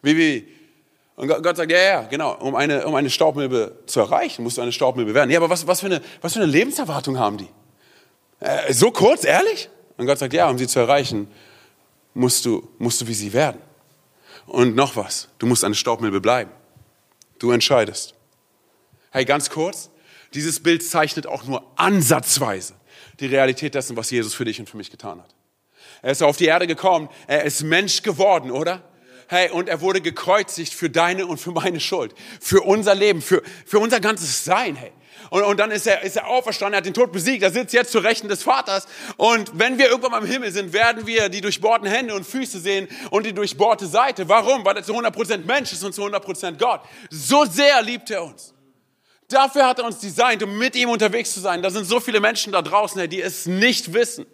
Wie, 0.02 0.16
wie? 0.16 0.48
Und 1.16 1.28
Gott 1.28 1.56
sagt, 1.56 1.70
ja, 1.70 1.78
ja, 1.78 2.02
genau. 2.02 2.34
Um 2.36 2.54
eine, 2.54 2.86
um 2.86 2.94
eine 2.94 3.10
Staubmilbe 3.10 3.78
zu 3.86 4.00
erreichen, 4.00 4.42
musst 4.42 4.58
du 4.58 4.62
eine 4.62 4.72
Staubmilbe 4.72 5.14
werden. 5.14 5.30
Ja, 5.30 5.38
aber 5.38 5.50
was, 5.50 5.66
was, 5.66 5.80
für, 5.80 5.86
eine, 5.86 6.00
was 6.20 6.32
für 6.32 6.40
eine 6.40 6.50
Lebenserwartung 6.50 7.18
haben 7.18 7.36
die? 7.36 7.48
Äh, 8.40 8.72
so 8.72 8.90
kurz, 8.90 9.24
ehrlich? 9.24 9.68
Und 9.98 10.06
Gott 10.06 10.18
sagt, 10.18 10.32
ja, 10.32 10.48
um 10.48 10.58
sie 10.58 10.66
zu 10.66 10.80
erreichen, 10.80 11.28
musst 12.14 12.44
du, 12.44 12.68
musst 12.78 13.00
du 13.00 13.06
wie 13.06 13.14
sie 13.14 13.32
werden. 13.32 13.60
Und 14.46 14.74
noch 14.74 14.96
was, 14.96 15.28
du 15.38 15.46
musst 15.46 15.64
eine 15.64 15.74
Staubmilbe 15.74 16.20
bleiben. 16.20 16.50
Du 17.38 17.52
entscheidest. 17.52 18.14
Hey, 19.12 19.26
ganz 19.26 19.50
kurz, 19.50 19.90
dieses 20.32 20.62
Bild 20.62 20.82
zeichnet 20.82 21.26
auch 21.26 21.44
nur 21.44 21.62
ansatzweise 21.76 22.74
die 23.20 23.26
Realität 23.26 23.74
dessen, 23.74 23.96
was 23.96 24.10
Jesus 24.10 24.34
für 24.34 24.46
dich 24.46 24.58
und 24.58 24.68
für 24.68 24.78
mich 24.78 24.90
getan 24.90 25.20
hat. 25.20 25.34
Er 26.00 26.12
ist 26.12 26.22
auf 26.22 26.36
die 26.36 26.46
Erde 26.46 26.66
gekommen, 26.66 27.08
er 27.26 27.44
ist 27.44 27.62
Mensch 27.62 28.02
geworden, 28.02 28.50
oder? 28.50 28.82
Hey, 29.28 29.50
und 29.50 29.68
er 29.68 29.80
wurde 29.82 30.00
gekreuzigt 30.00 30.72
für 30.72 30.90
deine 30.90 31.26
und 31.26 31.38
für 31.38 31.52
meine 31.52 31.78
Schuld, 31.78 32.14
für 32.40 32.62
unser 32.62 32.94
Leben, 32.94 33.22
für, 33.22 33.42
für 33.66 33.78
unser 33.78 34.00
ganzes 34.00 34.44
Sein, 34.44 34.76
hey. 34.76 34.92
Und, 35.30 35.42
und 35.44 35.60
dann 35.60 35.70
ist 35.70 35.86
er, 35.86 36.02
ist 36.02 36.16
er 36.16 36.26
auferstanden, 36.26 36.74
er 36.74 36.78
hat 36.78 36.86
den 36.86 36.94
Tod 36.94 37.12
besiegt, 37.12 37.42
er 37.42 37.50
sitzt 37.50 37.72
jetzt 37.72 37.92
zur 37.92 38.02
Rechten 38.02 38.28
des 38.28 38.42
Vaters. 38.42 38.86
Und 39.16 39.58
wenn 39.58 39.78
wir 39.78 39.88
irgendwann 39.88 40.10
mal 40.10 40.22
im 40.22 40.26
Himmel 40.26 40.50
sind, 40.50 40.72
werden 40.72 41.06
wir 41.06 41.28
die 41.28 41.40
durchbohrten 41.40 41.86
Hände 41.86 42.14
und 42.14 42.26
Füße 42.26 42.58
sehen 42.58 42.88
und 43.10 43.24
die 43.24 43.32
durchbohrte 43.32 43.86
Seite. 43.86 44.28
Warum? 44.28 44.64
Weil 44.64 44.76
er 44.76 44.82
zu 44.82 44.94
100% 44.94 45.44
Mensch 45.44 45.72
ist 45.72 45.84
und 45.84 45.94
zu 45.94 46.02
100% 46.02 46.58
Gott. 46.58 46.80
So 47.10 47.44
sehr 47.44 47.82
liebt 47.82 48.10
er 48.10 48.24
uns. 48.24 48.52
Dafür 49.32 49.66
hat 49.66 49.78
er 49.78 49.84
uns 49.86 49.98
designt, 49.98 50.42
um 50.42 50.58
mit 50.58 50.76
ihm 50.76 50.90
unterwegs 50.90 51.32
zu 51.32 51.40
sein. 51.40 51.62
Da 51.62 51.70
sind 51.70 51.84
so 51.84 52.00
viele 52.00 52.20
Menschen 52.20 52.52
da 52.52 52.62
draußen, 52.62 53.08
die 53.08 53.22
es 53.22 53.46
nicht 53.46 53.92
wissen. 53.92 54.26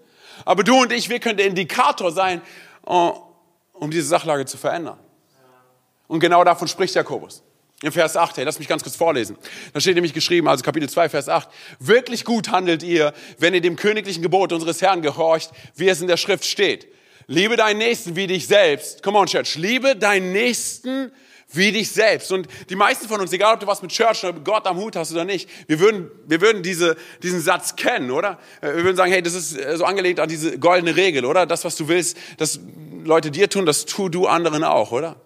Aber 0.45 0.65
du 0.65 0.81
und 0.81 0.93
ich, 0.93 1.09
wir 1.09 1.21
können 1.21 1.37
der 1.37 1.47
Indikator 1.47 2.13
sein, 2.13 2.41
äh, 2.87 2.91
um 2.91 3.91
diese 3.91 4.07
Sachlage 4.07 4.47
zu 4.47 4.57
verändern. 4.57 4.99
Und 6.07 6.21
genau 6.21 6.43
davon 6.43 6.69
spricht 6.69 6.95
Jakobus. 6.95 7.43
In 7.83 7.93
Vers 7.93 8.17
8, 8.17 8.37
hey, 8.39 8.45
lass 8.45 8.59
mich 8.59 8.67
ganz 8.67 8.83
kurz 8.83 8.97
vorlesen. 8.97 9.37
Da 9.73 9.79
steht 9.79 9.95
nämlich 9.95 10.13
geschrieben, 10.13 10.49
also 10.49 10.65
Kapitel 10.65 10.89
2, 10.89 11.11
Vers 11.11 11.29
8. 11.29 11.49
Wirklich 11.79 12.25
gut 12.25 12.51
handelt 12.51 12.83
ihr, 12.83 13.15
wenn 13.39 13.55
ihr 13.55 13.61
dem 13.61 13.77
königlichen 13.77 14.21
Gebot 14.21 14.53
unseres 14.53 14.83
Herrn 14.83 15.01
gehorcht, 15.01 15.53
wie 15.77 15.89
es 15.89 16.01
in 16.01 16.09
der 16.09 16.17
Schrift 16.17 16.45
steht. 16.45 16.89
Liebe 17.29 17.57
deinen 17.57 17.79
Nächsten 17.79 18.17
wie 18.17 18.27
dich 18.27 18.49
selbst. 18.49 19.03
Come 19.05 19.19
on, 19.19 19.27
Church. 19.27 19.55
Liebe 19.55 19.95
deinen 19.95 20.33
Nächsten 20.33 21.13
wie 21.51 21.73
dich 21.73 21.91
selbst. 21.91 22.31
Und 22.31 22.47
die 22.69 22.77
meisten 22.77 23.09
von 23.09 23.21
uns, 23.21 23.33
egal 23.33 23.55
ob 23.55 23.61
du 23.61 23.67
was 23.67 23.81
mit 23.81 23.91
Church 23.91 24.23
oder 24.25 24.35
mit 24.35 24.45
Gott 24.45 24.67
am 24.67 24.77
Hut 24.77 24.97
hast 24.97 25.13
oder 25.13 25.25
nicht, 25.25 25.49
wir 25.67 25.81
würden, 25.81 26.11
wir 26.27 26.41
würden 26.41 26.63
diese, 26.63 26.97
diesen 27.23 27.41
Satz 27.41 27.77
kennen, 27.77 28.11
oder? 28.11 28.39
Wir 28.61 28.85
würden 28.85 28.97
sagen, 28.97 29.13
hey, 29.13 29.23
das 29.23 29.35
ist 29.35 29.57
äh, 29.57 29.77
so 29.77 29.85
angelegt 29.85 30.21
an 30.21 30.29
diese 30.29 30.59
goldene 30.59 30.95
Regel, 30.97 31.25
oder? 31.25 31.47
Das, 31.47 31.65
was 31.65 31.77
du 31.77 31.89
willst, 31.89 32.17
dass 32.37 32.61
Leute 33.05 33.31
dir 33.31 33.49
tun, 33.49 33.65
das 33.65 33.87
tu 33.87 34.09
du 34.09 34.27
anderen 34.27 34.63
auch, 34.65 34.93
oder? 34.93 35.17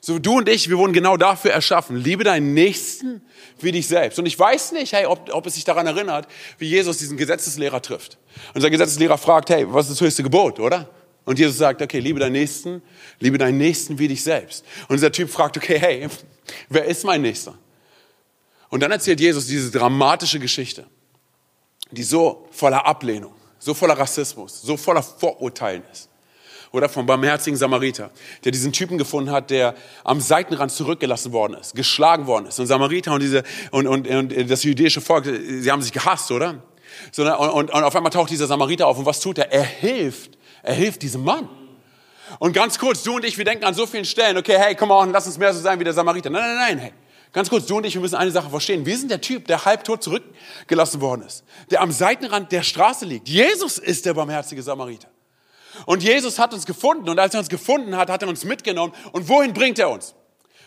So 0.00 0.18
du 0.18 0.38
und 0.38 0.48
ich, 0.48 0.68
wir 0.68 0.78
wurden 0.78 0.92
genau 0.92 1.16
dafür 1.16 1.50
erschaffen. 1.50 1.96
Liebe 1.96 2.22
deinen 2.22 2.54
Nächsten 2.54 3.22
wie 3.58 3.72
dich 3.72 3.88
selbst. 3.88 4.18
Und 4.18 4.26
ich 4.26 4.38
weiß 4.38 4.72
nicht, 4.72 4.92
hey, 4.92 5.06
ob, 5.06 5.34
ob 5.34 5.46
es 5.46 5.54
sich 5.54 5.64
daran 5.64 5.86
erinnert, 5.86 6.28
wie 6.58 6.68
Jesus 6.68 6.98
diesen 6.98 7.16
Gesetzeslehrer 7.16 7.82
trifft. 7.82 8.18
Und 8.54 8.62
der 8.62 8.70
Gesetzeslehrer 8.70 9.18
fragt, 9.18 9.50
hey, 9.50 9.66
was 9.66 9.86
ist 9.86 9.96
das 9.96 10.00
höchste 10.02 10.22
Gebot, 10.22 10.60
oder? 10.60 10.88
Und 11.26 11.40
Jesus 11.40 11.58
sagt, 11.58 11.82
okay, 11.82 11.98
liebe 11.98 12.20
deinen 12.20 12.32
Nächsten, 12.32 12.80
liebe 13.18 13.36
deinen 13.36 13.58
Nächsten 13.58 13.98
wie 13.98 14.06
dich 14.08 14.22
selbst. 14.22 14.64
Und 14.88 14.94
dieser 14.94 15.10
Typ 15.10 15.28
fragt, 15.28 15.56
okay, 15.56 15.78
hey, 15.78 16.08
wer 16.68 16.84
ist 16.84 17.04
mein 17.04 17.20
Nächster? 17.20 17.58
Und 18.68 18.80
dann 18.80 18.92
erzählt 18.92 19.20
Jesus 19.20 19.48
diese 19.48 19.72
dramatische 19.72 20.38
Geschichte, 20.38 20.86
die 21.90 22.04
so 22.04 22.46
voller 22.52 22.86
Ablehnung, 22.86 23.34
so 23.58 23.74
voller 23.74 23.98
Rassismus, 23.98 24.62
so 24.62 24.76
voller 24.76 25.02
Vorurteilen 25.02 25.82
ist. 25.92 26.08
Oder 26.70 26.88
vom 26.88 27.06
barmherzigen 27.06 27.56
Samariter, 27.56 28.10
der 28.44 28.52
diesen 28.52 28.72
Typen 28.72 28.96
gefunden 28.96 29.30
hat, 29.30 29.50
der 29.50 29.74
am 30.04 30.20
Seitenrand 30.20 30.70
zurückgelassen 30.70 31.32
worden 31.32 31.54
ist, 31.54 31.74
geschlagen 31.74 32.26
worden 32.26 32.46
ist. 32.46 32.60
Und 32.60 32.66
Samariter 32.66 33.12
und, 33.12 33.22
diese, 33.22 33.42
und, 33.72 33.88
und, 33.88 34.06
und 34.06 34.50
das 34.50 34.62
jüdische 34.62 35.00
Volk, 35.00 35.24
sie 35.24 35.72
haben 35.72 35.82
sich 35.82 35.92
gehasst, 35.92 36.30
oder? 36.30 36.62
und, 37.16 37.28
und, 37.28 37.70
und 37.70 37.82
auf 37.82 37.96
einmal 37.96 38.12
taucht 38.12 38.30
dieser 38.30 38.46
Samariter 38.46 38.86
auf 38.86 38.98
und 38.98 39.06
was 39.06 39.18
tut 39.20 39.38
er? 39.38 39.50
Er 39.52 39.64
hilft 39.64 40.36
er 40.66 40.74
hilft 40.74 41.02
diesem 41.02 41.22
Mann. 41.22 41.48
Und 42.40 42.52
ganz 42.52 42.78
kurz, 42.78 43.04
du 43.04 43.14
und 43.14 43.24
ich, 43.24 43.38
wir 43.38 43.44
denken 43.44 43.64
an 43.64 43.74
so 43.74 43.86
vielen 43.86 44.04
Stellen, 44.04 44.36
okay, 44.36 44.58
hey, 44.58 44.74
komm 44.74 44.90
on, 44.90 45.12
lass 45.12 45.26
uns 45.26 45.38
mehr 45.38 45.54
so 45.54 45.60
sein 45.60 45.78
wie 45.78 45.84
der 45.84 45.92
Samariter. 45.92 46.28
Nein, 46.28 46.42
nein, 46.42 46.56
nein, 46.56 46.78
hey. 46.78 46.92
Ganz 47.32 47.48
kurz, 47.48 47.66
du 47.66 47.76
und 47.76 47.86
ich, 47.86 47.94
wir 47.94 48.00
müssen 48.00 48.16
eine 48.16 48.30
Sache 48.30 48.50
verstehen. 48.50 48.84
Wir 48.84 48.98
sind 48.98 49.10
der 49.10 49.20
Typ, 49.20 49.46
der 49.46 49.64
halbtot 49.64 50.02
zurückgelassen 50.02 51.00
worden 51.00 51.22
ist, 51.22 51.44
der 51.70 51.82
am 51.82 51.92
Seitenrand 51.92 52.50
der 52.50 52.62
Straße 52.62 53.04
liegt. 53.04 53.28
Jesus 53.28 53.78
ist 53.78 54.06
der 54.06 54.14
barmherzige 54.14 54.62
Samariter. 54.62 55.08
Und 55.84 56.02
Jesus 56.02 56.38
hat 56.38 56.52
uns 56.52 56.66
gefunden 56.66 57.08
und 57.08 57.18
als 57.18 57.34
er 57.34 57.40
uns 57.40 57.48
gefunden 57.48 57.96
hat, 57.96 58.10
hat 58.10 58.22
er 58.22 58.28
uns 58.28 58.44
mitgenommen. 58.44 58.92
Und 59.12 59.28
wohin 59.28 59.52
bringt 59.52 59.78
er 59.78 59.90
uns? 59.90 60.14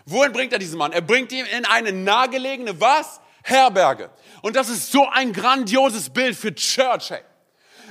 Wohin 0.05 0.31
bringt 0.31 0.53
er 0.53 0.59
diesen 0.59 0.77
Mann? 0.77 0.91
Er 0.91 1.01
bringt 1.01 1.31
ihn 1.31 1.45
in 1.45 1.65
eine 1.65 1.91
nahegelegene, 1.91 2.79
was? 2.79 3.19
Herberge. 3.43 4.11
Und 4.41 4.55
das 4.55 4.69
ist 4.69 4.91
so 4.91 5.07
ein 5.11 5.33
grandioses 5.33 6.09
Bild 6.09 6.35
für 6.35 6.53
Church, 6.53 7.09
hey. 7.09 7.21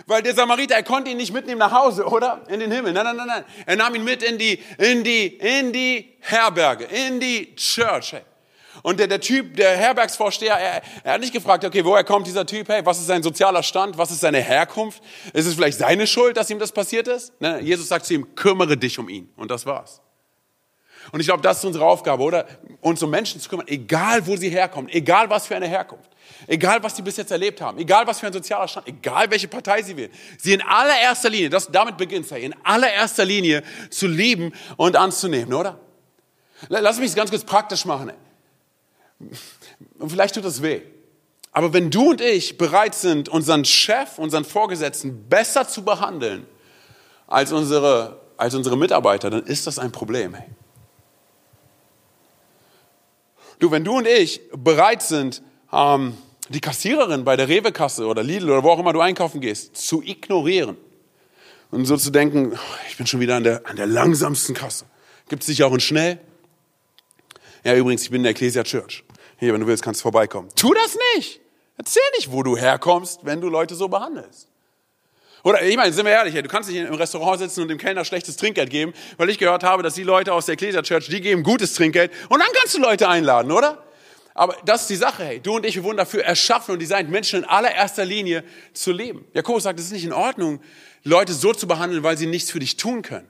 Weil 0.09 0.23
der 0.23 0.35
Samariter, 0.35 0.75
er 0.75 0.83
konnte 0.83 1.11
ihn 1.11 1.19
nicht 1.19 1.35
mitnehmen 1.35 1.59
nach 1.59 1.71
Hause, 1.71 2.07
oder? 2.07 2.41
In 2.49 2.61
den 2.61 2.73
Himmel. 2.73 2.95
Nein, 2.95 3.05
nein, 3.05 3.17
nein, 3.17 3.27
nein. 3.27 3.45
Er 3.67 3.77
nahm 3.77 3.95
ihn 3.95 4.05
mit 4.05 4.23
in 4.23 4.39
die, 4.39 4.59
in 4.79 5.05
die, 5.05 5.27
in 5.27 5.71
die 5.71 6.17
Herberge, 6.21 6.85
in 6.85 7.21
die 7.21 7.55
Church. 7.57 8.13
Hey. 8.13 8.23
Und 8.83 9.01
der, 9.01 9.07
der 9.07 9.21
Typ, 9.21 9.55
der 9.57 9.77
Herbergsvorsteher, 9.77 10.55
er, 10.55 10.83
er 11.05 11.13
hat 11.13 11.21
nicht 11.21 11.35
gefragt, 11.35 11.63
okay, 11.63 11.85
woher 11.85 12.05
kommt 12.05 12.27
dieser 12.27 12.47
Typ? 12.47 12.71
Hey, 12.71 12.87
was 12.87 12.99
ist 12.99 13.07
sein 13.07 13.23
sozialer 13.23 13.63
Stand? 13.63 13.99
Was 13.99 14.11
ist 14.11 14.21
seine 14.21 14.41
Herkunft? 14.41 15.03
Ist 15.35 15.45
es 15.45 15.55
vielleicht 15.55 15.77
seine 15.77 16.07
Schuld, 16.07 16.39
dass 16.39 16.49
ihm 16.49 16.59
das 16.59 16.73
passiert 16.73 17.07
ist? 17.07 17.39
Ne? 17.39 17.61
Jesus 17.61 17.89
sagt 17.89 18.07
zu 18.07 18.15
ihm, 18.15 18.35
kümmere 18.35 18.79
dich 18.79 18.99
um 18.99 19.11
ihn. 19.11 19.29
Und 19.37 19.51
das 19.51 19.67
war's. 19.67 20.01
Und 21.13 21.21
ich 21.21 21.27
glaube, 21.27 21.43
das 21.43 21.59
ist 21.59 21.65
unsere 21.65 21.85
Aufgabe, 21.85 22.23
oder? 22.23 22.47
Uns 22.81 23.03
um 23.03 23.11
Menschen 23.11 23.41
zu 23.41 23.49
kümmern, 23.49 23.67
egal 23.69 24.27
wo 24.27 24.37
sie 24.37 24.49
herkommen, 24.49 24.91
egal 24.91 25.29
was 25.31 25.47
für 25.47 25.57
eine 25.57 25.67
Herkunft, 25.67 26.11
egal 26.47 26.83
was 26.83 26.97
sie 26.97 27.03
bis 27.03 27.17
jetzt 27.17 27.31
erlebt 27.31 27.61
haben, 27.61 27.79
egal 27.79 28.07
was 28.07 28.21
für 28.21 28.27
ein 28.27 28.33
sozialer 28.33 28.69
Stand, 28.69 28.87
egal 28.89 29.31
welche 29.31 29.49
Partei 29.49 29.83
sie 29.83 29.97
wählen. 29.97 30.11
Sie 30.39 30.53
in 30.53 30.63
allererster 30.63 31.31
Linie, 31.31 31.51
das, 31.51 31.71
damit 31.71 31.97
beginnt 31.97 32.27
es, 32.27 32.33
in 32.33 32.55
allererster 32.65 33.25
Linie 33.25 33.63
zu 33.91 34.07
lieben 34.07 34.53
und 34.77 34.97
anzunehmen, 34.97 35.55
oder? 35.55 35.79
Lass 36.69 36.99
mich 36.99 37.11
es 37.11 37.15
ganz 37.15 37.31
kurz 37.31 37.45
praktisch 37.45 37.85
machen. 37.85 38.13
Und 39.99 40.11
vielleicht 40.11 40.35
tut 40.35 40.45
das 40.45 40.63
weh. 40.63 40.83
Aber 41.53 41.73
wenn 41.73 41.91
du 41.91 42.11
und 42.11 42.21
ich 42.21 42.59
bereit 42.59 42.95
sind, 42.95 43.29
unseren 43.29 43.65
Chef, 43.65 44.19
unseren 44.19 44.45
Vorgesetzten 44.45 45.29
besser 45.29 45.67
zu 45.67 45.83
behandeln 45.83 46.47
als 47.27 47.53
unsere, 47.53 48.21
als 48.37 48.55
unsere 48.55 48.77
Mitarbeiter, 48.77 49.31
dann 49.31 49.45
ist 49.45 49.67
das 49.67 49.79
ein 49.79 49.91
Problem. 49.91 50.35
Hey. 50.35 50.47
Du, 53.59 53.71
wenn 53.71 53.85
du 53.85 53.97
und 53.97 54.07
ich 54.07 54.41
bereit 54.53 55.03
sind, 55.03 55.43
ähm, 55.73 56.17
die 56.49 56.61
Kassiererin 56.61 57.25
bei 57.25 57.37
der 57.37 57.49
Rewe-Kasse 57.49 58.07
oder 58.07 58.23
Lidl 58.23 58.51
oder 58.51 58.63
wo 58.63 58.71
auch 58.71 58.79
immer 58.79 58.93
du 58.93 59.01
einkaufen 59.01 59.41
gehst, 59.41 59.77
zu 59.77 60.03
ignorieren 60.03 60.77
und 61.71 61.85
so 61.85 61.97
zu 61.97 62.11
denken, 62.11 62.59
ich 62.89 62.97
bin 62.97 63.07
schon 63.07 63.21
wieder 63.21 63.37
an 63.37 63.45
der, 63.45 63.67
an 63.67 63.77
der 63.77 63.87
langsamsten 63.87 64.55
Kasse. 64.55 64.87
Gibt 65.29 65.43
es 65.43 65.47
sicher 65.47 65.67
auch 65.67 65.75
in 65.75 65.81
schnell? 65.81 66.19
Ja, 67.65 67.75
übrigens, 67.75 68.03
ich 68.05 68.11
bin 68.11 68.21
in 68.21 68.23
der 68.25 68.31
Ecclesia 68.31 68.63
Church. 68.63 69.05
Hier, 69.39 69.53
wenn 69.53 69.61
du 69.61 69.67
willst, 69.67 69.83
kannst 69.83 70.01
du 70.01 70.03
vorbeikommen. 70.03 70.49
Tu 70.57 70.73
das 70.73 70.97
nicht. 71.17 71.41
Erzähl 71.77 72.03
nicht, 72.17 72.33
wo 72.33 72.43
du 72.43 72.57
herkommst, 72.57 73.25
wenn 73.25 73.41
du 73.41 73.49
Leute 73.49 73.75
so 73.75 73.89
behandelst. 73.89 74.49
Oder 75.45 75.63
ich 75.63 75.77
meine, 75.77 75.93
sind 75.93 76.05
wir 76.05 76.13
ehrlich, 76.13 76.35
du 76.35 76.49
kannst 76.49 76.69
nicht 76.69 76.79
im 76.79 76.95
Restaurant 76.95 77.39
sitzen 77.39 77.63
und 77.63 77.69
dem 77.69 77.79
Kellner 77.79 78.05
schlechtes 78.05 78.37
Trinkgeld 78.37 78.71
geben, 78.71 78.93
weil 79.17 79.31
ich 79.31 79.39
gehört 79.39 79.63
habe, 79.63 79.83
dass 79.83 79.95
die 79.95 80.03
Leute 80.03 80.33
aus 80.33 80.47
der 80.47 80.55
Ecclesia 80.55 80.83
Church, 80.83 81.09
die 81.09 81.21
geben 81.21 81.43
gutes 81.43 81.75
Trinkgeld 81.75 82.11
und 82.29 82.41
dann 82.41 82.49
kannst 82.55 82.75
du 82.75 82.81
Leute 82.81 83.09
einladen, 83.09 83.53
oder? 83.53 83.85
Aber 84.35 84.57
das 84.65 84.83
ist 84.83 84.91
die 84.91 84.97
Sache, 84.97 85.25
hey. 85.25 85.41
Du 85.41 85.57
und 85.57 85.67
ich, 85.67 85.75
wir 85.75 85.83
wurden 85.83 85.97
dafür 85.97 86.25
erschaffen 86.25 86.73
und 86.73 86.79
designt, 86.79 87.11
Menschen 87.11 87.41
in 87.41 87.45
allererster 87.45 88.05
Linie 88.05 88.45
zu 88.73 88.93
leben. 88.93 89.25
Jakobus 89.35 89.65
sagt, 89.65 89.81
es 89.81 89.87
ist 89.87 89.93
nicht 89.93 90.05
in 90.05 90.13
Ordnung, 90.13 90.61
Leute 91.03 91.33
so 91.33 91.53
zu 91.53 91.67
behandeln, 91.67 92.05
weil 92.05 92.17
sie 92.17 92.27
nichts 92.27 92.51
für 92.51 92.61
dich 92.61 92.77
tun 92.77 93.03
können. 93.03 93.29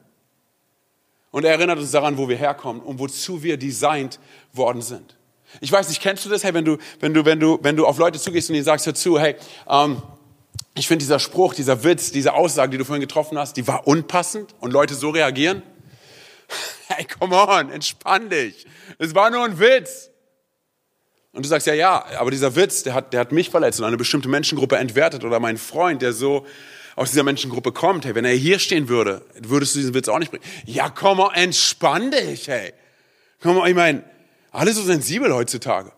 Und 1.30 1.44
er 1.44 1.52
erinnert 1.52 1.78
uns 1.78 1.90
daran, 1.92 2.18
wo 2.18 2.28
wir 2.28 2.36
herkommen 2.36 2.82
und 2.82 2.98
wozu 2.98 3.42
wir 3.42 3.56
designt 3.56 4.18
worden 4.52 4.82
sind. 4.82 5.16
Ich 5.61 5.72
weiß 5.72 5.88
nicht, 5.88 6.02
kennst 6.02 6.26
du 6.26 6.28
das? 6.28 6.44
Hey, 6.44 6.52
wenn 6.52 6.64
du, 6.64 6.76
wenn 7.00 7.14
du, 7.14 7.24
wenn 7.24 7.40
du, 7.40 7.59
wenn 7.62 7.76
du 7.76 7.86
auf 7.86 7.98
Leute 7.98 8.18
zugehst 8.18 8.50
und 8.50 8.56
ihnen 8.56 8.64
sagst, 8.64 8.84
hör 8.84 8.94
zu, 8.94 9.18
hey, 9.18 9.36
ähm, 9.68 10.02
ich 10.74 10.86
finde 10.86 11.02
dieser 11.02 11.18
Spruch, 11.18 11.54
dieser 11.54 11.82
Witz, 11.84 12.12
diese 12.12 12.34
Aussage, 12.34 12.70
die 12.70 12.78
du 12.78 12.84
vorhin 12.84 13.00
getroffen 13.00 13.38
hast, 13.38 13.56
die 13.56 13.66
war 13.66 13.86
unpassend 13.86 14.54
und 14.61 14.72
Leute 14.72 14.94
so 14.94 15.11
reagieren. 15.11 15.62
Hey, 16.90 17.04
come 17.04 17.36
on, 17.36 17.70
entspann 17.70 18.30
dich. 18.30 18.66
Es 18.98 19.14
war 19.14 19.28
nur 19.28 19.44
ein 19.44 19.59
Witz. 19.59 20.09
Und 21.32 21.44
du 21.44 21.48
sagst, 21.48 21.66
ja, 21.66 21.74
ja, 21.74 22.02
aber 22.18 22.30
dieser 22.30 22.56
Witz, 22.56 22.82
der 22.82 22.94
hat, 22.94 23.12
der 23.12 23.20
hat 23.20 23.30
mich 23.30 23.50
verletzt 23.50 23.78
und 23.78 23.84
eine 23.84 23.98
bestimmte 23.98 24.30
Menschengruppe 24.30 24.78
entwertet 24.78 25.22
oder 25.22 25.38
mein 25.38 25.59
Freund, 25.59 26.00
der 26.00 26.14
so 26.14 26.46
aus 26.96 27.11
dieser 27.11 27.24
Menschengruppe 27.24 27.72
kommt, 27.72 28.06
hey, 28.06 28.14
wenn 28.14 28.24
er 28.24 28.32
hier 28.32 28.59
stehen 28.59 28.88
würde, 28.88 29.22
würdest 29.38 29.74
du 29.74 29.80
diesen 29.80 29.94
Witz 29.94 30.09
auch 30.09 30.18
nicht 30.18 30.30
bringen. 30.30 30.42
Ja, 30.64 30.88
komm 30.88 31.18
mal, 31.18 31.32
entspann 31.34 32.11
dich, 32.11 32.48
hey. 32.48 32.72
Komm 33.40 33.56
mal, 33.56 33.68
ich 33.68 33.76
meine, 33.76 34.02
alle 34.50 34.72
so 34.72 34.82
sensibel 34.82 35.32
heutzutage. 35.32 35.92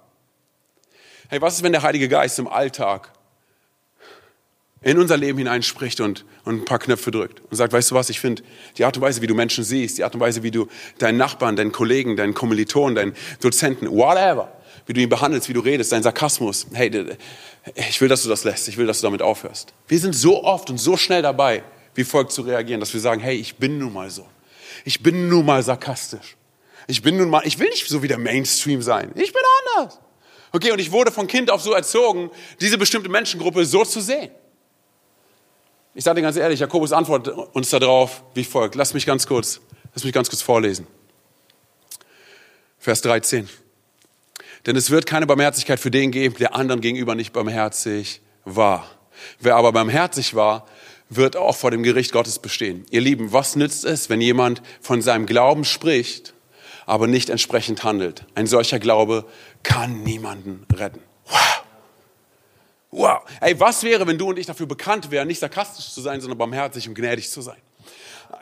Hey, 1.28 1.40
was 1.40 1.54
ist, 1.54 1.62
wenn 1.62 1.72
der 1.72 1.82
Heilige 1.82 2.08
Geist 2.08 2.38
im 2.38 2.48
Alltag 2.48 3.12
in 4.82 4.98
unser 4.98 5.16
Leben 5.16 5.38
hineinspricht 5.38 6.00
und, 6.00 6.24
und 6.44 6.62
ein 6.62 6.64
paar 6.64 6.78
Knöpfe 6.78 7.10
drückt 7.10 7.42
und 7.50 7.56
sagt, 7.56 7.72
weißt 7.72 7.90
du 7.90 7.94
was, 7.94 8.08
ich 8.08 8.18
finde, 8.18 8.42
die 8.78 8.84
Art 8.84 8.96
und 8.96 9.02
Weise, 9.02 9.20
wie 9.20 9.26
du 9.26 9.34
Menschen 9.34 9.62
siehst, 9.62 9.98
die 9.98 10.04
Art 10.04 10.14
und 10.14 10.20
Weise, 10.20 10.42
wie 10.42 10.50
du 10.50 10.68
deinen 10.98 11.18
Nachbarn, 11.18 11.56
deinen 11.56 11.72
Kollegen, 11.72 12.16
deinen 12.16 12.32
Kommilitonen, 12.32 12.94
deinen 12.94 13.14
Dozenten, 13.42 13.90
whatever, 13.90 14.50
wie 14.86 14.94
du 14.94 15.00
ihn 15.02 15.10
behandelst, 15.10 15.48
wie 15.50 15.52
du 15.52 15.60
redest, 15.60 15.92
dein 15.92 16.02
Sarkasmus, 16.02 16.66
hey, 16.72 16.90
ich 17.76 18.00
will, 18.00 18.08
dass 18.08 18.22
du 18.22 18.30
das 18.30 18.44
lässt, 18.44 18.68
ich 18.68 18.78
will, 18.78 18.86
dass 18.86 19.00
du 19.00 19.06
damit 19.06 19.20
aufhörst. 19.20 19.74
Wir 19.86 19.98
sind 19.98 20.14
so 20.14 20.42
oft 20.44 20.70
und 20.70 20.78
so 20.78 20.96
schnell 20.96 21.20
dabei, 21.20 21.62
wie 21.94 22.04
folgt 22.04 22.32
zu 22.32 22.42
reagieren, 22.42 22.80
dass 22.80 22.94
wir 22.94 23.00
sagen, 23.00 23.20
hey, 23.20 23.36
ich 23.36 23.56
bin 23.56 23.78
nun 23.78 23.92
mal 23.92 24.08
so. 24.08 24.26
Ich 24.86 25.02
bin 25.02 25.28
nun 25.28 25.44
mal 25.44 25.62
sarkastisch. 25.62 26.36
Ich 26.86 27.02
bin 27.02 27.18
nun 27.18 27.28
mal, 27.28 27.42
ich 27.44 27.58
will 27.58 27.68
nicht 27.68 27.86
so 27.86 28.02
wie 28.02 28.08
der 28.08 28.18
Mainstream 28.18 28.80
sein. 28.80 29.12
Ich 29.14 29.32
bin 29.32 29.42
anders. 29.76 30.00
Okay, 30.52 30.72
und 30.72 30.78
ich 30.78 30.90
wurde 30.90 31.12
von 31.12 31.26
Kind 31.26 31.50
auf 31.50 31.60
so 31.60 31.72
erzogen, 31.72 32.30
diese 32.60 32.78
bestimmte 32.78 33.10
Menschengruppe 33.10 33.64
so 33.66 33.84
zu 33.84 34.00
sehen. 34.00 34.30
Ich 35.94 36.04
sage 36.04 36.16
dir 36.16 36.22
ganz 36.22 36.36
ehrlich, 36.36 36.60
Jakobus 36.60 36.92
antwortet 36.92 37.34
uns 37.52 37.70
darauf 37.70 38.22
wie 38.34 38.44
folgt. 38.44 38.76
Lass 38.76 38.94
mich 38.94 39.06
ganz 39.06 39.26
kurz, 39.26 39.60
lass 39.92 40.04
mich 40.04 40.12
ganz 40.12 40.28
kurz 40.28 40.40
vorlesen. 40.42 40.86
Vers 42.78 43.02
13. 43.02 43.48
Denn 44.66 44.76
es 44.76 44.90
wird 44.90 45.06
keine 45.06 45.26
Barmherzigkeit 45.26 45.80
für 45.80 45.90
den 45.90 46.12
geben, 46.12 46.36
der 46.38 46.54
anderen 46.54 46.80
gegenüber 46.80 47.14
nicht 47.14 47.32
barmherzig 47.32 48.20
war. 48.44 48.86
Wer 49.40 49.56
aber 49.56 49.72
barmherzig 49.72 50.34
war, 50.34 50.66
wird 51.08 51.36
auch 51.36 51.56
vor 51.56 51.72
dem 51.72 51.82
Gericht 51.82 52.12
Gottes 52.12 52.38
bestehen. 52.38 52.86
Ihr 52.90 53.00
Lieben, 53.00 53.32
was 53.32 53.56
nützt 53.56 53.84
es, 53.84 54.08
wenn 54.08 54.20
jemand 54.20 54.62
von 54.80 55.02
seinem 55.02 55.26
Glauben 55.26 55.64
spricht, 55.64 56.34
aber 56.86 57.08
nicht 57.08 57.30
entsprechend 57.30 57.82
handelt? 57.82 58.26
Ein 58.34 58.46
solcher 58.46 58.78
Glaube 58.78 59.24
kann 59.62 60.02
niemanden 60.04 60.66
retten. 60.72 61.00
Wow. 62.90 63.20
Ey, 63.40 63.58
was 63.58 63.82
wäre, 63.82 64.06
wenn 64.06 64.18
du 64.18 64.28
und 64.28 64.38
ich 64.38 64.46
dafür 64.46 64.66
bekannt 64.66 65.10
wären, 65.10 65.28
nicht 65.28 65.38
sarkastisch 65.38 65.92
zu 65.92 66.00
sein, 66.00 66.20
sondern 66.20 66.38
barmherzig 66.38 66.88
und 66.88 66.94
gnädig 66.94 67.30
zu 67.30 67.40
sein? 67.40 67.58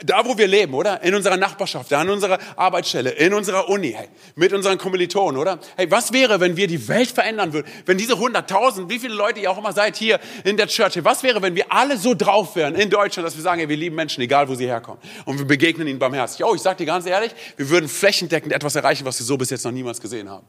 Da, 0.05 0.25
wo 0.25 0.37
wir 0.37 0.47
leben, 0.47 0.75
oder? 0.75 1.03
In 1.03 1.15
unserer 1.15 1.37
Nachbarschaft, 1.37 1.93
an 1.93 2.09
unserer 2.09 2.39
Arbeitsstelle, 2.57 3.11
in 3.11 3.33
unserer 3.35 3.69
Uni, 3.69 3.93
hey, 3.93 4.09
mit 4.37 4.53
unseren 4.53 4.79
Kommilitonen, 4.79 5.41
oder? 5.41 5.59
Hey, 5.77 5.91
was 5.91 6.13
wäre, 6.13 6.41
wenn 6.41 6.57
wir 6.57 6.67
die 6.67 6.89
Welt 6.89 7.11
verändern 7.11 7.53
würden? 7.53 7.67
Wenn 7.87 7.99
diese 7.99 8.19
hunderttausend, 8.19 8.91
wie 8.91 8.99
viele 8.99 9.15
Leute 9.15 9.41
ihr 9.41 9.51
auch 9.51 9.59
immer 9.59 9.73
seid 9.73 9.97
hier 9.97 10.21
in 10.45 10.57
der 10.57 10.69
Church, 10.69 10.97
hey, 10.97 11.05
was 11.05 11.23
wäre, 11.23 11.43
wenn 11.43 11.57
wir 11.57 11.73
alle 11.73 11.97
so 11.97 12.15
drauf 12.15 12.55
wären 12.55 12.75
in 12.75 12.91
Deutschland, 12.91 13.27
dass 13.27 13.35
wir 13.35 13.43
sagen, 13.43 13.61
hey, 13.61 13.69
wir 13.69 13.77
lieben 13.77 13.97
Menschen, 13.97 14.23
egal 14.23 14.49
wo 14.49 14.55
sie 14.55 14.67
herkommen. 14.67 15.01
Und 15.25 15.39
wir 15.39 15.47
begegnen 15.47 15.89
ihnen 15.89 15.99
barmherzig. 15.99 16.45
Oh, 16.45 16.55
ich 16.55 16.63
sag 16.63 16.77
dir 16.77 16.87
ganz 16.87 17.07
ehrlich, 17.07 17.35
wir 17.57 17.69
würden 17.69 17.89
flächendeckend 17.89 18.53
etwas 18.53 18.77
erreichen, 18.77 19.05
was 19.05 19.19
wir 19.19 19.27
so 19.27 19.37
bis 19.37 19.51
jetzt 19.51 19.65
noch 19.65 19.73
niemals 19.73 20.01
gesehen 20.01 20.29
haben. 20.29 20.47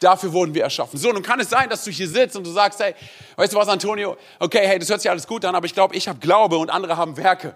Dafür 0.00 0.32
wurden 0.32 0.54
wir 0.54 0.62
erschaffen. 0.62 0.98
So, 0.98 1.10
nun 1.10 1.22
kann 1.22 1.40
es 1.40 1.48
sein, 1.48 1.70
dass 1.70 1.84
du 1.84 1.90
hier 1.90 2.08
sitzt 2.08 2.36
und 2.36 2.46
du 2.46 2.50
sagst, 2.50 2.80
hey, 2.80 2.94
weißt 3.36 3.52
du 3.52 3.56
was, 3.56 3.68
Antonio? 3.68 4.16
Okay, 4.38 4.66
hey, 4.66 4.78
das 4.78 4.90
hört 4.90 5.00
sich 5.00 5.10
alles 5.10 5.26
gut 5.26 5.44
an, 5.44 5.54
aber 5.54 5.64
ich 5.64 5.74
glaube, 5.74 5.96
ich 5.96 6.06
habe 6.06 6.18
Glaube 6.18 6.58
und 6.58 6.68
andere 6.68 6.96
haben 6.96 7.16
Werke. 7.16 7.54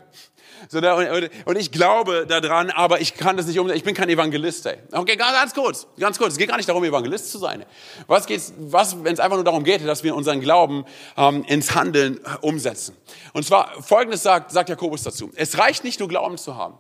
So, 0.68 0.78
und, 0.78 1.30
und 1.47 1.57
ich 1.57 1.70
glaube 1.70 2.26
daran, 2.26 2.70
aber 2.70 3.01
ich 3.01 3.14
kann 3.14 3.36
das 3.36 3.47
nicht 3.47 3.59
umsetzen. 3.59 3.78
Ich 3.78 3.84
bin 3.84 3.95
kein 3.95 4.09
Evangelist, 4.09 4.66
ey. 4.66 4.76
Okay, 4.93 5.16
ganz, 5.16 5.32
ganz 5.32 5.55
kurz, 5.55 5.86
ganz 5.99 6.18
kurz. 6.18 6.32
Es 6.32 6.38
geht 6.38 6.49
gar 6.49 6.57
nicht 6.57 6.68
darum, 6.68 6.84
Evangelist 6.84 7.30
zu 7.30 7.38
sein. 7.38 7.64
Was 8.07 8.26
geht's, 8.26 8.53
was, 8.59 9.03
wenn 9.03 9.14
es 9.14 9.20
einfach 9.20 9.36
nur 9.36 9.45
darum 9.45 9.64
geht, 9.64 9.86
dass 9.86 10.05
wir 10.05 10.14
unseren 10.14 10.41
Glauben 10.41 10.84
ähm, 11.16 11.45
ins 11.45 11.74
Handeln 11.74 12.18
äh, 12.18 12.36
umsetzen? 12.41 12.97
Und 13.32 13.45
zwar, 13.45 13.82
Folgendes 13.82 14.22
sagt, 14.22 14.51
sagt 14.51 14.68
Jakobus 14.68 15.03
dazu. 15.03 15.30
Es 15.34 15.57
reicht 15.59 15.82
nicht 15.82 15.99
nur 15.99 16.09
Glauben 16.09 16.36
zu 16.36 16.57
haben. 16.57 16.74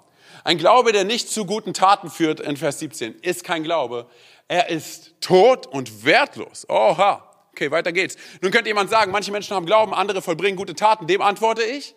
Ein 0.44 0.58
Glaube, 0.58 0.92
der 0.92 1.04
nicht 1.04 1.28
zu 1.30 1.44
guten 1.44 1.74
Taten 1.74 2.10
führt, 2.10 2.40
in 2.40 2.56
Vers 2.56 2.78
17, 2.78 3.14
ist 3.20 3.44
kein 3.44 3.62
Glaube. 3.62 4.06
Er 4.50 4.68
ist 4.68 5.14
tot 5.20 5.68
und 5.68 6.04
wertlos. 6.04 6.68
Oha. 6.68 7.24
Okay, 7.52 7.70
weiter 7.70 7.92
geht's. 7.92 8.16
Nun 8.40 8.50
könnte 8.50 8.68
jemand 8.68 8.90
sagen, 8.90 9.12
manche 9.12 9.30
Menschen 9.30 9.54
haben 9.54 9.64
Glauben, 9.64 9.94
andere 9.94 10.22
vollbringen 10.22 10.56
gute 10.56 10.74
Taten. 10.74 11.06
Dem 11.06 11.22
antworte 11.22 11.62
ich, 11.62 11.94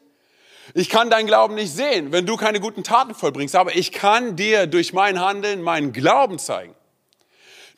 ich 0.75 0.87
kann 0.87 1.09
deinen 1.09 1.25
Glauben 1.25 1.55
nicht 1.55 1.73
sehen, 1.73 2.11
wenn 2.11 2.27
du 2.27 2.37
keine 2.37 2.59
guten 2.59 2.83
Taten 2.83 3.15
vollbringst, 3.15 3.55
aber 3.55 3.75
ich 3.75 3.91
kann 3.91 4.35
dir 4.35 4.67
durch 4.67 4.93
mein 4.93 5.19
Handeln 5.19 5.63
meinen 5.63 5.93
Glauben 5.93 6.37
zeigen. 6.37 6.75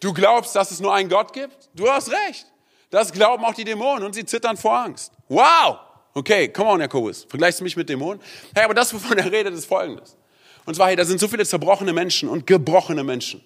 Du 0.01 0.11
glaubst, 0.11 0.57
dass 0.57 0.71
es 0.71 0.81
nur 0.81 0.93
einen 0.93 1.07
Gott 1.07 1.31
gibt? 1.31 1.69
Du 1.73 1.89
hast 1.89 2.11
recht. 2.11 2.45
Das 2.89 3.13
glauben 3.13 3.45
auch 3.45 3.53
die 3.53 3.63
Dämonen 3.63 4.03
und 4.03 4.13
sie 4.13 4.25
zittern 4.25 4.57
vor 4.57 4.77
Angst. 4.77 5.13
Wow! 5.29 5.77
Okay, 6.13 6.49
come 6.49 6.69
on, 6.69 6.81
Jakobus. 6.81 7.25
Vergleichst 7.29 7.61
du 7.61 7.63
mich 7.63 7.77
mit 7.77 7.87
Dämonen? 7.87 8.21
Hey, 8.53 8.65
aber 8.65 8.73
das, 8.73 8.93
wovon 8.93 9.17
er 9.17 9.31
redet, 9.31 9.53
ist 9.53 9.67
folgendes. 9.67 10.17
Und 10.65 10.75
zwar, 10.75 10.87
hey, 10.87 10.97
da 10.97 11.05
sind 11.05 11.21
so 11.21 11.29
viele 11.29 11.45
zerbrochene 11.45 11.93
Menschen 11.93 12.27
und 12.27 12.45
gebrochene 12.45 13.05
Menschen 13.05 13.41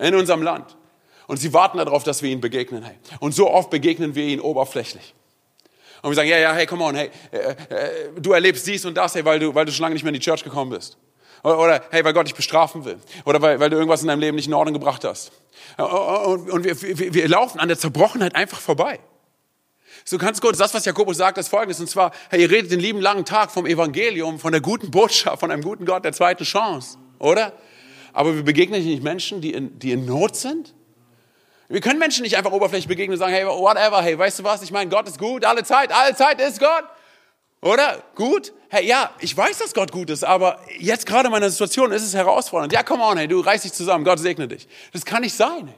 in 0.00 0.14
unserem 0.14 0.42
Land. 0.42 0.76
Und 1.26 1.36
sie 1.36 1.52
warten 1.52 1.78
darauf, 1.78 2.02
dass 2.02 2.22
wir 2.22 2.30
ihnen 2.30 2.40
begegnen. 2.40 2.82
Hey. 2.82 2.96
Und 3.20 3.34
so 3.34 3.50
oft 3.50 3.70
begegnen 3.70 4.14
wir 4.14 4.24
ihnen 4.24 4.40
oberflächlich. 4.40 5.14
Und 6.02 6.10
wir 6.10 6.14
sagen, 6.14 6.28
ja, 6.28 6.38
ja, 6.38 6.52
hey, 6.52 6.66
come 6.66 6.82
on, 6.82 6.94
hey, 6.94 7.10
äh, 7.30 7.38
äh, 7.38 8.20
du 8.20 8.32
erlebst 8.32 8.66
dies 8.66 8.84
und 8.84 8.96
das, 8.96 9.14
hey, 9.14 9.24
weil 9.24 9.38
du, 9.38 9.54
weil 9.54 9.66
du 9.66 9.72
schon 9.72 9.82
lange 9.82 9.94
nicht 9.94 10.02
mehr 10.02 10.12
in 10.12 10.18
die 10.18 10.24
Church 10.24 10.42
gekommen 10.42 10.70
bist. 10.70 10.96
Oder, 11.44 11.58
oder 11.58 11.82
hey, 11.90 12.04
weil 12.04 12.12
Gott 12.12 12.26
dich 12.26 12.34
bestrafen 12.34 12.84
will. 12.84 12.98
Oder 13.24 13.40
weil, 13.42 13.60
weil 13.60 13.70
du 13.70 13.76
irgendwas 13.76 14.02
in 14.02 14.08
deinem 14.08 14.20
Leben 14.20 14.36
nicht 14.36 14.48
in 14.48 14.54
Ordnung 14.54 14.74
gebracht 14.74 15.04
hast. 15.04 15.30
Und, 15.76 16.50
und 16.50 16.64
wir, 16.64 16.98
wir, 16.98 17.14
wir 17.14 17.28
laufen 17.28 17.60
an 17.60 17.68
der 17.68 17.78
Zerbrochenheit 17.78 18.34
einfach 18.34 18.60
vorbei. 18.60 18.98
So 20.04 20.18
ganz 20.18 20.40
kurz, 20.40 20.58
das, 20.58 20.72
was 20.74 20.84
Jakobus 20.84 21.18
sagt, 21.18 21.38
ist 21.38 21.48
folgendes. 21.48 21.80
Und 21.80 21.88
zwar, 21.88 22.12
hey, 22.30 22.40
ihr 22.40 22.50
redet 22.50 22.72
den 22.72 22.80
lieben 22.80 23.00
langen 23.00 23.24
Tag 23.24 23.50
vom 23.50 23.66
Evangelium, 23.66 24.38
von 24.38 24.52
der 24.52 24.60
guten 24.60 24.90
Botschaft, 24.90 25.40
von 25.40 25.50
einem 25.50 25.62
guten 25.62 25.84
Gott 25.84 26.04
der 26.04 26.12
zweiten 26.12 26.44
Chance. 26.44 26.98
Oder? 27.18 27.52
Aber 28.12 28.34
wir 28.34 28.42
begegnen 28.42 28.84
nicht 28.84 29.02
Menschen, 29.02 29.40
die 29.40 29.52
in, 29.52 29.78
die 29.78 29.92
in 29.92 30.06
Not 30.06 30.36
sind, 30.36 30.74
Wir 31.70 31.80
können 31.80 32.00
Menschen 32.00 32.24
nicht 32.24 32.36
einfach 32.36 32.50
oberflächlich 32.50 32.88
begegnen 32.88 33.12
und 33.12 33.20
sagen, 33.20 33.32
hey, 33.32 33.46
whatever, 33.46 34.02
hey, 34.02 34.18
weißt 34.18 34.40
du 34.40 34.44
was? 34.44 34.60
Ich 34.62 34.72
meine, 34.72 34.90
Gott 34.90 35.06
ist 35.06 35.20
gut, 35.20 35.44
alle 35.44 35.62
Zeit, 35.62 35.92
alle 35.92 36.16
Zeit 36.16 36.40
ist 36.40 36.58
Gott. 36.58 36.82
Oder? 37.62 38.02
Gut? 38.16 38.52
Hey, 38.70 38.86
ja, 38.86 39.10
ich 39.20 39.36
weiß, 39.36 39.58
dass 39.58 39.72
Gott 39.72 39.92
gut 39.92 40.10
ist, 40.10 40.24
aber 40.24 40.58
jetzt 40.80 41.06
gerade 41.06 41.26
in 41.26 41.32
meiner 41.32 41.48
Situation 41.48 41.92
ist 41.92 42.02
es 42.02 42.12
herausfordernd. 42.12 42.72
Ja, 42.72 42.82
come 42.82 43.04
on, 43.04 43.18
hey, 43.18 43.28
du 43.28 43.38
reiß 43.38 43.62
dich 43.62 43.72
zusammen, 43.72 44.04
Gott 44.04 44.18
segne 44.18 44.48
dich. 44.48 44.66
Das 44.92 45.04
kann 45.04 45.22
nicht 45.22 45.34
sein. 45.34 45.72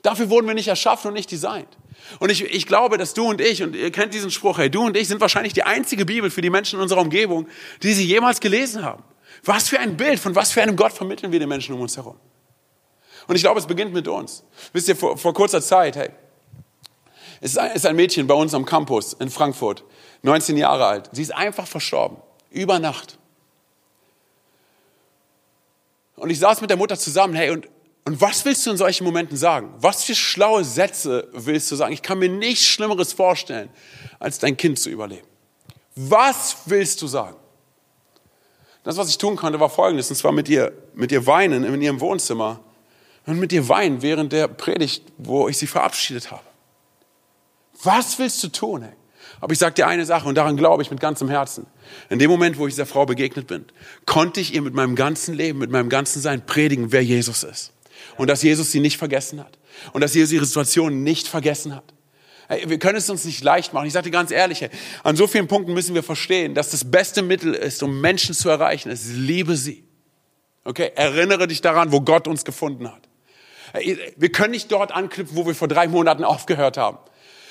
Dafür 0.00 0.30
wurden 0.30 0.46
wir 0.46 0.54
nicht 0.54 0.68
erschaffen 0.68 1.08
und 1.08 1.14
nicht 1.14 1.30
designt. 1.30 1.68
Und 2.20 2.30
ich, 2.30 2.42
ich 2.42 2.66
glaube, 2.66 2.96
dass 2.96 3.12
du 3.12 3.28
und 3.28 3.42
ich, 3.42 3.62
und 3.62 3.76
ihr 3.76 3.92
kennt 3.92 4.14
diesen 4.14 4.30
Spruch, 4.30 4.56
hey, 4.56 4.70
du 4.70 4.86
und 4.86 4.96
ich 4.96 5.08
sind 5.08 5.20
wahrscheinlich 5.20 5.52
die 5.52 5.64
einzige 5.64 6.06
Bibel 6.06 6.30
für 6.30 6.40
die 6.40 6.50
Menschen 6.50 6.76
in 6.76 6.82
unserer 6.82 7.02
Umgebung, 7.02 7.48
die 7.82 7.92
sie 7.92 8.06
jemals 8.06 8.40
gelesen 8.40 8.82
haben. 8.82 9.02
Was 9.44 9.68
für 9.68 9.78
ein 9.78 9.96
Bild, 9.96 10.18
von 10.18 10.34
was 10.34 10.52
für 10.52 10.62
einem 10.62 10.76
Gott 10.76 10.92
vermitteln 10.92 11.32
wir 11.32 11.38
den 11.38 11.48
Menschen 11.48 11.74
um 11.74 11.80
uns 11.80 11.96
herum. 11.96 12.18
Und 13.26 13.36
ich 13.36 13.42
glaube, 13.42 13.60
es 13.60 13.66
beginnt 13.66 13.92
mit 13.92 14.08
uns. 14.08 14.44
Wisst 14.72 14.88
ihr, 14.88 14.96
vor, 14.96 15.16
vor 15.16 15.34
kurzer 15.34 15.62
Zeit, 15.62 15.96
hey, 15.96 16.10
es 17.40 17.56
ist 17.56 17.86
ein, 17.86 17.96
Mädchen 17.96 18.26
bei 18.26 18.34
uns 18.34 18.54
am 18.54 18.64
Campus 18.64 19.12
in 19.14 19.30
Frankfurt, 19.30 19.84
19 20.22 20.56
Jahre 20.56 20.86
alt. 20.86 21.10
Sie 21.12 21.22
ist 21.22 21.34
einfach 21.34 21.66
verstorben, 21.66 22.18
über 22.50 22.78
Nacht. 22.78 23.18
Und 26.16 26.30
ich 26.30 26.38
saß 26.38 26.60
mit 26.60 26.70
der 26.70 26.76
Mutter 26.76 26.98
zusammen, 26.98 27.34
hey, 27.34 27.50
und 27.50 27.68
und 28.06 28.20
was 28.20 28.44
willst 28.44 28.66
du 28.66 28.70
in 28.70 28.76
solchen 28.76 29.04
Momenten 29.04 29.36
sagen? 29.36 29.72
Was 29.78 30.04
für 30.04 30.14
schlaue 30.14 30.62
Sätze 30.62 31.28
willst 31.32 31.70
du 31.70 31.76
sagen? 31.76 31.92
Ich 31.92 32.02
kann 32.02 32.18
mir 32.18 32.28
nichts 32.28 32.66
Schlimmeres 32.66 33.14
vorstellen, 33.14 33.70
als 34.18 34.38
dein 34.38 34.56
Kind 34.56 34.78
zu 34.78 34.90
überleben. 34.90 35.26
Was 35.96 36.56
willst 36.66 37.00
du 37.00 37.06
sagen? 37.06 37.36
Das, 38.84 38.96
was 38.96 39.08
ich 39.08 39.18
tun 39.18 39.36
konnte, 39.36 39.58
war 39.60 39.70
folgendes, 39.70 40.10
und 40.10 40.16
zwar 40.16 40.32
mit 40.32 40.48
ihr, 40.48 40.72
mit 40.94 41.10
ihr 41.10 41.26
weinen 41.26 41.64
in 41.64 41.82
ihrem 41.82 42.00
Wohnzimmer 42.00 42.60
und 43.26 43.38
mit 43.38 43.52
ihr 43.52 43.68
weinen 43.68 44.02
während 44.02 44.32
der 44.32 44.46
Predigt, 44.46 45.02
wo 45.18 45.48
ich 45.48 45.58
sie 45.58 45.66
verabschiedet 45.66 46.30
habe. 46.30 46.42
Was 47.82 48.18
willst 48.18 48.42
du 48.44 48.48
tun? 48.48 48.82
Ey? 48.82 48.92
Aber 49.40 49.52
ich 49.52 49.58
sage 49.58 49.74
dir 49.74 49.86
eine 49.86 50.06
Sache 50.06 50.28
und 50.28 50.36
daran 50.36 50.56
glaube 50.56 50.82
ich 50.82 50.90
mit 50.90 51.00
ganzem 51.00 51.28
Herzen. 51.28 51.66
In 52.08 52.18
dem 52.18 52.30
Moment, 52.30 52.58
wo 52.58 52.66
ich 52.66 52.74
dieser 52.74 52.86
Frau 52.86 53.04
begegnet 53.06 53.46
bin, 53.46 53.64
konnte 54.06 54.40
ich 54.40 54.54
ihr 54.54 54.62
mit 54.62 54.74
meinem 54.74 54.94
ganzen 54.94 55.34
Leben, 55.34 55.58
mit 55.58 55.70
meinem 55.70 55.88
ganzen 55.88 56.20
Sein 56.20 56.46
predigen, 56.46 56.92
wer 56.92 57.02
Jesus 57.02 57.42
ist 57.42 57.72
und 58.16 58.28
dass 58.28 58.42
Jesus 58.42 58.70
sie 58.70 58.80
nicht 58.80 58.96
vergessen 58.98 59.40
hat 59.40 59.58
und 59.92 60.00
dass 60.00 60.14
Jesus 60.14 60.32
ihre 60.32 60.44
Situation 60.44 61.02
nicht 61.02 61.28
vergessen 61.28 61.74
hat. 61.74 61.84
Wir 62.48 62.78
können 62.78 62.98
es 62.98 63.08
uns 63.08 63.24
nicht 63.24 63.42
leicht 63.42 63.72
machen. 63.72 63.86
Ich 63.86 63.92
sage 63.92 64.04
dir 64.04 64.10
ganz 64.10 64.30
ehrlich, 64.30 64.68
an 65.02 65.16
so 65.16 65.26
vielen 65.26 65.48
Punkten 65.48 65.72
müssen 65.72 65.94
wir 65.94 66.02
verstehen, 66.02 66.54
dass 66.54 66.70
das 66.70 66.90
beste 66.90 67.22
Mittel 67.22 67.54
ist, 67.54 67.82
um 67.82 68.00
Menschen 68.00 68.34
zu 68.34 68.48
erreichen, 68.48 68.90
ist, 68.90 69.06
liebe 69.08 69.56
sie. 69.56 69.84
Okay, 70.64 70.92
erinnere 70.94 71.46
dich 71.46 71.60
daran, 71.60 71.92
wo 71.92 72.00
Gott 72.00 72.28
uns 72.28 72.44
gefunden 72.44 72.90
hat. 72.90 73.08
Wir 74.16 74.30
können 74.30 74.52
nicht 74.52 74.70
dort 74.70 74.92
anknüpfen, 74.92 75.36
wo 75.36 75.46
wir 75.46 75.54
vor 75.54 75.68
drei 75.68 75.88
Monaten 75.88 76.24
aufgehört 76.24 76.76
haben. 76.76 76.98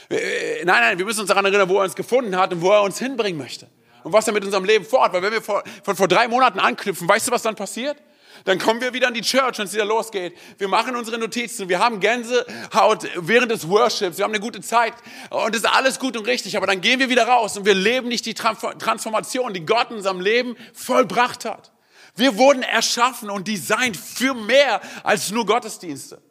Nein, 0.10 0.66
nein, 0.66 0.98
wir 0.98 1.06
müssen 1.06 1.22
uns 1.22 1.30
daran 1.30 1.46
erinnern, 1.46 1.70
wo 1.70 1.78
er 1.78 1.84
uns 1.84 1.96
gefunden 1.96 2.36
hat 2.38 2.54
und 2.54 2.62
wo 2.62 2.72
er 2.72 2.84
uns 2.84 3.00
hinbringen 3.00 3.38
möchte. 3.38 3.68
Und 4.04 4.14
was 4.14 4.28
er 4.28 4.34
mit 4.34 4.44
unserem 4.44 4.66
Leben 4.66 4.86
vorhat. 4.86 5.14
Weil 5.14 5.22
wenn 5.22 5.32
wir 5.34 5.42
von 5.42 5.62
vor 5.84 6.08
drei 6.08 6.28
Monaten 6.28 6.60
anknüpfen, 6.60 7.08
weißt 7.08 7.28
du, 7.28 7.32
was 7.32 7.42
dann 7.42 7.56
passiert? 7.56 7.98
Dann 8.46 8.60
kommen 8.60 8.82
wir 8.82 8.94
wieder 8.94 9.08
an 9.08 9.14
die 9.14 9.22
Church, 9.22 9.58
wenn 9.58 9.66
es 9.66 9.74
wieder 9.74 9.86
losgeht. 9.86 10.36
Wir 10.58 10.68
machen 10.68 10.96
unsere 10.96 11.18
Notizen, 11.18 11.70
wir 11.70 11.80
haben 11.80 12.00
Gänsehaut 12.00 13.08
während 13.16 13.52
des 13.52 13.68
Worships, 13.70 14.18
wir 14.18 14.26
haben 14.26 14.34
eine 14.34 14.42
gute 14.42 14.60
Zeit 14.60 14.94
und 15.30 15.56
es 15.56 15.62
ist 15.62 15.70
alles 15.70 15.98
gut 15.98 16.18
und 16.18 16.28
richtig. 16.28 16.58
Aber 16.58 16.68
dann 16.68 16.82
gehen 16.82 17.00
wir 17.00 17.10
wieder 17.10 17.26
raus 17.26 17.58
und 17.58 17.66
wir 17.66 17.74
leben 17.74 18.10
nicht 18.10 18.26
die 18.26 18.34
Transformation, 18.34 19.54
die 19.54 19.66
Gott 19.66 19.92
in 19.92 19.98
unserem 19.98 20.20
Leben 20.20 20.58
vollbracht 20.74 21.46
hat. 21.46 21.72
Wir 22.16 22.38
wurden 22.38 22.64
erschaffen 22.64 23.30
und 23.30 23.48
designt 23.48 23.98
für 23.98 24.34
mehr 24.34 24.82
als 25.04 25.32
nur 25.32 25.46
Gottesdienste. 25.46 26.22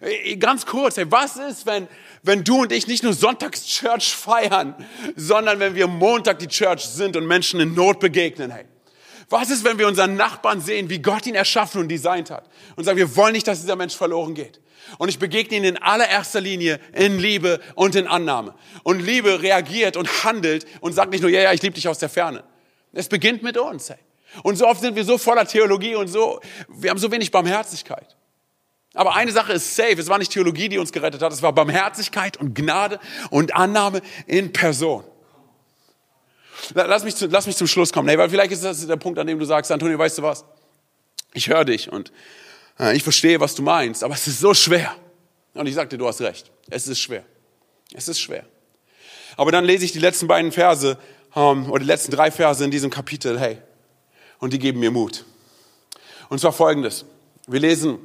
Äh, 0.00 0.36
ganz 0.36 0.64
kurz, 0.64 0.96
hey, 0.96 1.10
was 1.10 1.36
ist, 1.36 1.66
wenn, 1.66 1.88
wenn 2.22 2.44
du 2.44 2.62
und 2.62 2.72
ich 2.72 2.86
nicht 2.86 3.02
nur 3.02 3.12
Sonntags 3.12 3.66
Church 3.66 4.14
feiern, 4.14 4.74
sondern 5.16 5.58
wenn 5.58 5.74
wir 5.74 5.88
Montag 5.88 6.38
die 6.38 6.48
Church 6.48 6.84
sind 6.84 7.16
und 7.16 7.26
Menschen 7.26 7.60
in 7.60 7.74
Not 7.74 7.98
begegnen, 7.98 8.50
hey? 8.50 8.66
Was 9.30 9.48
ist, 9.48 9.64
wenn 9.64 9.78
wir 9.78 9.86
unseren 9.86 10.16
Nachbarn 10.16 10.60
sehen, 10.60 10.90
wie 10.90 10.98
Gott 10.98 11.24
ihn 11.24 11.36
erschaffen 11.36 11.80
und 11.80 11.88
designt 11.88 12.30
hat 12.30 12.50
und 12.76 12.84
sagen, 12.84 12.98
wir 12.98 13.16
wollen 13.16 13.32
nicht, 13.32 13.46
dass 13.46 13.60
dieser 13.60 13.76
Mensch 13.76 13.96
verloren 13.96 14.34
geht. 14.34 14.60
Und 14.98 15.08
ich 15.08 15.20
begegne 15.20 15.56
ihn 15.56 15.64
in 15.64 15.76
allererster 15.76 16.40
Linie 16.40 16.80
in 16.92 17.18
Liebe 17.18 17.60
und 17.76 17.94
in 17.94 18.08
Annahme. 18.08 18.54
Und 18.82 19.00
Liebe 19.00 19.40
reagiert 19.40 19.96
und 19.96 20.24
handelt 20.24 20.66
und 20.80 20.94
sagt 20.94 21.12
nicht 21.12 21.20
nur, 21.20 21.30
ja, 21.30 21.42
ja, 21.42 21.52
ich 21.52 21.62
liebe 21.62 21.74
dich 21.74 21.86
aus 21.86 21.98
der 21.98 22.08
Ferne. 22.08 22.42
Es 22.92 23.08
beginnt 23.08 23.44
mit 23.44 23.56
uns. 23.56 23.90
Hey. 23.90 23.98
Und 24.42 24.56
so 24.56 24.66
oft 24.66 24.80
sind 24.80 24.96
wir 24.96 25.04
so 25.04 25.16
voller 25.16 25.46
Theologie 25.46 25.94
und 25.94 26.08
so, 26.08 26.40
wir 26.68 26.90
haben 26.90 26.98
so 26.98 27.12
wenig 27.12 27.30
Barmherzigkeit. 27.30 28.16
Aber 28.94 29.14
eine 29.14 29.30
Sache 29.30 29.52
ist 29.52 29.76
safe, 29.76 30.00
es 30.00 30.08
war 30.08 30.18
nicht 30.18 30.32
Theologie, 30.32 30.68
die 30.68 30.78
uns 30.78 30.90
gerettet 30.90 31.22
hat, 31.22 31.32
es 31.32 31.42
war 31.42 31.52
Barmherzigkeit 31.52 32.36
und 32.36 32.54
Gnade 32.54 32.98
und 33.30 33.54
Annahme 33.54 34.02
in 34.26 34.52
Person. 34.52 35.04
Lass 36.74 37.04
mich, 37.04 37.16
zu, 37.16 37.26
lass 37.26 37.46
mich 37.46 37.56
zum 37.56 37.66
Schluss 37.66 37.92
kommen. 37.92 38.06
Nee, 38.06 38.18
weil 38.18 38.30
vielleicht 38.30 38.52
ist 38.52 38.64
das 38.64 38.86
der 38.86 38.96
Punkt, 38.96 39.18
an 39.18 39.26
dem 39.26 39.38
du 39.38 39.44
sagst, 39.44 39.70
Antonio, 39.70 39.98
weißt 39.98 40.18
du 40.18 40.22
was? 40.22 40.44
Ich 41.32 41.48
höre 41.48 41.64
dich 41.64 41.90
und 41.90 42.12
äh, 42.78 42.96
ich 42.96 43.02
verstehe, 43.02 43.40
was 43.40 43.54
du 43.54 43.62
meinst, 43.62 44.02
aber 44.02 44.14
es 44.14 44.26
ist 44.26 44.40
so 44.40 44.54
schwer. 44.54 44.94
Und 45.54 45.66
ich 45.66 45.74
sagte, 45.74 45.98
du 45.98 46.06
hast 46.06 46.20
recht. 46.20 46.50
Es 46.68 46.88
ist 46.88 47.00
schwer. 47.00 47.24
Es 47.92 48.08
ist 48.08 48.20
schwer. 48.20 48.44
Aber 49.36 49.52
dann 49.52 49.64
lese 49.64 49.84
ich 49.84 49.92
die 49.92 49.98
letzten 49.98 50.26
beiden 50.26 50.52
Verse 50.52 50.98
ähm, 51.34 51.70
oder 51.70 51.80
die 51.80 51.86
letzten 51.86 52.12
drei 52.12 52.30
Verse 52.30 52.64
in 52.64 52.70
diesem 52.70 52.90
Kapitel, 52.90 53.38
hey, 53.38 53.58
und 54.38 54.52
die 54.52 54.58
geben 54.58 54.80
mir 54.80 54.90
Mut. 54.90 55.24
Und 56.28 56.40
zwar 56.40 56.52
folgendes. 56.52 57.04
Wir 57.46 57.60
lesen 57.60 57.98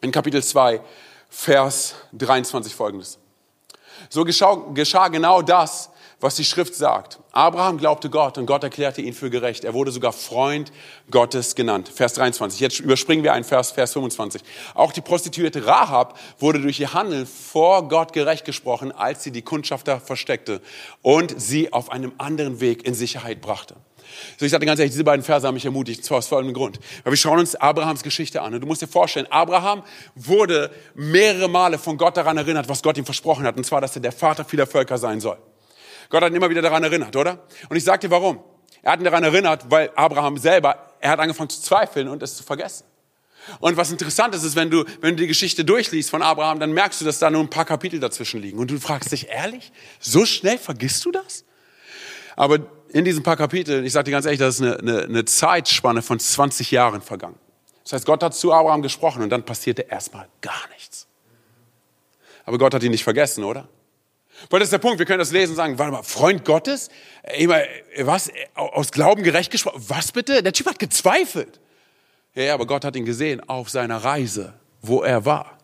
in 0.00 0.10
Kapitel 0.10 0.42
2, 0.42 0.80
Vers 1.28 1.94
23 2.12 2.74
folgendes. 2.74 3.18
So 4.08 4.24
geschah, 4.24 4.54
geschah 4.74 5.08
genau 5.08 5.42
das, 5.42 5.90
was 6.22 6.36
die 6.36 6.44
Schrift 6.44 6.74
sagt. 6.74 7.18
Abraham 7.32 7.78
glaubte 7.78 8.08
Gott 8.08 8.38
und 8.38 8.46
Gott 8.46 8.62
erklärte 8.62 9.02
ihn 9.02 9.12
für 9.12 9.28
gerecht. 9.28 9.64
Er 9.64 9.74
wurde 9.74 9.90
sogar 9.90 10.12
Freund 10.12 10.72
Gottes 11.10 11.54
genannt. 11.54 11.90
Vers 11.92 12.14
23. 12.14 12.60
Jetzt 12.60 12.78
überspringen 12.78 13.24
wir 13.24 13.32
einen 13.32 13.44
Vers, 13.44 13.72
Vers 13.72 13.92
25. 13.94 14.42
Auch 14.74 14.92
die 14.92 15.00
Prostituierte 15.00 15.66
Rahab 15.66 16.18
wurde 16.38 16.60
durch 16.60 16.78
ihr 16.78 16.94
Handeln 16.94 17.26
vor 17.26 17.88
Gott 17.88 18.12
gerecht 18.12 18.44
gesprochen, 18.44 18.92
als 18.92 19.24
sie 19.24 19.32
die 19.32 19.42
Kundschafter 19.42 19.98
versteckte 20.00 20.60
und 21.02 21.34
sie 21.40 21.72
auf 21.72 21.90
einem 21.90 22.12
anderen 22.18 22.60
Weg 22.60 22.86
in 22.86 22.94
Sicherheit 22.94 23.40
brachte. 23.40 23.74
So, 24.38 24.44
ich 24.44 24.52
sage 24.52 24.66
ganz 24.66 24.78
ehrlich, 24.78 24.92
diese 24.92 25.04
beiden 25.04 25.24
Verse 25.24 25.46
haben 25.46 25.54
mich 25.54 25.64
ermutigt, 25.64 26.04
zwar 26.04 26.18
aus 26.18 26.28
folgendem 26.28 26.54
Grund. 26.54 26.78
Weil 27.02 27.12
wir 27.12 27.16
schauen 27.16 27.38
uns 27.38 27.56
Abrahams 27.56 28.02
Geschichte 28.02 28.42
an. 28.42 28.54
Und 28.54 28.60
du 28.60 28.66
musst 28.66 28.82
dir 28.82 28.88
vorstellen, 28.88 29.26
Abraham 29.30 29.82
wurde 30.14 30.70
mehrere 30.94 31.48
Male 31.48 31.78
von 31.78 31.96
Gott 31.96 32.16
daran 32.16 32.36
erinnert, 32.36 32.68
was 32.68 32.82
Gott 32.82 32.98
ihm 32.98 33.04
versprochen 33.04 33.44
hat. 33.44 33.56
Und 33.56 33.64
zwar, 33.64 33.80
dass 33.80 33.96
er 33.96 34.02
der 34.02 34.12
Vater 34.12 34.44
vieler 34.44 34.66
Völker 34.66 34.98
sein 34.98 35.18
soll. 35.20 35.38
Gott 36.12 36.22
hat 36.22 36.30
ihn 36.30 36.36
immer 36.36 36.50
wieder 36.50 36.60
daran 36.60 36.84
erinnert, 36.84 37.16
oder? 37.16 37.38
Und 37.70 37.76
ich 37.76 37.84
sage 37.84 38.00
dir 38.00 38.10
warum. 38.10 38.38
Er 38.82 38.92
hat 38.92 39.00
ihn 39.00 39.04
daran 39.04 39.24
erinnert, 39.24 39.70
weil 39.70 39.90
Abraham 39.96 40.36
selber, 40.36 40.76
er 41.00 41.10
hat 41.10 41.18
angefangen 41.18 41.48
zu 41.48 41.62
zweifeln 41.62 42.06
und 42.06 42.22
es 42.22 42.36
zu 42.36 42.42
vergessen. 42.42 42.84
Und 43.60 43.78
was 43.78 43.90
interessant 43.90 44.34
ist, 44.34 44.44
ist, 44.44 44.54
wenn 44.54 44.70
du, 44.70 44.84
wenn 45.00 45.16
du 45.16 45.22
die 45.22 45.26
Geschichte 45.26 45.64
durchliest 45.64 46.10
von 46.10 46.20
Abraham, 46.20 46.60
dann 46.60 46.72
merkst 46.72 47.00
du, 47.00 47.06
dass 47.06 47.18
da 47.18 47.30
nur 47.30 47.40
ein 47.40 47.48
paar 47.48 47.64
Kapitel 47.64 47.98
dazwischen 47.98 48.42
liegen. 48.42 48.58
Und 48.58 48.70
du 48.70 48.78
fragst 48.78 49.10
dich, 49.10 49.28
ehrlich? 49.30 49.72
So 50.00 50.26
schnell 50.26 50.58
vergisst 50.58 51.02
du 51.06 51.12
das? 51.12 51.46
Aber 52.36 52.58
in 52.90 53.06
diesen 53.06 53.22
paar 53.22 53.38
Kapiteln, 53.38 53.86
ich 53.86 53.94
sage 53.94 54.04
dir 54.04 54.10
ganz 54.10 54.26
ehrlich, 54.26 54.38
das 54.38 54.56
ist 54.56 54.60
eine, 54.60 54.78
eine, 54.80 55.02
eine 55.04 55.24
Zeitspanne 55.24 56.02
von 56.02 56.20
20 56.20 56.70
Jahren 56.72 57.00
vergangen. 57.00 57.38
Das 57.84 57.94
heißt, 57.94 58.04
Gott 58.04 58.22
hat 58.22 58.34
zu 58.34 58.52
Abraham 58.52 58.82
gesprochen 58.82 59.22
und 59.22 59.30
dann 59.30 59.46
passierte 59.46 59.80
erstmal 59.80 60.28
gar 60.42 60.68
nichts. 60.74 61.06
Aber 62.44 62.58
Gott 62.58 62.74
hat 62.74 62.82
ihn 62.82 62.90
nicht 62.90 63.04
vergessen, 63.04 63.44
oder? 63.44 63.66
Weil 64.50 64.60
das 64.60 64.66
ist 64.66 64.72
der 64.72 64.78
Punkt, 64.78 64.98
wir 64.98 65.06
können 65.06 65.18
das 65.18 65.32
lesen 65.32 65.52
und 65.52 65.56
sagen, 65.56 65.78
warte 65.78 65.92
mal, 65.92 66.02
Freund 66.02 66.44
Gottes? 66.44 66.90
Was? 67.98 68.30
Aus 68.54 68.90
Glauben 68.90 69.22
gerecht 69.22 69.50
gesprochen? 69.50 69.82
Was 69.88 70.12
bitte? 70.12 70.42
Der 70.42 70.52
Typ 70.52 70.66
hat 70.66 70.78
gezweifelt. 70.78 71.60
Ja, 72.34 72.54
aber 72.54 72.66
Gott 72.66 72.84
hat 72.84 72.96
ihn 72.96 73.04
gesehen 73.04 73.46
auf 73.48 73.70
seiner 73.70 73.98
Reise, 73.98 74.54
wo 74.80 75.02
er 75.02 75.24
war. 75.24 75.58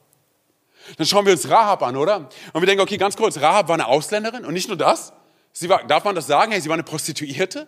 Dann 0.97 1.07
schauen 1.07 1.27
wir 1.27 1.33
uns 1.33 1.49
Rahab 1.49 1.83
an, 1.83 1.97
oder? 1.97 2.29
Und 2.53 2.63
wir 2.63 2.67
denken, 2.67 2.83
okay, 2.83 2.97
ganz 2.97 3.17
kurz, 3.17 3.39
Rahab 3.39 3.69
war 3.69 3.75
eine 3.75 3.87
Ausländerin 3.87 4.45
und 4.45 4.55
nicht 4.55 4.69
nur 4.69 4.77
das. 4.77 5.13
Sie 5.53 5.69
war, 5.69 5.85
darf 5.87 6.05
man 6.05 6.15
das 6.15 6.27
sagen? 6.27 6.53
Hey, 6.53 6.61
sie 6.61 6.69
war 6.69 6.75
eine 6.75 6.83
Prostituierte. 6.83 7.67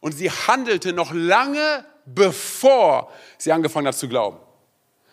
Und 0.00 0.12
sie 0.12 0.30
handelte 0.30 0.92
noch 0.92 1.12
lange 1.12 1.84
bevor 2.14 3.12
sie 3.38 3.52
angefangen 3.52 3.86
hat 3.86 3.96
zu 3.96 4.08
glauben. 4.08 4.38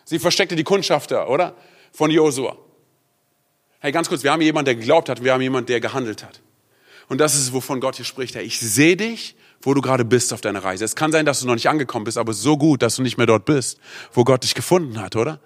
Sie 0.04 0.18
versteckte 0.18 0.56
die 0.56 0.64
Kundschafter, 0.64 1.28
oder? 1.28 1.54
Von 1.92 2.10
Josua. 2.10 2.56
Hey, 3.80 3.92
ganz 3.92 4.08
kurz, 4.08 4.24
wir 4.24 4.32
haben 4.32 4.40
jemanden, 4.40 4.66
der 4.66 4.74
geglaubt 4.74 5.08
hat, 5.08 5.22
wir 5.22 5.32
haben 5.32 5.40
jemanden, 5.40 5.66
der 5.66 5.80
gehandelt 5.80 6.24
hat. 6.24 6.40
Und 7.08 7.18
das 7.18 7.36
ist, 7.36 7.52
wovon 7.52 7.80
Gott 7.80 7.94
hier 7.96 8.04
spricht. 8.04 8.34
Hey, 8.34 8.44
ich 8.44 8.58
sehe 8.58 8.96
dich, 8.96 9.36
wo 9.62 9.72
du 9.72 9.80
gerade 9.80 10.04
bist 10.04 10.32
auf 10.32 10.40
deiner 10.40 10.64
Reise. 10.64 10.84
Es 10.84 10.96
kann 10.96 11.12
sein, 11.12 11.24
dass 11.24 11.40
du 11.40 11.46
noch 11.46 11.54
nicht 11.54 11.68
angekommen 11.68 12.04
bist, 12.04 12.18
aber 12.18 12.32
so 12.32 12.56
gut, 12.56 12.82
dass 12.82 12.96
du 12.96 13.02
nicht 13.02 13.18
mehr 13.18 13.26
dort 13.26 13.44
bist, 13.44 13.78
wo 14.12 14.24
Gott 14.24 14.42
dich 14.42 14.54
gefunden 14.54 15.00
hat, 15.00 15.14
oder? 15.14 15.40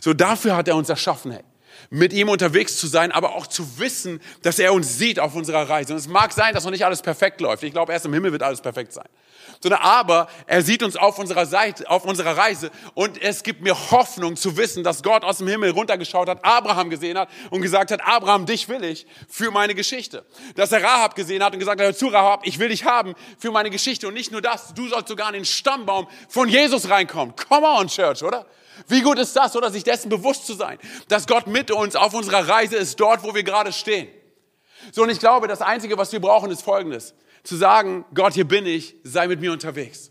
So 0.00 0.14
dafür 0.14 0.56
hat 0.56 0.68
er 0.68 0.76
uns 0.76 0.88
erschaffen, 0.88 1.32
hey. 1.32 1.42
Mit 1.90 2.12
ihm 2.12 2.28
unterwegs 2.28 2.76
zu 2.76 2.86
sein, 2.86 3.12
aber 3.12 3.34
auch 3.34 3.46
zu 3.46 3.78
wissen, 3.78 4.20
dass 4.42 4.58
er 4.58 4.72
uns 4.72 4.98
sieht 4.98 5.20
auf 5.20 5.34
unserer 5.34 5.68
Reise. 5.68 5.92
Und 5.92 5.98
es 5.98 6.08
mag 6.08 6.32
sein, 6.32 6.54
dass 6.54 6.64
noch 6.64 6.70
nicht 6.70 6.84
alles 6.84 7.02
perfekt 7.02 7.40
läuft. 7.40 7.62
Ich 7.62 7.72
glaube, 7.72 7.92
erst 7.92 8.06
im 8.06 8.12
Himmel 8.12 8.32
wird 8.32 8.42
alles 8.42 8.60
perfekt 8.60 8.92
sein. 8.92 9.06
Sondern 9.60 9.80
aber 9.80 10.28
er 10.46 10.62
sieht 10.62 10.82
uns 10.82 10.96
auf 10.96 11.18
unserer 11.18 11.46
Seite, 11.46 11.88
auf 11.88 12.04
unserer 12.04 12.36
Reise 12.36 12.70
und 12.94 13.20
es 13.22 13.42
gibt 13.42 13.62
mir 13.62 13.74
Hoffnung 13.90 14.36
zu 14.36 14.56
wissen, 14.56 14.84
dass 14.84 15.02
Gott 15.02 15.24
aus 15.24 15.38
dem 15.38 15.48
Himmel 15.48 15.70
runtergeschaut 15.70 16.28
hat, 16.28 16.44
Abraham 16.44 16.90
gesehen 16.90 17.16
hat 17.16 17.28
und 17.50 17.62
gesagt 17.62 17.90
hat, 17.90 18.00
Abraham, 18.04 18.44
dich 18.44 18.68
will 18.68 18.84
ich 18.84 19.06
für 19.28 19.50
meine 19.50 19.74
Geschichte. 19.74 20.24
Dass 20.56 20.72
er 20.72 20.82
Rahab 20.82 21.14
gesehen 21.14 21.42
hat 21.42 21.52
und 21.52 21.58
gesagt 21.58 21.80
hat, 21.80 21.96
zu 21.96 22.08
Rahab, 22.08 22.42
ich 22.44 22.58
will 22.58 22.68
dich 22.68 22.84
haben 22.84 23.14
für 23.38 23.50
meine 23.50 23.70
Geschichte. 23.70 24.08
Und 24.08 24.14
nicht 24.14 24.32
nur 24.32 24.42
das, 24.42 24.74
du 24.74 24.88
sollst 24.88 25.08
sogar 25.08 25.28
in 25.28 25.34
den 25.34 25.44
Stammbaum 25.44 26.06
von 26.28 26.48
Jesus 26.48 26.90
reinkommen. 26.90 27.34
Come 27.48 27.66
on, 27.66 27.88
Church, 27.88 28.22
oder? 28.22 28.46
Wie 28.88 29.02
gut 29.02 29.18
ist 29.18 29.34
das, 29.34 29.56
oder 29.56 29.70
sich 29.70 29.84
dessen 29.84 30.08
bewusst 30.08 30.46
zu 30.46 30.54
sein, 30.54 30.78
dass 31.08 31.26
Gott 31.26 31.46
mit 31.46 31.70
uns 31.70 31.96
auf 31.96 32.14
unserer 32.14 32.48
Reise 32.48 32.76
ist, 32.76 33.00
dort, 33.00 33.22
wo 33.22 33.34
wir 33.34 33.42
gerade 33.42 33.72
stehen. 33.72 34.08
So, 34.92 35.02
und 35.02 35.10
ich 35.10 35.18
glaube, 35.18 35.48
das 35.48 35.62
Einzige, 35.62 35.98
was 35.98 36.12
wir 36.12 36.20
brauchen, 36.20 36.50
ist 36.50 36.62
Folgendes. 36.62 37.14
Zu 37.42 37.56
sagen, 37.56 38.04
Gott, 38.14 38.34
hier 38.34 38.46
bin 38.46 38.66
ich, 38.66 38.96
sei 39.04 39.28
mit 39.28 39.40
mir 39.40 39.52
unterwegs. 39.52 40.10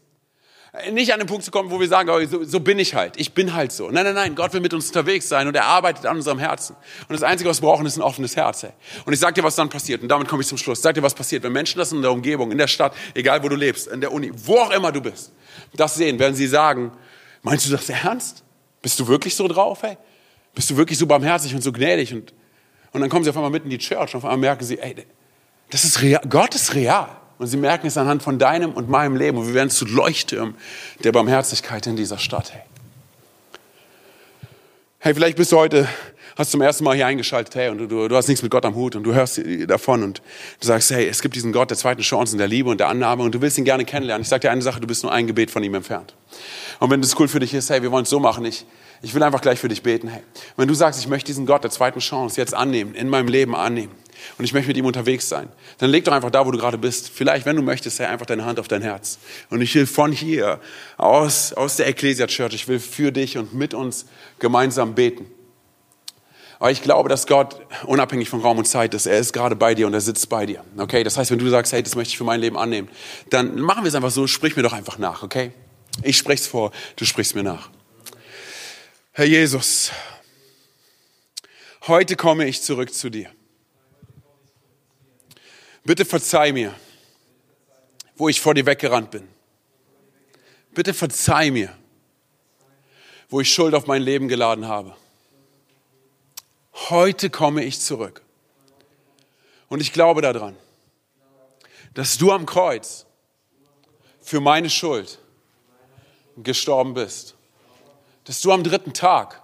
Nicht 0.91 1.13
an 1.13 1.19
den 1.19 1.27
Punkt 1.27 1.45
zu 1.45 1.51
kommen, 1.51 1.71
wo 1.71 1.79
wir 1.79 1.87
sagen, 1.87 2.09
oh, 2.09 2.25
so, 2.25 2.43
so 2.43 2.59
bin 2.59 2.79
ich 2.79 2.95
halt, 2.95 3.15
ich 3.17 3.33
bin 3.33 3.53
halt 3.53 3.71
so. 3.71 3.89
Nein, 3.89 4.03
nein, 4.03 4.13
nein, 4.13 4.35
Gott 4.35 4.51
will 4.51 4.59
mit 4.59 4.73
uns 4.73 4.87
unterwegs 4.87 5.29
sein 5.29 5.47
und 5.47 5.55
er 5.55 5.65
arbeitet 5.65 6.05
an 6.05 6.17
unserem 6.17 6.37
Herzen. 6.37 6.75
Und 7.07 7.13
das 7.13 7.23
Einzige, 7.23 7.49
was 7.49 7.61
wir 7.61 7.69
brauchen, 7.69 7.85
ist 7.85 7.95
ein 7.95 8.01
offenes 8.01 8.35
Herz. 8.35 8.63
Ey. 8.63 8.71
Und 9.05 9.13
ich 9.13 9.19
sag 9.19 9.35
dir, 9.35 9.43
was 9.43 9.55
dann 9.55 9.69
passiert. 9.69 10.01
Und 10.01 10.09
damit 10.09 10.27
komme 10.27 10.41
ich 10.41 10.47
zum 10.47 10.57
Schluss. 10.57 10.81
Sag 10.81 10.95
dir, 10.95 11.03
was 11.03 11.13
passiert, 11.13 11.43
wenn 11.43 11.53
Menschen 11.53 11.79
das 11.79 11.93
in 11.93 12.01
der 12.01 12.11
Umgebung, 12.11 12.51
in 12.51 12.57
der 12.57 12.67
Stadt, 12.67 12.93
egal 13.13 13.41
wo 13.41 13.47
du 13.47 13.55
lebst, 13.55 13.87
in 13.87 14.01
der 14.01 14.11
Uni, 14.11 14.31
wo 14.33 14.57
auch 14.57 14.71
immer 14.71 14.91
du 14.91 14.99
bist, 14.99 15.31
das 15.75 15.95
sehen, 15.95 16.19
werden 16.19 16.35
sie 16.35 16.47
sagen, 16.47 16.91
meinst 17.41 17.67
du 17.67 17.71
das 17.71 17.89
ernst? 17.89 18.44
Bist 18.85 18.99
du 18.99 19.07
wirklich 19.07 19.33
so 19.33 19.47
drauf, 19.47 19.81
hey? 19.81 19.97
Bist 20.53 20.69
du 20.69 20.77
wirklich 20.77 20.99
so 20.99 21.07
barmherzig 21.07 21.55
und 21.55 21.63
so 21.63 21.71
gnädig? 21.71 22.13
Und, 22.13 22.35
und 22.91 23.01
dann 23.01 23.09
kommen 23.09 23.23
sie 23.23 23.31
auf 23.31 23.35
einmal 23.35 23.49
mitten 23.49 23.65
in 23.65 23.71
die 23.71 23.79
Church 23.79 24.13
und 24.13 24.17
auf 24.17 24.25
einmal 24.25 24.37
merken 24.37 24.63
sie, 24.63 24.77
ey, 24.77 24.95
das 25.71 25.85
ist 25.85 26.03
real, 26.03 26.21
Gott 26.29 26.53
ist 26.53 26.75
real. 26.75 27.09
Und 27.39 27.47
sie 27.47 27.57
merken 27.57 27.87
es 27.87 27.97
anhand 27.97 28.21
von 28.21 28.37
deinem 28.37 28.73
und 28.73 28.87
meinem 28.87 29.15
Leben. 29.15 29.39
Und 29.39 29.47
wir 29.47 29.55
werden 29.55 29.71
zu 29.71 29.85
Leuchttürmen 29.87 30.53
der 31.03 31.11
Barmherzigkeit 31.11 31.87
in 31.87 31.95
dieser 31.95 32.19
Stadt, 32.19 32.53
hey. 32.53 32.61
Hey, 35.05 35.13
vielleicht 35.13 35.37
bist 35.37 35.51
du 35.51 35.57
heute, 35.57 35.87
hast 36.35 36.49
zum 36.49 36.61
ersten 36.61 36.83
Mal 36.83 36.95
hier 36.95 37.05
eingeschaltet, 37.05 37.53
hey, 37.53 37.69
und 37.69 37.77
du, 37.77 38.07
du 38.07 38.15
hast 38.15 38.27
nichts 38.27 38.41
mit 38.41 38.49
Gott 38.49 38.65
am 38.65 38.73
Hut 38.73 38.95
und 38.95 39.03
du 39.03 39.13
hörst 39.13 39.39
davon 39.67 40.01
und 40.01 40.23
du 40.59 40.65
sagst, 40.65 40.89
hey, 40.89 41.07
es 41.07 41.21
gibt 41.21 41.35
diesen 41.35 41.53
Gott 41.53 41.69
der 41.69 41.77
zweiten 41.77 42.01
Chancen, 42.01 42.39
der 42.39 42.47
Liebe 42.47 42.71
und 42.71 42.79
der 42.79 42.87
Annahme 42.87 43.21
und 43.21 43.35
du 43.35 43.39
willst 43.39 43.55
ihn 43.59 43.65
gerne 43.65 43.85
kennenlernen. 43.85 44.23
Ich 44.23 44.29
sage 44.29 44.39
dir 44.39 44.49
eine 44.49 44.63
Sache, 44.63 44.79
du 44.79 44.87
bist 44.87 45.03
nur 45.03 45.11
ein 45.11 45.27
Gebet 45.27 45.51
von 45.51 45.63
ihm 45.63 45.75
entfernt. 45.75 46.15
Und 46.79 46.89
wenn 46.89 47.03
das 47.03 47.19
cool 47.19 47.27
für 47.27 47.39
dich 47.39 47.53
ist, 47.53 47.69
hey, 47.69 47.83
wir 47.83 47.91
wollen 47.91 48.05
es 48.05 48.09
so 48.09 48.19
machen, 48.19 48.45
ich, 48.45 48.65
ich 49.03 49.13
will 49.13 49.21
einfach 49.21 49.41
gleich 49.41 49.59
für 49.59 49.67
dich 49.67 49.83
beten, 49.83 50.07
hey. 50.07 50.23
Wenn 50.57 50.67
du 50.67 50.73
sagst, 50.73 50.99
ich 50.99 51.07
möchte 51.07 51.27
diesen 51.27 51.45
Gott 51.45 51.63
der 51.63 51.69
zweiten 51.69 51.99
Chance 51.99 52.41
jetzt 52.41 52.55
annehmen, 52.55 52.95
in 52.95 53.07
meinem 53.07 53.27
Leben 53.27 53.55
annehmen, 53.55 53.91
und 54.37 54.45
ich 54.45 54.53
möchte 54.53 54.67
mit 54.67 54.77
ihm 54.77 54.85
unterwegs 54.85 55.29
sein, 55.29 55.49
dann 55.77 55.89
leg 55.89 56.03
doch 56.03 56.13
einfach 56.13 56.31
da, 56.31 56.45
wo 56.45 56.51
du 56.51 56.57
gerade 56.57 56.77
bist. 56.77 57.09
Vielleicht, 57.09 57.45
wenn 57.45 57.55
du 57.55 57.61
möchtest, 57.61 57.99
hey, 57.99 58.07
einfach 58.07 58.25
deine 58.25 58.45
Hand 58.45 58.59
auf 58.59 58.67
dein 58.67 58.81
Herz. 58.81 59.19
Und 59.49 59.61
ich 59.61 59.73
will 59.75 59.85
von 59.85 60.11
hier, 60.11 60.59
aus, 60.97 61.53
aus 61.53 61.77
der 61.77 61.87
Ecclesia 61.87 62.27
Church, 62.27 62.53
ich 62.53 62.67
will 62.67 62.79
für 62.79 63.11
dich 63.11 63.37
und 63.37 63.53
mit 63.53 63.73
uns 63.73 64.05
gemeinsam 64.39 64.95
beten. 64.95 65.25
Aber 66.59 66.71
ich 66.71 66.81
glaube, 66.81 67.09
dass 67.09 67.27
Gott 67.27 67.61
unabhängig 67.85 68.29
von 68.29 68.41
Raum 68.41 68.57
und 68.57 68.65
Zeit 68.65 68.93
ist. 68.93 69.05
Er 69.05 69.19
ist 69.19 69.33
gerade 69.33 69.55
bei 69.55 69.75
dir 69.75 69.87
und 69.87 69.93
er 69.93 70.01
sitzt 70.01 70.29
bei 70.29 70.45
dir. 70.45 70.63
Okay? 70.77 71.03
Das 71.03 71.17
heißt, 71.17 71.31
wenn 71.31 71.39
du 71.39 71.49
sagst, 71.49 71.73
hey, 71.73 71.83
das 71.83 71.95
möchte 71.95 72.11
ich 72.11 72.17
für 72.17 72.23
mein 72.23 72.39
Leben 72.39 72.57
annehmen, 72.57 72.89
dann 73.29 73.59
machen 73.59 73.83
wir 73.83 73.89
es 73.89 73.95
einfach 73.95 74.11
so, 74.11 74.25
sprich 74.27 74.55
mir 74.55 74.63
doch 74.63 74.73
einfach 74.73 74.97
nach, 74.97 75.23
okay? 75.23 75.51
Ich 76.03 76.17
spreche 76.17 76.41
es 76.41 76.47
vor, 76.47 76.71
du 76.95 77.05
sprichst 77.05 77.35
mir 77.35 77.43
nach. 77.43 77.69
Herr 79.11 79.25
Jesus, 79.25 79.91
heute 81.87 82.15
komme 82.15 82.47
ich 82.47 82.61
zurück 82.61 82.93
zu 82.93 83.09
dir. 83.09 83.29
Bitte 85.85 86.03
verzeih 86.03 86.51
mir, 86.51 86.73
wo 88.15 88.27
ich 88.27 88.41
vor 88.41 88.55
dir 88.55 88.65
weggerannt 88.65 89.11
bin. 89.11 89.27
Bitte 90.73 90.95
verzeih 90.95 91.51
mir, 91.51 91.77
wo 93.29 93.39
ich 93.39 93.53
Schuld 93.53 93.75
auf 93.75 93.85
mein 93.85 94.01
Leben 94.01 94.27
geladen 94.27 94.67
habe. 94.67 94.95
Heute 96.89 97.29
komme 97.29 97.63
ich 97.63 97.79
zurück. 97.79 98.23
Und 99.69 99.79
ich 99.79 99.93
glaube 99.93 100.21
daran, 100.21 100.57
dass 101.93 102.17
du 102.17 102.31
am 102.31 102.47
Kreuz 102.47 103.05
für 104.21 104.41
meine 104.41 104.71
Schuld 104.71 105.19
gestorben 106.37 106.95
bist. 106.95 107.35
Dass 108.23 108.41
du 108.41 108.51
am 108.51 108.63
dritten 108.63 108.93
Tag 108.93 109.41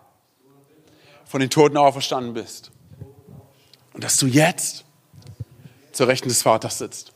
von 1.26 1.40
den 1.40 1.52
Toten 1.52 1.78
auferstanden 1.78 2.34
bist. 2.34 2.72
Und 3.94 4.04
dass 4.04 4.18
du 4.18 4.26
jetzt 4.26 4.86
zur 6.02 6.08
Rechten 6.08 6.30
des 6.30 6.42
Vaters 6.42 6.80
sitzt. 6.80 7.14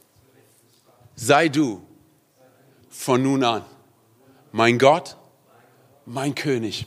Sei 1.16 1.50
du 1.50 1.82
von 2.88 3.24
nun 3.24 3.44
an 3.44 3.66
mein 4.52 4.78
Gott, 4.78 5.18
mein 6.06 6.36
König 6.36 6.86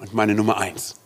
und 0.00 0.14
meine 0.14 0.34
Nummer 0.34 0.56
eins. 0.56 0.98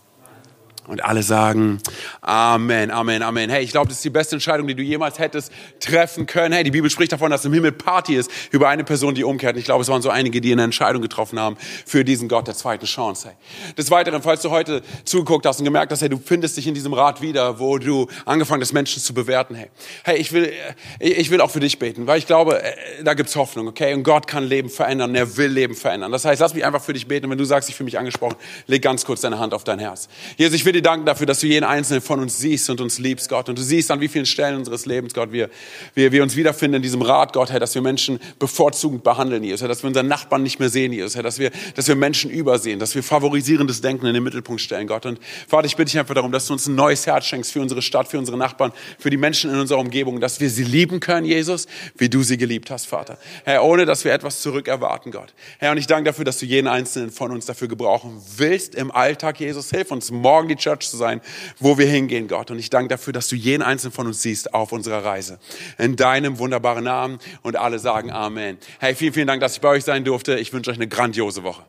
Und 0.87 1.03
alle 1.03 1.23
sagen 1.23 1.79
Amen, 2.21 2.91
Amen, 2.91 3.21
Amen. 3.21 3.49
Hey, 3.49 3.63
ich 3.63 3.71
glaube, 3.71 3.87
das 3.87 3.97
ist 3.97 4.03
die 4.03 4.09
beste 4.09 4.35
Entscheidung, 4.35 4.67
die 4.67 4.75
du 4.75 4.83
jemals 4.83 5.17
hättest 5.17 5.51
treffen 5.79 6.25
können. 6.25 6.53
Hey, 6.53 6.63
die 6.63 6.71
Bibel 6.71 6.89
spricht 6.89 7.11
davon, 7.13 7.31
dass 7.31 7.45
im 7.45 7.53
Himmel 7.53 7.71
Party 7.71 8.15
ist 8.15 8.29
über 8.51 8.67
eine 8.67 8.83
Person, 8.83 9.15
die 9.15 9.23
umkehrt. 9.23 9.55
Und 9.55 9.59
ich 9.59 9.65
glaube, 9.65 9.81
es 9.81 9.87
waren 9.87 10.01
so 10.01 10.09
einige, 10.09 10.41
die 10.41 10.51
eine 10.51 10.63
Entscheidung 10.63 11.01
getroffen 11.01 11.39
haben 11.39 11.55
für 11.85 12.03
diesen 12.03 12.27
Gott 12.27 12.47
der 12.47 12.55
zweiten 12.55 12.85
Chance. 12.85 13.29
Hey. 13.29 13.73
Des 13.77 13.91
Weiteren, 13.91 14.21
falls 14.21 14.41
du 14.41 14.49
heute 14.49 14.81
zugeguckt 15.05 15.45
hast 15.45 15.59
und 15.59 15.65
gemerkt 15.65 15.91
hast, 15.91 16.01
hey, 16.01 16.09
du 16.09 16.17
findest 16.17 16.57
dich 16.57 16.67
in 16.67 16.73
diesem 16.73 16.93
Rat 16.93 17.21
wieder, 17.21 17.59
wo 17.59 17.77
du 17.77 18.07
angefangen 18.25 18.61
hast, 18.61 18.73
Menschen 18.73 19.01
zu 19.01 19.13
bewerten. 19.13 19.55
Hey, 19.55 19.69
hey, 20.03 20.17
ich 20.17 20.33
will, 20.33 20.51
äh, 20.99 21.09
ich 21.09 21.29
will 21.31 21.39
auch 21.39 21.51
für 21.51 21.61
dich 21.61 21.79
beten, 21.79 22.07
weil 22.07 22.19
ich 22.19 22.27
glaube, 22.27 22.61
äh, 22.61 23.03
da 23.03 23.13
gibt's 23.13 23.35
Hoffnung, 23.37 23.67
okay? 23.67 23.93
Und 23.93 24.03
Gott 24.03 24.27
kann 24.27 24.43
Leben 24.43 24.69
verändern, 24.69 25.11
und 25.11 25.15
er 25.15 25.37
will 25.37 25.49
Leben 25.49 25.75
verändern. 25.75 26.11
Das 26.11 26.25
heißt, 26.25 26.41
lass 26.41 26.53
mich 26.53 26.65
einfach 26.65 26.83
für 26.83 26.93
dich 26.93 27.07
beten. 27.07 27.25
Und 27.25 27.31
wenn 27.31 27.37
du 27.37 27.45
sagst, 27.45 27.69
ich 27.69 27.75
fühle 27.75 27.85
mich 27.85 27.97
angesprochen, 27.97 28.35
leg 28.67 28.81
ganz 28.81 29.05
kurz 29.05 29.21
deine 29.21 29.39
Hand 29.39 29.53
auf 29.53 29.63
dein 29.63 29.79
Herz. 29.79 30.09
Jesus, 30.37 30.55
ich 30.55 30.65
will 30.65 30.72
dir 30.73 30.81
danken 30.81 31.05
dafür, 31.05 31.25
dass 31.25 31.39
du 31.39 31.47
jeden 31.47 31.63
einzelnen 31.65 32.01
von 32.01 32.19
uns 32.19 32.37
siehst 32.37 32.69
und 32.69 32.81
uns 32.81 32.99
liebst, 32.99 33.29
Gott. 33.29 33.49
Und 33.49 33.57
du 33.57 33.63
siehst 33.63 33.89
an 33.91 34.01
wie 34.01 34.07
vielen 34.07 34.25
Stellen 34.25 34.57
unseres 34.57 34.85
Lebens, 34.85 35.13
Gott, 35.13 35.31
wir, 35.31 35.49
wir, 35.93 36.11
wir 36.11 36.23
uns 36.23 36.35
wiederfinden 36.35 36.77
in 36.77 36.81
diesem 36.81 37.01
Rat, 37.01 37.33
Gott, 37.33 37.51
Herr, 37.51 37.59
dass 37.59 37.75
wir 37.75 37.81
Menschen 37.81 38.19
bevorzugend 38.39 39.03
behandeln, 39.03 39.43
Jesus, 39.43 39.61
Herr, 39.61 39.67
dass 39.67 39.83
wir 39.83 39.87
unseren 39.87 40.07
Nachbarn 40.07 40.43
nicht 40.43 40.59
mehr 40.59 40.69
sehen, 40.69 40.91
Jesus, 40.91 41.15
Herr, 41.15 41.23
dass 41.23 41.39
wir, 41.39 41.51
dass 41.75 41.87
wir 41.87 41.95
Menschen 41.95 42.29
übersehen, 42.29 42.79
dass 42.79 42.95
wir 42.95 43.03
favorisierendes 43.03 43.81
Denken 43.81 44.05
in 44.05 44.13
den 44.13 44.23
Mittelpunkt 44.23 44.61
stellen, 44.61 44.87
Gott. 44.87 45.05
Und 45.05 45.19
Vater, 45.47 45.65
ich 45.65 45.75
bitte 45.75 45.91
dich 45.91 45.99
einfach 45.99 46.15
darum, 46.15 46.31
dass 46.31 46.47
du 46.47 46.53
uns 46.53 46.67
ein 46.67 46.75
neues 46.75 47.05
Herz 47.07 47.25
schenkst 47.25 47.51
für 47.51 47.61
unsere 47.61 47.81
Stadt, 47.81 48.07
für 48.07 48.19
unsere 48.19 48.37
Nachbarn, 48.37 48.71
für 48.99 49.09
die 49.09 49.17
Menschen 49.17 49.51
in 49.51 49.59
unserer 49.59 49.79
Umgebung, 49.79 50.19
dass 50.19 50.39
wir 50.39 50.49
sie 50.49 50.63
lieben 50.63 50.99
können, 50.99 51.25
Jesus, 51.25 51.67
wie 51.97 52.09
du 52.09 52.23
sie 52.23 52.37
geliebt 52.37 52.69
hast, 52.71 52.87
Vater. 52.87 53.17
Herr, 53.43 53.63
ohne 53.63 53.85
dass 53.85 54.03
wir 54.05 54.13
etwas 54.13 54.41
zurück 54.41 54.67
erwarten, 54.67 55.11
Gott. 55.11 55.33
Herr, 55.59 55.71
und 55.71 55.77
ich 55.77 55.87
danke 55.87 56.05
dafür, 56.05 56.25
dass 56.25 56.39
du 56.39 56.45
jeden 56.45 56.67
einzelnen 56.67 57.11
von 57.11 57.31
uns 57.31 57.45
dafür 57.45 57.67
gebrauchen 57.67 58.21
willst 58.37 58.75
im 58.75 58.91
Alltag, 58.91 59.39
Jesus. 59.39 59.69
Hilf 59.69 59.91
uns, 59.91 60.11
morgen 60.11 60.47
die 60.47 60.55
Church 60.63 60.89
zu 60.89 60.97
sein, 60.97 61.21
wo 61.59 61.77
wir 61.77 61.87
hingehen, 61.87 62.27
Gott. 62.27 62.51
Und 62.51 62.59
ich 62.59 62.69
danke 62.69 62.89
dafür, 62.89 63.13
dass 63.13 63.27
du 63.27 63.35
jeden 63.35 63.61
einzelnen 63.61 63.93
von 63.93 64.07
uns 64.07 64.21
siehst 64.21 64.53
auf 64.53 64.71
unserer 64.71 65.03
Reise. 65.03 65.39
In 65.77 65.95
deinem 65.95 66.39
wunderbaren 66.39 66.83
Namen 66.83 67.19
und 67.41 67.55
alle 67.55 67.79
sagen 67.79 68.11
Amen. 68.11 68.57
Hey, 68.79 68.95
vielen, 68.95 69.13
vielen 69.13 69.27
Dank, 69.27 69.41
dass 69.41 69.55
ich 69.55 69.61
bei 69.61 69.69
euch 69.69 69.83
sein 69.83 70.03
durfte. 70.03 70.39
Ich 70.39 70.53
wünsche 70.53 70.71
euch 70.71 70.77
eine 70.77 70.87
grandiose 70.87 71.43
Woche. 71.43 71.63